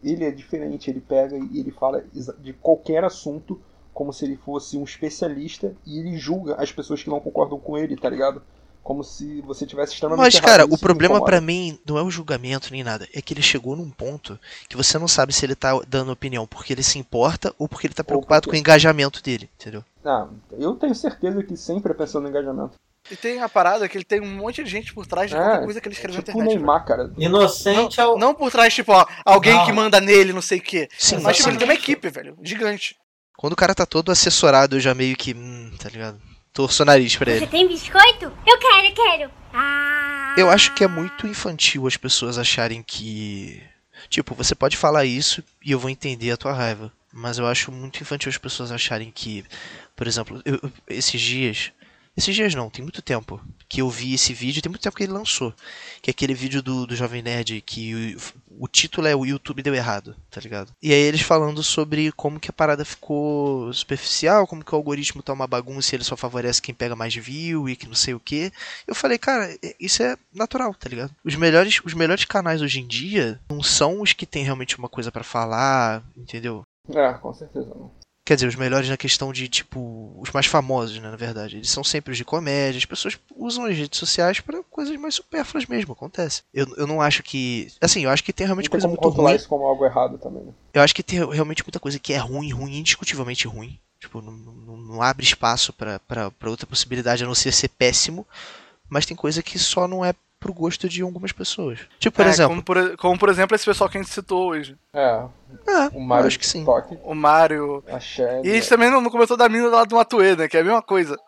ele 0.03 0.23
é 0.25 0.31
diferente. 0.31 0.91
Ele 0.91 1.01
pega 1.01 1.37
e 1.39 1.59
ele 1.61 1.71
fala 1.71 2.05
exa- 2.15 2.37
de 2.39 2.53
qualquer 2.53 3.05
assunto 3.05 3.59
como 3.99 4.13
se 4.13 4.25
ele 4.25 4.37
fosse 4.37 4.77
um 4.79 4.85
especialista 4.85 5.75
e 5.85 5.99
ele 5.99 6.17
julga 6.17 6.55
as 6.55 6.71
pessoas 6.71 7.03
que 7.03 7.11
não 7.11 7.19
concordam 7.19 7.59
com 7.59 7.77
ele, 7.77 7.97
tá 7.97 8.09
ligado? 8.09 8.41
Como 8.81 9.03
se 9.03 9.41
você 9.41 9.67
tivesse 9.67 9.95
extremamente 9.95 10.23
Mas, 10.25 10.39
cara, 10.39 10.65
o 10.67 10.79
problema 10.79 11.23
pra 11.25 11.41
mim 11.41 11.77
não 11.85 11.99
é 11.99 12.03
o 12.03 12.09
julgamento 12.09 12.69
nem 12.71 12.85
nada. 12.85 13.09
É 13.13 13.21
que 13.21 13.35
ele 13.35 13.43
chegou 13.43 13.75
num 13.75 13.91
ponto 13.91 14.39
que 14.69 14.77
você 14.77 14.97
não 15.01 15.09
sabe 15.09 15.33
se 15.33 15.45
ele 15.45 15.57
tá 15.57 15.77
dando 15.89 16.13
opinião 16.13 16.47
porque 16.47 16.73
ele 16.73 16.83
se 16.85 16.97
importa 16.97 17.53
ou 17.59 17.67
porque 17.69 17.89
ele 17.89 17.95
tá 17.95 18.05
preocupado 18.05 18.43
porque- 18.43 18.51
com 18.53 18.57
o 18.57 18.61
engajamento 18.61 19.21
dele, 19.21 19.51
entendeu? 19.59 19.85
Ah, 20.05 20.29
eu 20.57 20.77
tenho 20.77 20.95
certeza 20.95 21.43
que 21.43 21.57
sempre 21.57 21.91
é 21.91 21.95
pensando 21.97 22.23
no 22.23 22.29
engajamento. 22.29 22.75
E 23.11 23.17
tem 23.17 23.43
a 23.43 23.49
parada 23.49 23.89
que 23.89 23.97
ele 23.99 24.05
tem 24.05 24.21
um 24.21 24.37
monte 24.37 24.63
de 24.63 24.71
gente 24.71 24.95
por 24.95 25.07
trás 25.09 25.29
de 25.29 25.37
É, 25.37 25.41
qualquer 25.41 25.65
coisa 25.65 25.81
que 25.81 25.89
ele 25.89 25.95
escreve 25.97 26.19
tipo 26.19 26.39
na 26.39 26.45
internet. 26.45 26.57
Neymar, 26.57 26.85
cara. 26.85 27.11
Inocente 27.19 27.99
é 28.01 28.05
o. 28.05 28.11
velho. 28.11 28.21
Não 28.21 28.33
por 28.33 28.49
trás, 28.53 28.73
tipo, 28.73 28.93
ó, 28.93 29.05
alguém 29.25 29.55
Não. 29.55 29.67
que 29.67 29.73
manda 29.73 30.01
nele, 30.01 30.33
não 30.33 30.43
sei 30.43 30.59
o 30.59 30.63
quê. 30.63 30.89
Sim, 30.97 31.19
Mas, 31.19 31.37
tipo, 31.39 31.49
ele 31.49 31.59
tem 31.59 31.67
uma 31.67 31.75
equipe, 31.75 32.09
velho. 32.11 32.39
Gigante. 32.43 32.97
Quando 33.39 33.53
o 33.53 33.57
cara 33.57 33.73
tá 33.73 33.87
todo 33.87 34.11
assessorado, 34.11 34.75
eu 34.75 34.81
já 34.81 34.93
meio 34.97 35.17
que. 35.17 35.33
Hum, 35.33 35.71
tá 35.79 35.89
ligado? 35.89 36.21
Torço 36.53 36.83
o 36.83 36.87
nariz 36.87 37.15
pra 37.15 37.31
ele. 37.31 37.39
Você 37.39 37.47
tem 37.47 37.69
biscoito? 37.69 38.25
Eu 38.45 38.59
quero, 38.59 38.93
quero. 38.93 39.31
Ah. 39.55 40.35
Eu 40.37 40.51
acho 40.51 40.75
que 40.75 40.83
é 40.83 40.89
muito 40.89 41.25
infantil 41.25 41.87
as 41.87 41.97
pessoas 41.97 42.37
acharem 42.37 42.83
que. 42.83 43.63
Tipo, 44.11 44.35
você 44.35 44.57
pode 44.57 44.77
falar 44.77 45.05
isso 45.05 45.41
e 45.65 45.71
eu 45.71 45.79
vou 45.79 45.89
entender 45.89 46.33
a 46.33 46.37
tua 46.37 46.53
raiva. 46.53 46.93
Mas 47.13 47.39
eu 47.39 47.47
acho 47.47 47.71
muito 47.71 48.03
infantil 48.03 48.29
as 48.29 48.37
pessoas 48.37 48.73
acharem 48.73 49.13
que. 49.15 49.45
Por 49.95 50.09
exemplo, 50.09 50.43
eu- 50.45 50.59
eu- 50.61 50.73
esses 50.89 51.21
dias. 51.21 51.71
Esses 52.17 52.35
dias 52.35 52.53
não, 52.57 52.69
tem 52.69 52.83
muito 52.83 53.01
tempo 53.01 53.41
que 53.69 53.83
eu 53.83 53.91
vi 53.91 54.15
esse 54.15 54.33
vídeo, 54.33 54.63
tem 54.63 54.71
muito 54.71 54.83
tempo 54.83 54.97
que 54.97 55.03
ele 55.03 55.13
lançou. 55.13 55.53
Que 56.01 56.11
é 56.11 56.13
aquele 56.13 56.35
vídeo 56.35 56.63
do, 56.63 56.87
do 56.87 56.97
Jovem 56.97 57.23
Nerd 57.23 57.61
que 57.61 58.17
o, 58.17 58.65
o 58.65 58.69
título 58.69 59.07
é 59.07 59.15
O 59.15 59.27
YouTube 59.27 59.63
Deu 59.63 59.75
Errado, 59.75 60.17
tá 60.31 60.41
ligado? 60.41 60.73
E 60.83 60.93
aí 60.93 61.01
eles 61.01 61.21
falando 61.21 61.63
sobre 61.63 62.11
como 62.13 62.41
que 62.41 62.51
a 62.51 62.53
parada 62.53 62.85
ficou 62.85 63.73
superficial, 63.73 64.47
como 64.47 64.65
que 64.65 64.73
o 64.73 64.77
algoritmo 64.77 65.23
tá 65.23 65.33
uma 65.33 65.47
bagunça 65.47 65.95
e 65.95 65.97
ele 65.97 66.05
só 66.05 66.17
favorece 66.17 66.63
quem 66.63 66.75
pega 66.75 66.97
mais 66.97 67.15
view 67.15 67.69
e 67.69 67.77
que 67.77 67.87
não 67.87 67.95
sei 67.95 68.15
o 68.15 68.21
que. 68.21 68.51
Eu 68.87 68.95
falei, 68.95 69.19
cara, 69.19 69.55
isso 69.79 70.03
é 70.03 70.17
natural, 70.35 70.75
tá 70.75 70.89
ligado? 70.89 71.15
Os 71.25 71.35
melhores, 71.35 71.81
os 71.85 71.95
melhores 71.95 72.25
canais 72.25 72.63
hoje 72.63 72.81
em 72.81 72.87
dia 72.87 73.41
não 73.51 73.63
são 73.63 74.01
os 74.01 74.13
que 74.13 74.25
tem 74.27 74.45
realmente 74.45 74.79
uma 74.79 74.89
coisa 74.89 75.13
pra 75.13 75.23
falar, 75.23 76.03
entendeu? 76.17 76.63
É, 76.89 77.13
com 77.15 77.35
certeza 77.35 77.69
não. 77.69 77.93
Quer 78.29 78.35
dizer, 78.35 78.47
os 78.47 78.57
melhores 78.57 78.91
na 78.91 78.97
questão 78.99 79.33
de, 79.33 79.49
tipo, 79.49 80.15
os 80.19 80.31
mais 80.33 80.45
famosos, 80.45 80.99
né, 80.99 81.11
na 81.11 81.17
verdade. 81.17 81.57
Eles 81.57 81.71
são 81.71 81.83
sempre 81.83 82.13
os 82.13 82.19
de 82.19 82.27
comédia. 82.27 82.77
As 82.77 82.85
pessoas 82.85 83.19
usam 83.35 83.65
as 83.65 83.75
redes 83.75 83.99
sociais 83.99 84.39
pra 84.39 84.63
coisas 84.65 84.95
mais 84.97 85.15
supérfluas 85.15 85.65
mesmo, 85.65 85.95
acontece. 85.95 86.43
Eu, 86.53 86.67
eu 86.77 86.87
não 86.87 87.01
acho 87.01 87.23
que. 87.23 87.73
Assim, 87.81 88.05
eu 88.05 88.11
acho 88.11 88.23
que 88.23 88.31
tem 88.31 88.47
realmente 88.47 88.67
tem 88.67 88.71
coisa 88.73 88.87
muito 88.87 89.09
ruim. 89.09 89.35
isso 89.35 89.49
como 89.49 89.65
algo 89.65 89.83
errado 89.83 90.19
também. 90.19 90.43
né? 90.43 90.53
Eu 90.75 90.83
acho 90.83 90.95
que 90.95 91.03
tem 91.03 91.27
realmente 91.27 91.65
muita 91.65 91.81
coisa 91.81 91.99
que 91.99 92.13
é 92.13 92.19
ruim, 92.19 92.53
ruim, 92.53 92.77
indiscutivelmente 92.77 93.49
ruim. 93.49 93.81
Tipo, 93.99 94.21
não, 94.21 94.33
não, 94.33 94.77
não 94.77 95.01
abre 95.01 95.25
espaço 95.25 95.73
pra 95.73 96.31
outra 96.51 96.67
possibilidade 96.67 97.25
a 97.25 97.27
não 97.27 97.35
ser 97.35 97.51
ser 97.51 97.69
péssimo. 97.69 98.27
Mas 98.91 99.07
tem 99.07 99.17
coisa 99.17 99.43
que 99.43 99.59
só 99.59 99.89
não 99.89 100.05
é 100.05 100.13
pro 100.39 100.53
gosto 100.55 100.89
de 100.89 101.03
algumas 101.03 101.33
pessoas. 101.33 101.81
Tipo, 101.99 102.17
por 102.17 102.27
É, 102.27 102.29
exemplo. 102.29 102.51
Como 102.51 102.63
por, 102.63 102.97
como, 102.97 103.19
por 103.19 103.29
exemplo, 103.29 103.55
esse 103.55 103.65
pessoal 103.65 103.91
que 103.91 103.99
a 103.99 104.03
gente 104.03 104.13
citou 104.13 104.49
hoje. 104.51 104.77
É, 104.93 105.25
Ah, 105.67 105.91
o 105.93 106.01
Mario 106.01 106.27
acho 106.29 106.39
que 106.39 106.47
sim. 106.47 106.61
TikTok, 106.61 106.99
O 107.03 107.15
Mario. 107.15 107.83
a 107.89 107.99
Shed. 107.99 108.47
E 108.47 108.51
a 108.51 108.55
gente 108.55 108.69
também 108.69 108.91
não, 108.91 109.01
não 109.01 109.11
comentou 109.11 109.37
da 109.37 109.49
mina 109.49 109.69
lá 109.69 109.85
do 109.85 109.97
Matue, 109.97 110.37
né? 110.37 110.49
Que 110.49 110.57
é 110.57 110.61
a 110.61 110.65
mesma 110.65 110.83
coisa. 110.83 111.19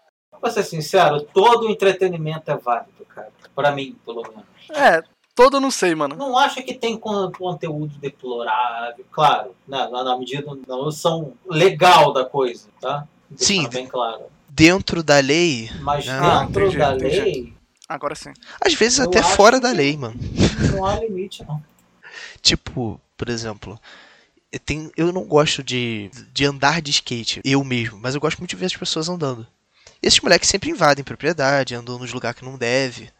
Pra 0.40 0.50
ser 0.50 0.62
sincero, 0.62 1.20
todo 1.20 1.68
entretenimento 1.68 2.50
é 2.50 2.56
válido, 2.56 3.04
cara. 3.08 3.30
Pra 3.54 3.72
mim, 3.72 3.96
pelo 4.06 4.22
menos. 4.22 4.44
É, 4.72 5.02
todo 5.34 5.56
eu 5.58 5.60
não 5.60 5.70
sei, 5.70 5.94
mano. 5.94 6.16
Não 6.16 6.38
acho 6.38 6.62
que 6.62 6.72
tem 6.72 6.96
con- 6.96 7.30
conteúdo 7.32 7.98
deplorável, 7.98 9.04
claro, 9.10 9.54
né, 9.68 9.88
na, 9.90 10.02
na 10.04 10.16
medida 10.16 10.46
da 10.66 10.76
noção 10.76 11.34
legal 11.46 12.12
da 12.12 12.24
coisa, 12.24 12.68
tá? 12.80 13.06
Deixar 13.28 13.44
Sim. 13.44 13.68
bem 13.68 13.86
claro. 13.86 14.22
Dentro 14.48 15.02
da 15.02 15.18
lei. 15.20 15.68
Mas 15.82 16.08
Ah, 16.08 16.44
dentro 16.44 16.62
entendi, 16.62 16.78
da 16.78 16.94
entendi. 16.96 17.20
lei, 17.20 17.54
Agora 17.90 18.14
sim. 18.14 18.32
Às 18.64 18.72
vezes 18.74 19.00
Eu 19.00 19.06
até 19.06 19.20
fora 19.20 19.58
da 19.58 19.72
lei, 19.72 19.96
mano. 19.96 20.14
não 20.72 20.86
há 20.86 21.00
limite, 21.00 21.44
não. 21.44 21.60
Tipo, 22.40 23.00
por 23.16 23.28
exemplo, 23.28 23.80
eu, 24.52 24.60
tenho, 24.60 24.92
eu 24.96 25.10
não 25.10 25.24
gosto 25.24 25.60
de, 25.60 26.08
de 26.32 26.44
andar 26.44 26.80
de 26.80 26.92
skate, 26.92 27.40
eu 27.44 27.64
mesmo, 27.64 27.98
mas 28.00 28.14
eu 28.14 28.20
gosto 28.20 28.38
muito 28.38 28.50
de 28.50 28.56
ver 28.56 28.66
as 28.66 28.76
pessoas 28.76 29.08
andando. 29.08 29.44
E 30.00 30.06
esses 30.06 30.20
moleques 30.20 30.48
sempre 30.48 30.70
invadem 30.70 31.02
propriedade, 31.04 31.74
andam 31.74 31.98
nos 31.98 32.12
lugares 32.12 32.38
que 32.38 32.44
não 32.44 32.56
deve. 32.56 33.10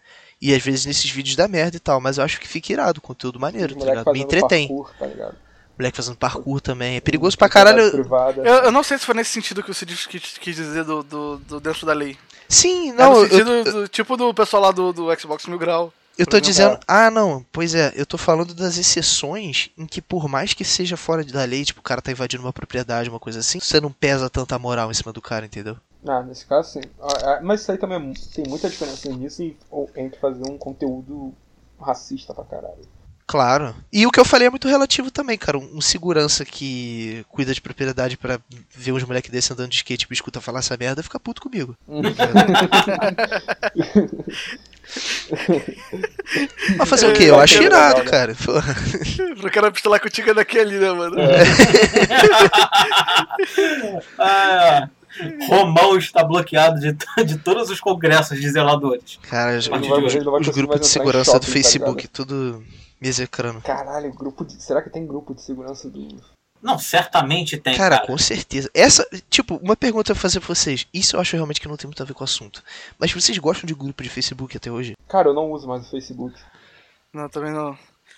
E 0.41 0.55
às 0.55 0.63
vezes 0.63 0.87
nesses 0.87 1.11
vídeos 1.11 1.35
dá 1.35 1.49
merda 1.49 1.77
e 1.77 1.81
tal, 1.81 2.01
mas 2.01 2.19
eu 2.19 2.25
acho 2.25 2.39
que 2.39 2.47
fica 2.47 2.73
irado, 2.73 3.01
conteúdo 3.01 3.41
maneiro, 3.41 3.75
tá 3.75 3.85
ligado? 3.85 4.13
Me 4.13 4.21
entretém. 4.21 4.69
parkour, 4.69 4.95
tá 4.97 5.07
ligado? 5.07 5.37
Moleque 5.81 5.97
fazendo 5.97 6.17
parkour 6.17 6.61
também. 6.61 6.97
É 6.97 7.01
perigoso 7.01 7.37
pra 7.39 7.49
caralho. 7.49 7.91
Privada. 7.91 8.43
Eu, 8.43 8.55
eu 8.65 8.71
não 8.73 8.83
sei 8.83 8.99
se 8.99 9.07
foi 9.07 9.15
nesse 9.15 9.31
sentido 9.33 9.63
que 9.63 9.71
o 9.71 9.75
Cid 9.75 9.97
quis, 10.09 10.39
quis 10.39 10.57
dizer 10.57 10.85
do, 10.85 11.03
do, 11.03 11.37
do 11.39 11.61
dentro 11.61 11.87
da 11.87 11.93
lei. 11.93 12.17
Sim, 12.49 12.93
Não, 12.93 13.11
não, 13.13 13.13
no 13.13 13.25
eu, 13.25 13.29
sentido 13.29 13.65
do, 13.65 13.89
tipo 13.89 14.17
do 14.17 14.35
pessoal 14.35 14.63
lá 14.65 14.71
do, 14.73 14.93
do 14.93 15.19
Xbox 15.19 15.47
Mil 15.47 15.59
Grau. 15.59 15.93
eu 16.19 16.27
tô 16.27 16.39
dizendo. 16.41 16.79
Ah, 16.87 17.11
não, 17.11 17.45
pois 17.53 17.75
é, 17.75 17.93
eu 17.97 18.05
tô 18.05 18.19
falando 18.19 18.53
das 18.55 18.77
exceções 18.77 19.71
em 19.79 19.87
que, 19.87 20.03
por 20.03 20.29
mais 20.29 20.53
que 20.53 20.65
seja 20.65 20.97
fora 20.97 21.25
da 21.25 21.45
lei, 21.45 21.65
tipo, 21.65 21.81
o 21.81 21.83
cara 21.83 22.03
tá 22.03 22.11
invadindo 22.11 22.43
uma 22.43 22.53
propriedade, 22.53 23.09
uma 23.09 23.21
coisa 23.21 23.39
assim, 23.39 23.59
você 23.61 23.81
não 23.81 23.91
pesa 23.93 24.29
tanta 24.29 24.59
moral 24.59 24.91
em 24.91 24.95
cima 24.95 25.13
do 25.13 25.23
cara, 25.23 25.47
entendeu? 25.47 25.77
Ah, 26.07 26.23
nesse 26.23 26.45
caso 26.45 26.73
sim. 26.73 26.81
Ah, 27.01 27.37
ah, 27.37 27.41
Mas 27.43 27.61
isso 27.63 27.71
aí 27.73 27.79
também 27.79 27.99
é 27.99 28.35
tem 28.35 28.45
muita 28.49 28.69
diferença 28.69 29.09
nisso 29.11 29.43
e 29.43 29.57
ou- 29.71 29.89
entre 29.97 30.19
fazer 30.19 30.43
um 30.51 30.59
conteúdo 30.59 31.33
racista 31.81 32.35
pra 32.35 32.45
caralho. 32.45 32.87
Claro. 33.31 33.77
E 33.93 34.05
o 34.09 34.11
que 34.11 34.19
eu 34.19 34.25
falei 34.25 34.49
é 34.49 34.51
muito 34.51 34.67
relativo 34.67 35.09
também, 35.09 35.39
cara. 35.39 35.57
Um 35.57 35.77
um 35.77 35.81
segurança 35.81 36.45
que 36.45 37.25
cuida 37.29 37.55
de 37.55 37.61
propriedade 37.61 38.17
pra 38.17 38.41
ver 38.75 38.91
uns 38.91 39.05
moleque 39.05 39.31
desse 39.31 39.53
andando 39.53 39.69
de 39.71 39.77
skate 39.77 40.05
e 40.05 40.09
me 40.11 40.15
escuta 40.15 40.41
falar 40.41 40.59
essa 40.59 40.77
merda, 40.77 41.01
fica 41.01 41.21
puto 41.21 41.41
comigo. 41.41 41.77
Mas 46.77 46.89
fazer 46.89 47.09
o 47.09 47.13
quê? 47.13 47.25
Eu 47.25 47.39
acho 47.39 47.59
É, 47.59 47.63
irado, 47.67 47.99
legal, 48.01 48.05
né? 48.05 48.11
cara. 48.11 48.35
Porra. 48.35 48.75
Pro 49.41 49.51
cara 49.51 49.71
pistolar 49.71 50.01
contigo 50.01 50.31
é 50.31 50.35
daqui 50.35 50.59
ali, 50.59 50.77
né, 50.79 50.91
mano? 50.93 51.17
Ah, 54.19 54.89
Romão 55.49 55.97
está 55.99 56.23
bloqueado 56.25 56.81
de, 56.81 56.93
to- 56.95 57.25
de 57.25 57.39
todos 57.39 57.71
os 57.71 57.81
congressos 57.81 58.41
de 58.41 58.51
zeladores. 58.51 59.19
Cara, 59.23 59.57
os, 59.59 59.69
não 59.69 59.79
não 59.79 60.41
grupos 60.53 60.81
de 60.81 60.87
segurança 60.89 61.33
do 61.39 61.45
shopping, 61.45 61.47
tá 61.47 61.53
Facebook, 61.53 61.97
ligado? 62.03 62.13
tudo 62.13 62.65
me 63.01 63.09
execrando. 63.09 63.61
Caralho, 63.63 64.13
grupo 64.13 64.45
de. 64.45 64.63
Será 64.63 64.83
que 64.83 64.91
tem 64.91 65.07
grupo 65.07 65.35
de 65.35 65.43
segurança 65.43 65.89
do. 65.89 66.09
Não, 66.63 66.79
certamente 66.79 67.57
tem, 67.57 67.75
Cara, 67.75 67.97
cara. 67.97 68.07
com 68.07 68.19
certeza. 68.19 68.71
Essa, 68.75 69.07
tipo, 69.31 69.57
uma 69.63 69.75
pergunta 69.75 70.13
pra 70.13 70.21
fazer 70.21 70.41
pra 70.41 70.55
vocês. 70.55 70.87
Isso 70.93 71.17
eu 71.17 71.21
acho 71.21 71.35
realmente 71.35 71.59
que 71.59 71.67
não 71.67 71.77
tem 71.77 71.87
muito 71.87 72.03
a 72.03 72.05
ver 72.07 72.13
com 72.13 72.21
o 72.21 72.25
assunto. 72.25 72.63
Mas 72.99 73.11
vocês 73.13 73.39
gostam 73.39 73.67
de 73.67 73.75
grupo 73.75 74.03
de 74.03 74.11
Facebook 74.11 74.55
até 74.57 74.71
hoje? 74.71 74.93
Cara, 75.09 75.29
eu 75.31 75.35
não 75.35 75.51
uso 75.53 75.67
mais 75.67 75.87
o 75.87 75.91
Facebook. 75.91 76.39
Não, 77.15 77.29
também 77.31 77.51
não. 77.53 77.77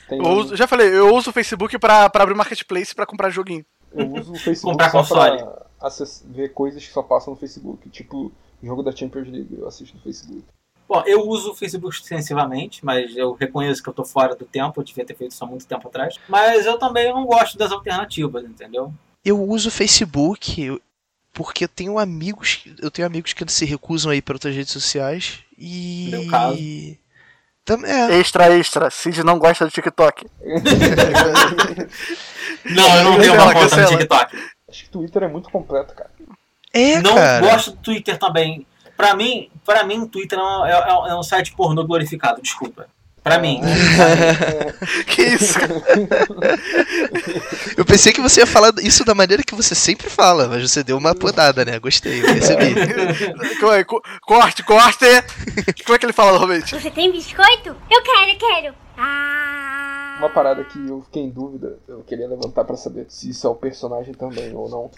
Tem 0.09 0.19
Eu 0.19 0.33
uso, 0.33 0.57
já 0.57 0.67
falei, 0.67 0.89
eu 0.89 1.15
uso 1.15 1.31
o 1.31 1.33
Facebook 1.33 1.79
pra, 1.79 2.11
pra 2.11 2.25
abrir 2.25 2.35
marketplace 2.35 2.93
pra 2.93 3.07
comprar 3.07 3.31
joguinho. 3.31 3.65
Eu 3.95 4.11
uso 4.13 4.33
o 4.33 4.37
Facebook 4.41 4.73
Comprar 4.73 4.91
só 4.91 4.99
console. 4.99 5.39
pra 5.39 5.67
acess- 5.81 6.25
ver 6.27 6.49
coisas 6.53 6.85
que 6.85 6.93
só 6.93 7.01
passam 7.03 7.35
no 7.35 7.39
Facebook. 7.39 7.89
Tipo, 7.91 8.33
jogo 8.61 8.83
da 8.83 8.91
Champions 8.91 9.29
League, 9.29 9.55
eu 9.57 9.69
assisto 9.69 9.97
no 9.97 10.03
Facebook. 10.03 10.43
Bom, 10.93 11.03
eu 11.07 11.27
uso 11.27 11.53
o 11.53 11.55
Facebook 11.55 11.97
extensivamente, 11.97 12.85
mas 12.85 13.17
eu 13.17 13.33
reconheço 13.33 13.83
que 13.83 13.89
eu 13.89 13.95
tô 13.95 14.05
fora 14.05 14.37
do 14.37 14.45
tempo, 14.45 14.79
eu 14.79 14.85
devia 14.85 15.07
ter 15.07 15.17
feito 15.17 15.31
isso 15.33 15.43
há 15.43 15.47
muito 15.47 15.67
tempo 15.67 15.89
atrás. 15.89 16.17
Mas 16.29 16.67
eu 16.67 16.79
também 16.79 17.11
não 17.11 17.25
gosto 17.25 17.57
das 17.57 17.73
alternativas, 17.73 18.45
entendeu? 18.45 18.93
Eu 19.25 19.41
uso 19.41 19.71
o 19.71 19.73
Facebook 19.73 20.79
porque 21.33 21.65
eu 21.65 21.69
tenho 21.69 21.99
amigos, 21.99 22.65
eu 22.79 22.91
tenho 22.91 23.07
amigos 23.07 23.33
que 23.33 23.51
se 23.51 23.65
recusam 23.65 24.13
aí 24.13 24.21
para 24.21 24.35
outras 24.35 24.55
redes 24.55 24.71
sociais 24.71 25.39
e 25.59 26.09
Meu 26.11 26.29
caso. 26.29 26.59
Tam- 27.65 27.87
é, 27.87 28.19
Extra, 28.19 28.55
extra. 28.59 28.91
Cid 28.91 29.25
não 29.25 29.39
gosta 29.39 29.65
do 29.65 29.71
TikTok. 29.71 30.27
Não, 32.65 32.97
eu 32.97 33.05
não 33.05 33.19
tenho 33.19 33.35
uma 33.35 33.53
conta 33.53 33.77
no. 33.77 33.89
TikTok. 33.89 34.37
Acho 34.69 34.85
que 34.85 34.91
Twitter 34.91 35.23
é 35.25 35.29
muito 35.29 35.51
completo, 35.51 35.95
cara. 35.95 36.11
é, 36.73 37.01
não 37.01 37.15
cara. 37.15 37.41
gosto 37.41 37.73
do 37.73 37.77
Twitter 37.79 38.19
também. 38.19 38.67
Pra 39.03 39.17
mim, 39.17 39.51
pra 39.67 39.83
mim, 39.83 39.99
o 39.99 40.07
Twitter 40.07 40.39
é 40.39 40.43
um, 40.43 40.65
é- 40.65 41.11
é 41.11 41.15
um 41.17 41.25
site 41.25 41.53
pornô 41.57 41.85
glorificado, 41.85 42.41
desculpa. 42.41 42.87
Pra 43.21 43.37
mim. 43.39 43.61
Que 45.07 45.23
isso? 45.23 45.59
Eu 47.77 47.85
pensei 47.85 48.13
que 48.13 48.21
você 48.21 48.41
ia 48.41 48.47
falar 48.47 48.73
isso 48.81 49.05
da 49.05 49.15
maneira 49.15 49.43
que 49.45 49.55
você 49.55 49.75
sempre 49.75 50.09
fala, 50.11 50.49
mas 50.49 50.69
você 50.71 50.83
deu 50.85 50.97
uma 50.99 51.15
podada, 51.15 51.65
né? 51.65 51.79
Gostei, 51.79 52.21
eu 52.21 52.27
percebi. 52.27 52.75
É? 53.73 53.85
Co- 53.85 54.03
corte, 54.23 54.63
corte! 54.65 55.07
Como 55.85 55.95
é 55.95 55.99
que 55.99 56.05
ele 56.07 56.13
fala 56.13 56.33
normalmente? 56.33 56.79
Você 56.81 56.91
tem 56.91 57.11
biscoito? 57.11 57.77
Eu 57.91 58.03
quero, 58.03 58.39
quero. 58.39 58.75
Ah. 58.99 59.62
Uma 60.23 60.31
parada 60.31 60.63
que 60.63 60.79
eu 60.89 61.01
fiquei 61.03 61.25
em 61.25 61.31
dúvida, 61.31 61.81
eu 61.89 62.01
queria 62.05 62.29
levantar 62.29 62.65
pra 62.65 62.77
saber 62.77 63.07
se 63.09 63.31
isso 63.31 63.45
é 63.45 63.51
o 63.51 63.57
personagem 63.57 64.15
também 64.15 64.55
ou 64.55 64.69
não. 64.69 64.89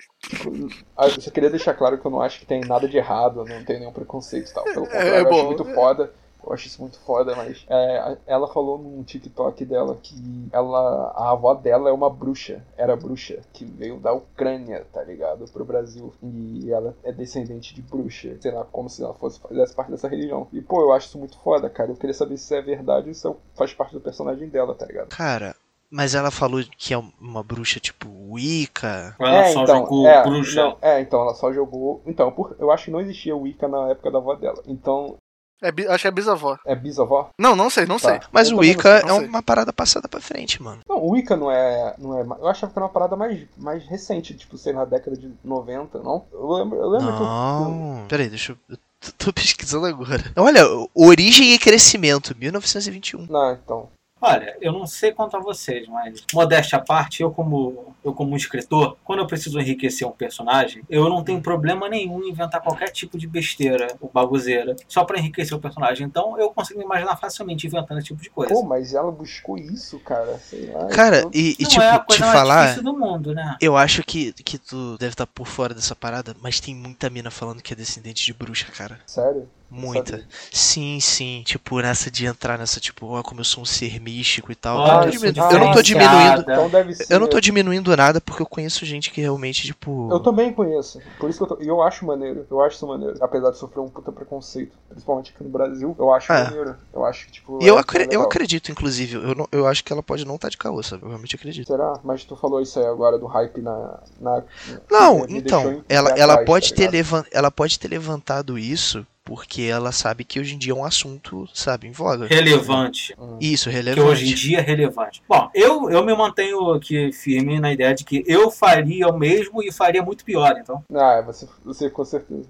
Ah, 0.95 1.07
Eu 1.07 1.19
só 1.19 1.31
queria 1.31 1.49
deixar 1.49 1.73
claro 1.73 1.99
que 1.99 2.07
eu 2.07 2.11
não 2.11 2.21
acho 2.21 2.41
que 2.41 2.45
tem 2.45 2.61
nada 2.61 2.87
de 2.87 2.99
errado, 2.99 3.43
não 3.43 3.65
tenho 3.65 3.79
nenhum 3.81 3.93
preconceito 3.93 4.51
e 4.51 4.53
tal. 4.53 4.65
Pelo 4.65 4.83
contrário, 4.83 5.09
é 5.15 5.21
eu 5.23 5.31
acho 5.31 5.47
muito 5.47 5.65
foda. 5.65 6.13
Eu 6.47 6.53
acho 6.53 6.67
isso 6.67 6.81
muito 6.81 6.99
foda, 7.01 7.35
mas 7.35 7.65
é, 7.69 8.17
ela 8.27 8.47
falou 8.49 8.79
num 8.79 9.03
TikTok 9.03 9.65
dela 9.65 9.97
que 10.03 10.15
ela, 10.53 11.13
a 11.17 11.31
avó 11.31 11.55
dela 11.55 11.89
é 11.89 11.93
uma 11.93 12.11
bruxa, 12.11 12.63
era 12.77 12.97
bruxa, 12.97 13.41
que 13.53 13.65
veio 13.65 13.99
da 13.99 14.13
Ucrânia, 14.13 14.87
tá 14.93 15.03
ligado? 15.03 15.45
Pro 15.53 15.65
Brasil. 15.65 16.13
E 16.23 16.71
ela 16.71 16.95
é 17.03 17.13
descendente 17.13 17.75
de 17.75 17.83
bruxa, 17.83 18.37
sei 18.41 18.51
lá, 18.53 18.65
como 18.65 18.89
se 18.89 19.03
ela 19.03 19.15
fosse 19.15 19.41
fizesse 19.49 19.75
parte 19.75 19.91
dessa 19.91 20.09
religião. 20.09 20.47
E 20.53 20.61
pô, 20.61 20.81
eu 20.83 20.93
acho 20.93 21.09
isso 21.09 21.19
muito 21.19 21.39
foda, 21.39 21.69
cara. 21.71 21.91
Eu 21.91 21.97
queria 21.97 22.15
saber 22.15 22.37
se 22.37 22.55
é 22.55 22.61
verdade 22.63 23.09
ou 23.09 23.15
se 23.15 23.27
é- 23.27 23.35
faz 23.55 23.73
parte 23.73 23.93
do 23.93 24.01
personagem 24.01 24.49
dela, 24.49 24.75
tá 24.75 24.87
ligado? 24.87 25.09
Cara, 25.09 25.55
mas 25.91 26.15
ela 26.15 26.31
falou 26.31 26.61
que 26.77 26.93
é 26.93 26.99
uma 27.21 27.43
bruxa 27.43 27.79
tipo 27.79 28.09
Wicca. 28.31 29.15
Ela 29.19 29.45
é, 29.45 29.53
só 29.53 29.63
então, 29.63 29.81
jogou 29.83 30.07
é, 30.07 30.23
bruxa. 30.29 30.61
não, 30.61 30.77
é, 30.83 31.01
então, 31.01 31.21
ela 31.21 31.35
só 31.35 31.53
jogou. 31.53 32.03
Então, 32.07 32.33
por- 32.33 32.57
eu 32.59 32.71
acho 32.71 32.87
que 32.87 32.91
não 32.91 33.01
existia 33.01 33.37
Wicca 33.37 33.69
na 33.69 33.91
época 33.91 34.11
da 34.11 34.19
avó 34.19 34.35
dela. 34.35 34.61
Então, 34.67 35.17
É, 35.65 35.93
acho 35.93 36.03
que 36.03 36.09
é 36.09 36.11
bisavó. 36.11 36.59
é 36.67 36.75
bisavó? 36.75 37.31
Não, 37.39 37.57
não 37.57 37.71
sei, 37.71 37.87
não 37.87 37.99
Tá. 37.99 38.11
sei. 38.11 38.21
Mas 38.33 38.49
Eu 38.49 38.55
o 38.55 38.57
não 38.57 38.61
Wicca 38.69 38.83
sei, 38.83 39.01
é 39.01 39.09
não 39.09 39.19
sei. 39.21 39.29
uma 39.29 39.43
parada 39.43 39.73
passada 39.73 40.09
pra 40.09 40.21
frente, 40.21 40.63
mano. 40.63 40.81
Não, 40.89 40.99
o 40.99 41.11
Wicca 41.13 41.37
não 41.37 41.51
é, 41.51 41.95
não 41.99 42.19
é. 42.19 42.23
Eu 42.23 42.47
achava 42.49 42.73
que 42.73 42.79
era 42.79 42.85
uma 42.87 42.93
parada 42.93 43.17
mais, 43.17 43.41
mais 43.57 43.85
recente, 43.87 44.35
tipo, 44.35 44.57
sei 44.59 44.73
lá, 44.73 44.85
década 44.85 45.17
de 45.17 45.33
90, 45.45 45.99
não? 46.01 46.25
Eu 46.33 46.49
lembro, 46.53 46.79
eu 46.79 46.89
lembro 46.89 47.07
que 47.15 47.21
eu- 47.23 47.27
Não. 47.27 48.05
Peraí, 48.09 48.29
deixa 48.29 48.53
eu. 48.53 48.57
eu 48.69 48.77
tô- 49.01 49.13
tô 49.27 49.33
pesquisando 49.35 49.87
agora. 49.87 50.23
Olha, 50.37 50.63
origem 50.95 51.53
e 51.55 51.59
crescimento, 51.59 52.37
1921. 52.39 53.27
Não, 53.29 53.53
então. 53.53 53.89
Olha, 54.27 54.57
eu 54.61 54.73
não 54.73 54.87
sei 54.87 55.13
quanto 55.13 55.37
a 55.37 55.41
vocês, 55.41 55.87
mas 55.87 56.25
modéstia 56.33 56.79
à 56.79 56.81
parte, 56.81 57.23
eu 57.23 57.31
como 57.31 57.95
eu 58.03 58.13
como 58.15 58.33
um 58.33 58.37
escritor, 58.37 58.97
quando 59.05 59.19
eu 59.21 59.27
preciso 59.27 59.59
enriquecer 59.61 60.07
um 60.09 60.13
personagem, 60.13 60.83
eu 60.89 61.09
não 61.11 61.23
tenho 61.23 61.41
problema 61.43 61.89
nenhum 61.89 62.23
em 62.23 62.31
inventar 62.31 62.63
qualquer 62.63 62.91
tipo 62.91 63.19
de 63.19 63.27
besteira 63.27 63.87
ou 64.01 64.11
baguzeira 64.13 64.75
só 64.89 65.05
pra 65.05 65.19
enriquecer 65.19 65.57
o 65.57 65.61
personagem. 65.61 66.07
Então 66.07 66.39
eu 66.39 66.51
consigo 66.51 66.79
me 66.79 66.85
imaginar 66.87 67.17
facilmente 67.17 67.67
inventando 67.67 67.99
esse 67.99 68.09
tipo 68.09 68.23
de 68.23 68.31
coisa. 68.31 68.53
Pô, 68.55 68.63
mas 68.63 68.95
ela 68.95 69.13
buscou 69.13 69.59
isso, 69.59 69.99
cara. 70.01 70.39
Sei 70.39 70.71
lá. 70.71 70.87
Cara, 70.89 71.19
então- 71.19 71.31
e, 71.35 71.57
e 71.59 71.63
não 71.63 71.69
tipo, 71.71 71.83
é 71.83 71.91
a 71.91 71.99
te 71.99 72.07
coisa 72.07 72.25
mais 72.27 72.39
falar. 72.39 72.63
difícil 72.63 72.83
do 72.83 72.99
mundo, 72.99 73.35
né? 73.35 73.57
Eu 73.61 73.77
acho 73.77 74.03
que, 74.03 74.33
que 74.33 74.57
tu 74.59 74.97
deve 74.99 75.13
estar 75.13 75.27
por 75.27 75.47
fora 75.47 75.75
dessa 75.75 75.95
parada, 75.95 76.35
mas 76.41 76.61
tem 76.61 76.75
muita 76.75 77.11
mina 77.11 77.31
falando 77.31 77.63
que 77.63 77.73
é 77.73 77.77
descendente 77.77 78.25
de 78.25 78.33
bruxa, 78.33 78.67
cara. 78.73 78.99
Sério? 79.07 79.49
Muita. 79.71 80.19
Sabe? 80.19 80.29
Sim, 80.53 81.01
sim. 81.01 81.43
Tipo, 81.45 81.81
nessa 81.81 82.11
de 82.11 82.27
entrar 82.27 82.57
nessa, 82.59 82.79
tipo, 82.79 83.07
ó, 83.09 83.23
como 83.23 83.41
eu 83.41 83.45
sou 83.45 83.63
um 83.63 83.67
ser 83.67 84.01
místico 84.01 84.53
e 84.53 84.55
tal. 84.55 84.79
Ah, 84.85 84.87
eu, 84.87 84.91
não 84.91 85.01
tô 85.03 85.07
eu 85.07 85.13
sou 85.13 85.33
diminu- 85.33 85.51
eu 85.53 85.59
não 85.59 85.73
tô 85.73 85.83
diferenciada. 85.83 86.43
diminuindo. 86.43 86.53
Então 86.53 86.71
deve 86.71 86.95
ser. 86.95 87.13
Eu 87.13 87.21
não 87.21 87.27
tô 87.29 87.41
diminuindo 87.41 87.97
nada 87.97 88.21
porque 88.21 88.43
eu 88.43 88.47
conheço 88.47 88.85
gente 88.87 89.11
que 89.11 89.21
realmente, 89.21 89.63
tipo. 89.65 90.09
Eu 90.13 90.21
também 90.21 90.53
conheço. 90.53 91.01
Por 91.19 91.29
isso 91.29 91.39
que 91.45 91.53
eu 91.53 91.57
tô... 91.57 91.63
E 91.65 91.67
eu 91.67 91.83
acho 91.83 92.07
maneiro. 92.07 92.47
Eu 92.51 92.61
acho 92.63 92.77
isso 92.77 92.87
maneiro. 92.87 93.17
Apesar 93.21 93.51
de 93.51 93.59
sofrer 93.59 93.81
um 93.81 93.89
puta 93.89 94.13
preconceito. 94.13 94.77
Principalmente 94.89 95.33
aqui 95.35 95.43
no 95.43 95.51
Brasil. 95.51 95.97
Eu 95.99 96.13
acho 96.15 96.33
É. 96.33 96.45
maneiro. 96.45 96.77
Eu 96.93 97.05
acho 97.05 97.27
que, 97.27 97.33
tipo. 97.33 97.59
E 97.61 97.67
eu, 97.67 97.77
é 97.77 97.81
acre- 97.81 98.09
eu 98.11 98.23
acredito, 98.23 98.71
inclusive. 98.71 99.15
Eu, 99.17 99.35
não- 99.35 99.49
eu 99.51 99.67
acho 99.67 99.83
que 99.83 99.93
ela 99.93 100.03
pode 100.03 100.25
não 100.25 100.37
estar 100.37 100.51
de 100.51 100.57
caô, 100.57 100.83
sabe? 100.83 101.03
Eu 101.03 101.09
realmente 101.09 101.35
acredito. 101.35 101.67
Será? 101.67 101.99
Mas 102.05 102.23
tu 102.25 102.37
falou 102.37 102.61
isso 102.61 102.79
aí 102.79 102.87
agora 102.87 103.19
do 103.19 103.27
hype 103.27 103.61
na. 103.61 103.99
na 104.21 104.43
Não, 104.91 105.27
então, 105.29 105.83
ela, 105.89 106.11
ela, 106.11 106.33
atrás, 106.35 106.47
pode 106.47 106.71
tá 106.71 106.77
ter 106.77 106.91
levan- 106.91 107.25
ela 107.33 107.51
pode 107.51 107.79
ter 107.79 107.89
levantado 107.89 108.57
isso 108.59 109.05
porque 109.25 109.63
ela 109.63 109.91
sabe 109.91 110.23
que 110.25 110.39
hoje 110.39 110.55
em 110.55 110.59
dia 110.59 110.73
é 110.73 110.77
um 110.77 110.85
assunto, 110.85 111.49
sabe, 111.55 111.87
em 111.89 111.93
voga. 111.93 112.27
Relevante. 112.27 113.15
Isso, 113.41 113.71
Que 113.71 113.75
relevante. 113.77 114.07
hoje 114.09 114.31
em 114.31 114.35
dia 114.35 114.59
é 114.59 114.63
relevante. 114.63 115.23
Bom, 115.29 115.49
eu, 115.55 115.91
eu 115.91 116.05
me 116.05 116.15
mantenho 116.15 116.73
aqui 116.73 117.11
firme 117.13 117.59
na 117.59 117.73
ideia 117.73 117.95
de 117.95 118.05
que 118.05 118.23
eu 118.27 118.51
faria 118.51 119.09
o 119.09 119.19
mesmo 119.19 119.63
e 119.63 119.73
faria 119.73 120.03
muito 120.03 120.25
pior. 120.25 120.55
Então, 120.59 120.85
Ah, 120.95 121.23
você, 121.25 121.49
você 121.65 121.89
com 121.89 122.05
certeza. 122.05 122.49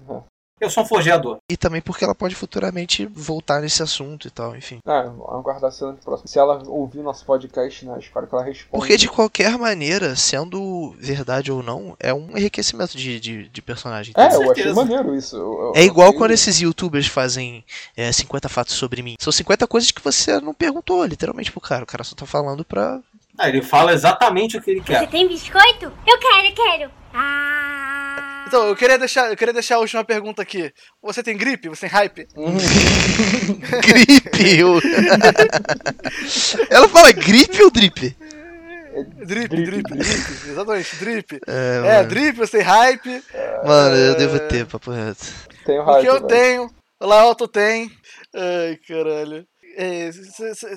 Eu 0.59 0.69
sou 0.69 0.83
um 0.83 0.85
forjador. 0.87 1.37
E 1.51 1.57
também 1.57 1.81
porque 1.81 2.05
ela 2.05 2.15
pode 2.15 2.33
futuramente 2.33 3.05
voltar 3.07 3.59
nesse 3.59 3.83
assunto 3.83 4.25
e 4.27 4.31
tal, 4.31 4.55
enfim. 4.55 4.79
Ah, 4.87 5.01
vamos 5.01 5.27
aguardar 5.29 5.69
a 5.69 5.71
cena 5.71 5.91
do 5.91 5.97
próximo. 5.97 6.29
Se 6.29 6.39
ela 6.39 6.63
ouvir 6.67 6.99
nosso 7.01 7.25
podcast, 7.25 7.85
né? 7.85 7.97
Espero 7.99 8.25
que 8.25 8.33
ela 8.33 8.43
responda. 8.43 8.71
Porque 8.71 8.95
de 8.95 9.09
qualquer 9.09 9.57
maneira, 9.57 10.15
sendo 10.15 10.95
verdade 10.97 11.51
ou 11.51 11.61
não, 11.61 11.97
é 11.99 12.13
um 12.13 12.37
enriquecimento 12.37 12.97
de, 12.97 13.19
de, 13.19 13.49
de 13.49 13.61
personagem. 13.61 14.13
É, 14.15 14.33
eu 14.33 14.49
achei 14.51 14.71
maneiro 14.71 15.13
isso. 15.13 15.35
Eu- 15.35 15.59
eu- 15.59 15.73
É 15.75 15.83
igual 15.83 16.13
eu- 16.13 16.17
quando 16.17 16.31
esses 16.31 16.57
youtubers 16.61 17.07
fazem 17.07 17.61
é, 17.97 18.09
50 18.11 18.47
fatos 18.47 18.75
sobre 18.75 19.01
mim. 19.01 19.15
São 19.19 19.33
50 19.33 19.67
coisas 19.67 19.91
que 19.91 20.01
você 20.01 20.39
não 20.39 20.53
perguntou, 20.53 21.03
literalmente, 21.05 21.51
pro 21.51 21.59
cara. 21.59 21.83
O 21.83 21.87
cara 21.87 22.03
só 22.05 22.15
tá 22.15 22.25
falando 22.25 22.63
pra. 22.63 23.01
Ah, 23.37 23.49
ele 23.49 23.61
fala 23.61 23.91
exatamente 23.91 24.55
o 24.57 24.61
que 24.61 24.71
ele 24.71 24.79
Você 24.79 24.85
quer. 24.87 25.09
tem 25.09 25.27
biscoito? 25.27 25.91
Eu 26.07 26.17
quero, 26.17 26.55
quero. 26.55 26.91
Ah. 27.13 27.84
Então, 28.47 28.67
eu 28.67 28.75
queria 28.75 28.97
deixar, 28.97 29.29
eu 29.29 29.35
queria 29.37 29.53
deixar 29.53 29.75
a 29.75 29.79
última 29.79 30.03
pergunta 30.03 30.41
aqui. 30.41 30.71
Você 31.01 31.23
tem 31.23 31.35
gripe? 31.37 31.67
Você 31.69 31.81
tem 31.81 31.89
hype? 31.89 32.27
Gripe! 33.85 34.59
eu- 34.59 34.79
Ela 36.69 36.87
fala 36.89 37.11
gripe 37.11 37.61
ou 37.63 37.71
drip? 37.71 38.15
Drip, 39.25 39.47
Drip, 39.49 39.65
drip, 39.65 39.83
drip. 39.89 40.49
Exatamente, 40.49 40.95
drip. 40.97 41.39
É, 41.47 41.81
É, 41.99 42.03
drip, 42.03 42.37
você 42.37 42.57
tem 42.59 42.61
hype. 42.61 43.23
Mano, 43.65 43.95
eu 43.95 44.15
devo 44.15 44.39
ter, 44.47 44.65
papo 44.65 44.91
reto. 44.91 45.25
Tenho 45.65 45.81
O 45.81 45.85
que 45.85 45.91
hype, 45.91 46.05
eu 46.05 46.13
velho. 46.13 46.27
tenho, 46.27 46.69
o 47.01 47.05
Laoto 47.05 47.47
tem. 47.47 47.91
Ai, 48.33 48.77
caralho. 48.87 49.45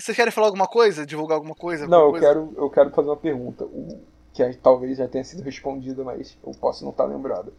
Vocês 0.00 0.16
querem 0.16 0.32
falar 0.32 0.48
alguma 0.48 0.66
coisa? 0.66 1.06
Divulgar 1.06 1.36
alguma 1.36 1.54
coisa? 1.54 1.86
Não, 1.86 2.06
eu 2.06 2.10
coisa? 2.10 2.26
quero, 2.26 2.54
eu 2.56 2.70
quero 2.70 2.90
fazer 2.90 3.08
uma 3.08 3.16
pergunta. 3.16 3.64
O, 3.64 4.07
que 4.38 4.42
aí 4.44 4.54
talvez 4.54 4.96
já 4.96 5.08
tenha 5.08 5.24
sido 5.24 5.42
respondida, 5.42 6.04
mas 6.04 6.38
eu 6.46 6.52
posso 6.52 6.84
não 6.84 6.92
estar 6.92 7.04
lembrado. 7.06 7.52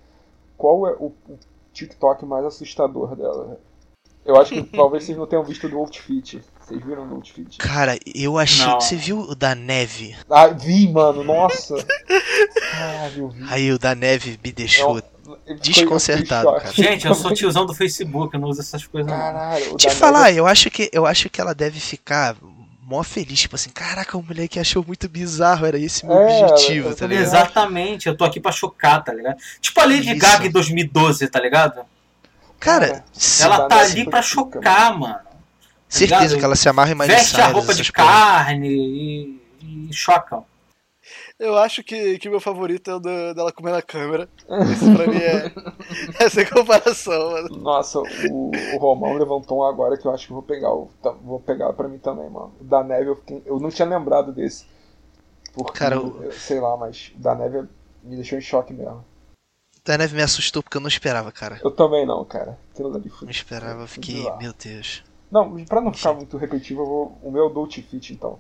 Qual 0.58 0.88
é 0.88 0.94
o, 0.94 1.08
o 1.28 1.38
TikTok 1.74 2.26
mais 2.26 2.46
assustador 2.46 3.18
dela? 3.18 3.60
Eu 4.26 4.40
acho 4.40 4.54
que 4.54 4.64
talvez 4.78 5.04
vocês 5.04 5.18
não 5.18 5.28
tenham 5.28 5.44
visto 5.44 5.68
o 5.68 5.70
do 5.70 5.78
Outfit. 5.78 6.42
Vocês 6.58 6.82
viram 6.82 7.04
o 7.04 7.08
do 7.10 7.16
Outfit? 7.16 7.58
Cara, 7.58 8.00
eu 8.16 8.38
achei. 8.38 8.66
Não. 8.66 8.80
Você 8.80 8.96
viu 8.96 9.20
o 9.20 9.36
da 9.36 9.54
neve? 9.54 10.16
Ah, 10.30 10.48
vi, 10.48 10.88
mano, 10.88 11.22
nossa! 11.22 11.76
Caralho, 12.72 13.24
eu 13.24 13.30
vi. 13.30 13.44
Aí 13.50 13.72
o 13.74 13.78
da 13.78 13.94
neve 13.94 14.40
me 14.42 14.52
deixou. 14.54 15.02
Eu 15.46 15.60
desconcertado, 15.60 16.50
choque. 16.50 16.82
Gente, 16.82 17.06
eu 17.06 17.14
sou 17.14 17.34
tiozão 17.34 17.66
do 17.66 17.74
Facebook, 17.76 18.34
eu 18.34 18.40
não 18.40 18.48
uso 18.48 18.62
essas 18.62 18.88
coisas 18.88 19.12
não. 19.12 19.20
Caralho, 19.20 19.74
o 19.74 19.78
Te 19.78 19.90
falar, 19.92 20.24
neve- 20.28 20.40
eu 20.40 20.48
acho 20.48 20.72
que 20.72 20.90
eu 20.94 21.06
acho 21.06 21.30
que 21.30 21.42
ela 21.42 21.54
deve 21.54 21.78
ficar 21.80 22.36
mó 22.90 23.04
feliz, 23.04 23.42
tipo 23.42 23.56
assim, 23.56 23.70
caraca, 23.70 24.18
o 24.18 24.24
moleque 24.24 24.60
achou 24.60 24.84
muito 24.84 25.08
bizarro, 25.08 25.64
era 25.66 25.78
esse 25.78 26.04
meu 26.06 26.18
É, 26.18 26.42
objetivo, 26.44 26.96
tá 26.96 27.06
ligado? 27.06 27.24
Exatamente, 27.24 28.08
eu 28.08 28.18
tô 28.18 28.26
aqui 28.26 28.40
pra 28.40 28.52
chocar, 28.52 29.04
tá 29.04 29.14
ligado? 29.14 29.38
Tipo 29.62 29.80
a 29.80 29.86
Lady 29.86 30.10
Isso. 30.10 30.20
Gaga 30.20 30.48
em 30.48 30.52
2012, 30.52 31.28
tá 31.28 31.40
ligado? 31.40 31.82
Cara, 32.60 33.06
se- 33.14 33.44
Ela 33.44 33.68
tá 33.68 33.80
ali 33.80 34.10
pra 34.10 34.22
chocar, 34.24 34.98
mano. 34.98 35.20
certeza 35.88 36.22
ligado? 36.24 36.40
que 36.40 36.46
ela 36.46 36.56
se 36.56 36.68
amarra 36.68 36.92
em 36.92 36.96
Miley 36.96 37.16
Veste 37.16 37.40
a 37.40 37.48
roupa 37.48 37.74
de 37.76 37.92
carne 37.92 38.68
e, 38.68 39.42
e 39.90 39.94
chocam. 39.94 40.44
Eu 41.40 41.58
acho 41.58 41.82
que, 41.84 42.20
que 42.20 42.30
meu 42.30 42.42
favorito 42.42 42.92
é 42.92 42.96
o 42.96 43.00
do- 43.00 43.34
dela 43.34 43.52
comendo 43.54 43.78
a 43.78 43.82
câmera. 43.82 44.28
Esse 44.74 44.94
pra 44.94 45.08
mim 45.08 45.18
é. 45.18 45.52
é 46.26 46.30
sem 46.30 46.46
comparação, 46.46 47.32
mano. 47.32 47.56
Nossa, 47.58 48.00
o, 48.30 48.52
o 48.76 48.78
Romão 48.78 49.14
levantou 49.14 49.60
um 49.60 49.64
agora 49.64 49.98
que 49.98 50.06
eu 50.06 50.12
acho 50.14 50.26
que 50.28 50.32
eu 50.34 50.36
vou 50.36 50.44
pegar. 50.44 50.74
o- 50.74 50.90
tá- 51.02 51.12
vou 51.24 51.40
pegar 51.40 51.72
pra 51.74 51.88
mim 51.88 51.98
também, 51.98 52.30
mano. 52.30 52.54
O 52.60 52.64
da 52.66 52.84
neve 52.84 53.10
eu, 53.12 53.16
fiquei- 53.16 53.42
eu 53.46 53.58
não 53.60 53.70
tinha 53.70 53.88
lembrado 53.88 54.34
desse. 54.34 54.66
Porque, 55.54 55.80
Cara, 55.80 56.00
o- 56.02 56.24
eu- 56.24 56.32
sei 56.34 56.60
lá, 56.60 56.76
mas 56.76 57.14
o 57.16 57.20
da 57.20 57.34
neve 57.34 57.68
me 58.04 58.16
deixou 58.18 58.38
em 58.38 58.42
choque 58.42 58.74
mesmo. 58.74 59.04
Da 59.86 59.98
neve 59.98 60.16
me 60.18 60.22
assustou 60.22 60.62
porque 60.62 60.76
eu 60.76 60.82
não 60.82 60.90
esperava, 60.90 61.32
cara. 61.32 61.60
Eu 61.64 61.72
também 61.72 62.06
não, 62.06 62.24
cara. 62.26 62.60
Aquilo 62.74 62.94
ali 62.96 63.10
foi. 63.10 63.26
Não 63.26 63.32
esperava, 63.32 63.84
eu 63.84 63.88
fiquei, 63.88 64.30
meu 64.38 64.54
Deus. 64.54 65.04
Não, 65.32 65.64
pra 65.64 65.80
não 65.80 65.94
ficar 65.94 66.14
muito 66.14 66.36
repetitivo, 66.38 66.82
eu 66.82 66.86
vou, 66.86 67.18
o 67.24 67.32
meu 67.32 67.50
Dolce 67.50 67.82
Fit 67.82 68.12
então. 68.14 68.40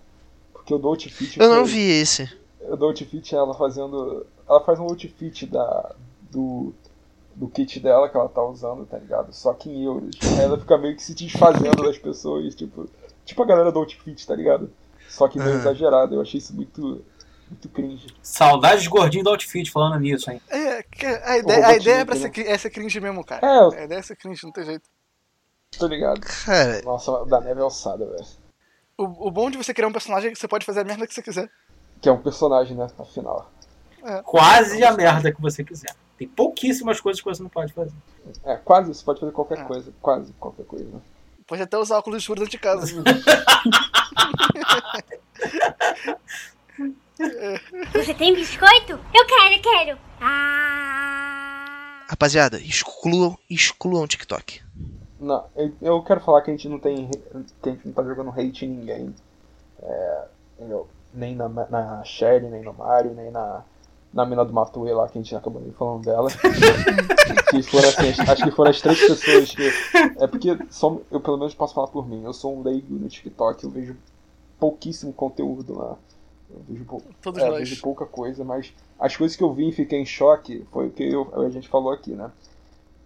Porque 0.52 0.74
o 0.74 0.78
Dolce 0.78 1.08
Fit. 1.10 1.40
Eu 1.40 1.48
não 1.50 1.62
foi- 1.64 1.72
vi 1.72 1.90
esse. 2.02 2.39
O 2.72 2.76
Dolce 2.78 3.06
Fit 3.06 3.36
ela 3.36 3.54
fazendo. 3.54 4.26
Ela 4.48 4.64
faz 4.64 4.80
um 4.80 4.84
outfit 4.84 5.46
da, 5.48 5.96
do, 6.32 6.74
do 7.36 7.48
kit 7.48 7.80
dela 7.80 8.10
que 8.10 8.18
ela 8.18 8.30
tá 8.30 8.44
usando, 8.44 8.86
tá 8.86 8.98
ligado? 8.98 9.34
Só 9.34 9.54
que 9.54 9.70
em 9.70 9.86
euros. 9.86 10.18
Aí 10.22 10.44
ela 10.44 10.58
fica 10.60 10.78
meio 10.78 10.96
que 10.96 11.04
se 11.04 11.14
desfazendo 11.14 11.84
das 11.84 11.98
pessoas, 11.98 12.56
tipo. 12.56 12.90
Tipo 13.26 13.44
a 13.44 13.46
galera 13.46 13.72
do 13.72 13.80
outfit, 13.80 14.26
tá 14.26 14.36
ligado? 14.36 14.72
Só 15.08 15.28
que 15.28 15.38
meio 15.38 15.52
Aham. 15.52 15.60
exagerado. 15.60 16.16
Eu 16.16 16.22
achei 16.22 16.38
isso 16.38 16.56
muito. 16.56 17.04
Muito 17.50 17.68
cringe. 17.70 18.06
Saudades 18.22 18.84
de 18.84 18.90
gordinho 18.90 19.24
do 19.24 19.32
outfit 19.32 19.72
falando 19.72 20.00
nisso, 20.00 20.30
hein? 20.30 20.40
É, 20.50 20.86
a 21.24 21.38
ideia, 21.40 21.66
a 21.66 21.76
ideia 21.76 22.02
é 22.02 22.06
pra 22.06 22.16
ser, 22.16 22.32
é 22.46 22.58
ser 22.60 22.70
cringe 22.70 23.00
mesmo, 23.02 23.26
cara. 23.26 23.44
É, 23.44 23.58
eu 23.58 23.72
A 23.72 23.84
ideia 23.86 24.00
é 24.00 24.04
ser 24.04 24.16
cringe, 24.16 24.42
não 24.44 24.52
tem 24.52 24.66
jeito. 24.66 24.88
tô 25.80 25.88
ligado. 25.88 26.22
Cara, 26.46 26.80
Nossa, 26.84 27.12
o 27.12 27.26
da 27.26 27.42
neve 27.42 27.60
é 27.60 27.64
alçada, 27.64 28.06
velho. 28.06 28.24
O, 28.96 29.30
o 29.30 29.32
bom 29.32 29.50
de 29.50 29.58
você 29.58 29.74
criar 29.74 29.88
um 29.88 29.92
personagem 29.92 30.30
é 30.30 30.34
que 30.34 30.38
você 30.38 30.48
pode 30.48 30.64
fazer 30.64 30.82
a 30.82 30.84
merda 30.84 31.08
que 31.08 31.14
você 31.14 31.24
quiser. 31.24 31.50
Que 32.02 32.10
é 32.10 32.12
um 32.12 32.22
personagem, 32.22 32.76
né? 32.78 32.88
Afinal. 32.98 33.50
Quase 34.24 34.84
a 34.84 34.92
merda 34.94 35.32
que 35.32 35.42
você 35.42 35.64
quiser. 35.64 35.94
Tem 36.18 36.28
pouquíssimas 36.28 37.00
coisas 37.02 37.22
que 37.22 37.28
você 37.30 37.42
não 37.44 37.50
pode 37.50 37.74
fazer. 37.74 37.94
É, 38.44 38.56
quase, 38.58 38.94
você 38.94 39.04
pode 39.04 39.20
fazer 39.20 39.32
qualquer 39.32 39.60
É. 39.60 39.64
coisa. 39.64 39.94
Quase 40.02 40.34
qualquer 40.34 40.66
coisa. 40.66 40.86
né? 40.86 41.02
Pode 41.48 41.62
até 41.62 41.78
usar 41.78 41.98
óculos 41.98 42.22
escuros 42.22 42.42
dentro 42.42 42.52
de 42.52 42.60
casa. 42.60 42.86
Você 47.94 48.14
tem 48.14 48.34
biscoito? 48.34 48.94
Eu 49.14 49.26
quero, 49.26 49.62
quero. 49.62 49.98
Ah. 50.22 52.06
rapaziada, 52.08 52.58
excluam, 52.60 53.38
excluam 53.50 54.04
o 54.04 54.08
TikTok. 54.08 54.62
Não, 55.20 55.46
eu, 55.56 55.74
eu 55.82 56.02
quero 56.04 56.22
falar 56.22 56.42
que 56.42 56.50
a 56.50 56.54
gente 56.54 56.70
não 56.70 56.80
tem. 56.80 57.10
que 57.62 57.70
a 57.70 57.72
gente 57.74 57.86
não 57.88 57.94
tá 57.94 58.04
jogando 58.04 58.30
hate 58.32 58.66
em 58.66 58.70
ninguém. 58.70 59.14
É, 59.82 60.26
entendeu? 60.58 60.88
Nem 61.14 61.36
na, 61.36 61.48
na 61.50 62.04
Shelly, 62.04 62.48
nem 62.48 62.64
no 62.64 62.74
Mario, 62.74 63.14
nem 63.14 63.32
na, 63.32 63.64
na 64.14 64.26
mina 64.26 64.44
do 64.46 64.54
Matue 64.54 64.92
lá, 64.94 65.08
que 65.08 65.18
a 65.18 65.22
gente 65.22 65.36
acabou 65.36 65.62
nem 65.62 65.72
falando 65.72 66.04
dela. 66.06 66.30
que 67.50 67.64
foram 67.64 67.90
assim, 67.90 68.10
as- 68.10 68.20
acho 68.30 68.44
que 68.44 68.52
foram 68.52 68.72
as 68.72 68.82
três 68.82 69.00
pessoas 69.00 69.52
que. 69.56 69.72
É 70.22 70.28
porque 70.28 70.58
só, 70.70 70.98
eu 71.12 71.20
pelo 71.20 71.38
menos 71.38 71.54
posso 71.54 71.74
falar 71.74 71.88
por 71.88 72.08
mim. 72.08 72.24
Eu 72.24 72.34
sou 72.34 72.58
um 72.58 72.62
leigo 72.64 72.94
no 72.94 73.08
TikTok, 73.08 73.64
eu 73.64 73.70
vejo 73.70 73.96
pouquíssimo 74.60 75.14
conteúdo 75.14 75.78
lá. 75.78 75.96
Eu 76.52 76.62
vejo, 76.68 76.86
pou- 76.86 77.02
Todos 77.22 77.42
é, 77.42 77.50
vejo 77.52 77.82
pouca 77.82 78.06
coisa, 78.06 78.44
mas 78.44 78.74
as 79.00 79.16
coisas 79.16 79.38
que 79.38 79.44
eu 79.44 79.54
vi 79.54 79.70
e 79.70 79.72
fiquei 79.72 80.00
em 80.00 80.06
choque 80.06 80.66
foi 80.72 80.88
o 80.88 80.92
que 80.92 81.04
eu- 81.04 81.32
a 81.42 81.50
gente 81.50 81.68
falou 81.70 81.92
aqui, 81.92 82.12
né? 82.12 82.32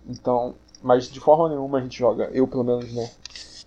Então, 0.07 0.55
mas 0.81 1.09
de 1.09 1.19
forma 1.19 1.49
nenhuma 1.49 1.77
a 1.77 1.81
gente 1.81 1.97
joga, 1.97 2.29
eu 2.33 2.47
pelo 2.47 2.63
menos, 2.63 2.93
né? 2.93 3.09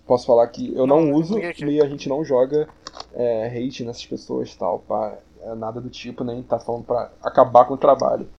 Posso 0.05 0.25
falar 0.25 0.47
que 0.47 0.73
eu 0.75 0.87
não, 0.87 1.01
Não, 1.01 1.13
uso 1.13 1.37
e 1.37 1.81
a 1.81 1.87
gente 1.87 2.07
não 2.07 2.23
joga 2.23 2.67
é, 3.13 3.47
hate 3.47 3.83
nessas 3.83 4.05
pessoas 4.05 4.55
tal, 4.55 4.79
pá, 4.79 5.17
é, 5.41 5.55
nada 5.55 5.79
do 5.79 5.89
tipo, 5.89 6.23
nem 6.23 6.41
tá 6.43 6.59
falando 6.59 6.85
pra 6.85 7.11
acabar 7.23 7.65
com 7.65 7.73
o 7.73 7.77
trabalho. 7.77 8.29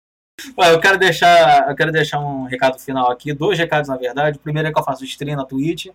Olha, 0.56 0.70
eu 0.70 0.80
quero 0.80 0.98
deixar, 0.98 1.68
eu 1.68 1.74
quero 1.74 1.90
deixar 1.90 2.20
um 2.20 2.44
recado 2.44 2.78
final 2.78 3.10
aqui, 3.10 3.32
dois 3.32 3.58
recados 3.58 3.88
na 3.88 3.96
verdade. 3.96 4.38
O 4.38 4.40
primeiro 4.40 4.68
é 4.68 4.72
que 4.72 4.78
eu 4.78 4.84
faço 4.84 5.04
stream 5.04 5.36
na 5.36 5.44
Twitch, 5.44 5.86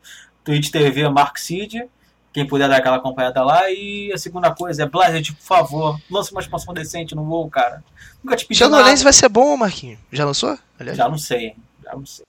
Twitch 0.43 0.69
TV 0.69 1.07
Mark 1.09 1.37
Cid. 1.37 1.89
Quem 2.33 2.47
puder 2.47 2.67
dar 2.67 2.77
aquela 2.77 2.97
acompanhada 2.97 3.43
lá. 3.43 3.69
E 3.69 4.11
a 4.11 4.17
segunda 4.17 4.53
coisa 4.53 4.83
é, 4.83 4.85
Blizzard, 4.87 5.33
por 5.33 5.43
favor, 5.43 5.99
lança 6.09 6.31
uma 6.31 6.41
expansão 6.41 6.73
decente 6.73 7.13
no 7.13 7.23
WoW, 7.23 7.47
cara. 7.49 7.83
Nunca 8.23 8.35
te 8.35 8.45
pedi 8.45 8.59
nada. 8.59 8.75
Shadowlands 8.75 9.03
vai 9.03 9.13
ser 9.13 9.29
bom, 9.29 9.55
Marquinhos. 9.55 9.99
Já 10.11 10.25
lançou? 10.25 10.57
Aliás. 10.79 10.97
Já 10.97 11.07
não 11.07 11.17
sei, 11.17 11.55
já 11.83 11.93
não 11.93 12.05
sei. 12.05 12.25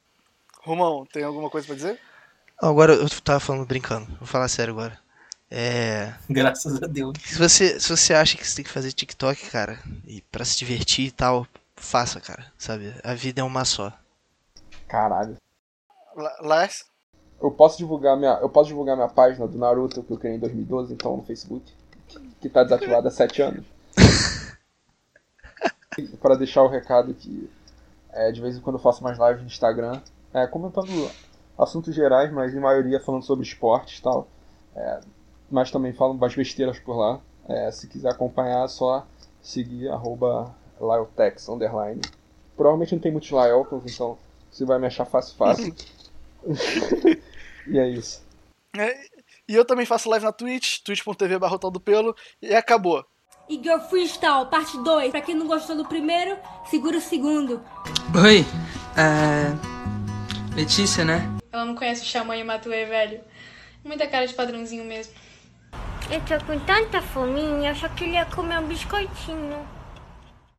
Romão, 0.62 1.06
tem 1.10 1.24
alguma 1.24 1.48
coisa 1.48 1.66
pra 1.66 1.76
dizer? 1.76 1.98
Agora 2.60 2.92
eu 2.92 3.08
tava 3.22 3.40
falando 3.40 3.66
brincando. 3.66 4.06
Vou 4.18 4.26
falar 4.26 4.48
sério 4.48 4.74
agora. 4.74 4.98
É. 5.56 6.12
Graças 6.28 6.82
a 6.82 6.86
Deus. 6.88 7.16
Se 7.24 7.38
você, 7.38 7.78
se 7.78 7.88
você 7.88 8.12
acha 8.12 8.36
que 8.36 8.44
você 8.44 8.56
tem 8.56 8.64
que 8.64 8.70
fazer 8.72 8.90
TikTok, 8.90 9.50
cara, 9.50 9.78
e 10.04 10.20
pra 10.22 10.44
se 10.44 10.58
divertir 10.58 11.06
e 11.06 11.10
tal, 11.12 11.46
faça, 11.76 12.20
cara. 12.20 12.46
Sabe? 12.58 12.92
A 13.04 13.14
vida 13.14 13.40
é 13.40 13.44
uma 13.44 13.64
só. 13.64 13.92
Caralho. 14.88 15.36
La- 16.16 16.36
Lars? 16.40 16.84
Eu 17.40 17.52
posso 17.52 17.78
divulgar 17.78 18.16
minha, 18.16 18.32
eu 18.42 18.48
posso 18.48 18.68
divulgar 18.68 18.96
minha 18.96 19.08
página 19.08 19.46
do 19.46 19.56
Naruto 19.56 20.02
que 20.02 20.10
eu 20.10 20.18
criei 20.18 20.34
em 20.34 20.40
2012, 20.40 20.92
então 20.92 21.16
no 21.16 21.22
Facebook, 21.24 21.72
que, 22.08 22.18
que 22.40 22.48
tá 22.48 22.64
desativada 22.64 23.06
há 23.06 23.12
7 23.12 23.42
anos. 23.42 23.64
Para 26.20 26.34
deixar 26.34 26.62
o 26.64 26.68
recado 26.68 27.14
que 27.14 27.48
é, 28.10 28.32
de 28.32 28.40
vez 28.40 28.56
em 28.56 28.60
quando 28.60 28.76
eu 28.76 28.82
faço 28.82 29.04
mais 29.04 29.18
lives 29.18 29.40
no 29.42 29.46
Instagram, 29.46 30.00
é, 30.32 30.48
comentando 30.48 30.88
assuntos 31.56 31.94
gerais, 31.94 32.32
mas 32.32 32.52
em 32.54 32.58
maioria 32.60 32.98
falando 32.98 33.22
sobre 33.22 33.44
esportes 33.46 33.98
e 33.98 34.02
tal. 34.02 34.26
É, 34.74 35.00
mas 35.50 35.70
também 35.70 35.92
falo 35.92 36.12
umas 36.12 36.34
besteiras 36.34 36.78
por 36.78 36.96
lá. 36.96 37.20
É, 37.48 37.70
se 37.70 37.88
quiser 37.88 38.10
acompanhar, 38.10 38.64
é 38.64 38.68
só 38.68 39.06
seguir 39.42 39.88
arroba 39.88 40.54
Lyletex, 40.80 41.48
underline. 41.48 42.00
Provavelmente 42.56 42.94
não 42.94 43.02
tem 43.02 43.12
muitos 43.12 43.30
Lyeltons, 43.30 43.92
então 43.92 44.18
você 44.50 44.64
vai 44.64 44.78
me 44.78 44.86
achar 44.86 45.04
fácil 45.04 45.36
fácil. 45.36 45.74
e 47.66 47.78
é 47.78 47.88
isso. 47.88 48.22
É, 48.76 48.96
e 49.48 49.54
eu 49.54 49.64
também 49.64 49.86
faço 49.86 50.08
live 50.08 50.24
na 50.24 50.32
Twitch, 50.32 50.80
twitch.tv 50.80 51.38
barra 51.38 51.58
do 51.58 51.80
pelo, 51.80 52.16
e 52.40 52.54
acabou. 52.54 53.04
E 53.48 53.56
Girl 53.56 53.80
Freestyle, 53.80 54.46
parte 54.50 54.78
2. 54.78 55.10
Pra 55.10 55.20
quem 55.20 55.34
não 55.34 55.46
gostou 55.46 55.76
do 55.76 55.84
primeiro, 55.84 56.38
segura 56.70 56.96
o 56.96 57.00
segundo. 57.00 57.62
Oi, 58.24 58.44
é. 58.96 60.56
Letícia, 60.56 61.04
né? 61.04 61.28
Ela 61.52 61.66
não 61.66 61.74
conhece 61.74 62.02
o 62.02 62.06
Xamã 62.06 62.36
e 62.36 62.44
Matuê, 62.44 62.86
velho. 62.86 63.20
Muita 63.84 64.06
cara 64.06 64.26
de 64.26 64.32
padrãozinho 64.32 64.84
mesmo. 64.84 65.12
Eu 66.10 66.20
tô 66.20 66.44
com 66.44 66.58
tanta 66.60 67.00
fominha, 67.00 67.70
eu 67.70 67.74
só 67.74 67.88
queria 67.88 68.24
comer 68.26 68.58
um 68.58 68.66
biscoitinho. 68.66 69.66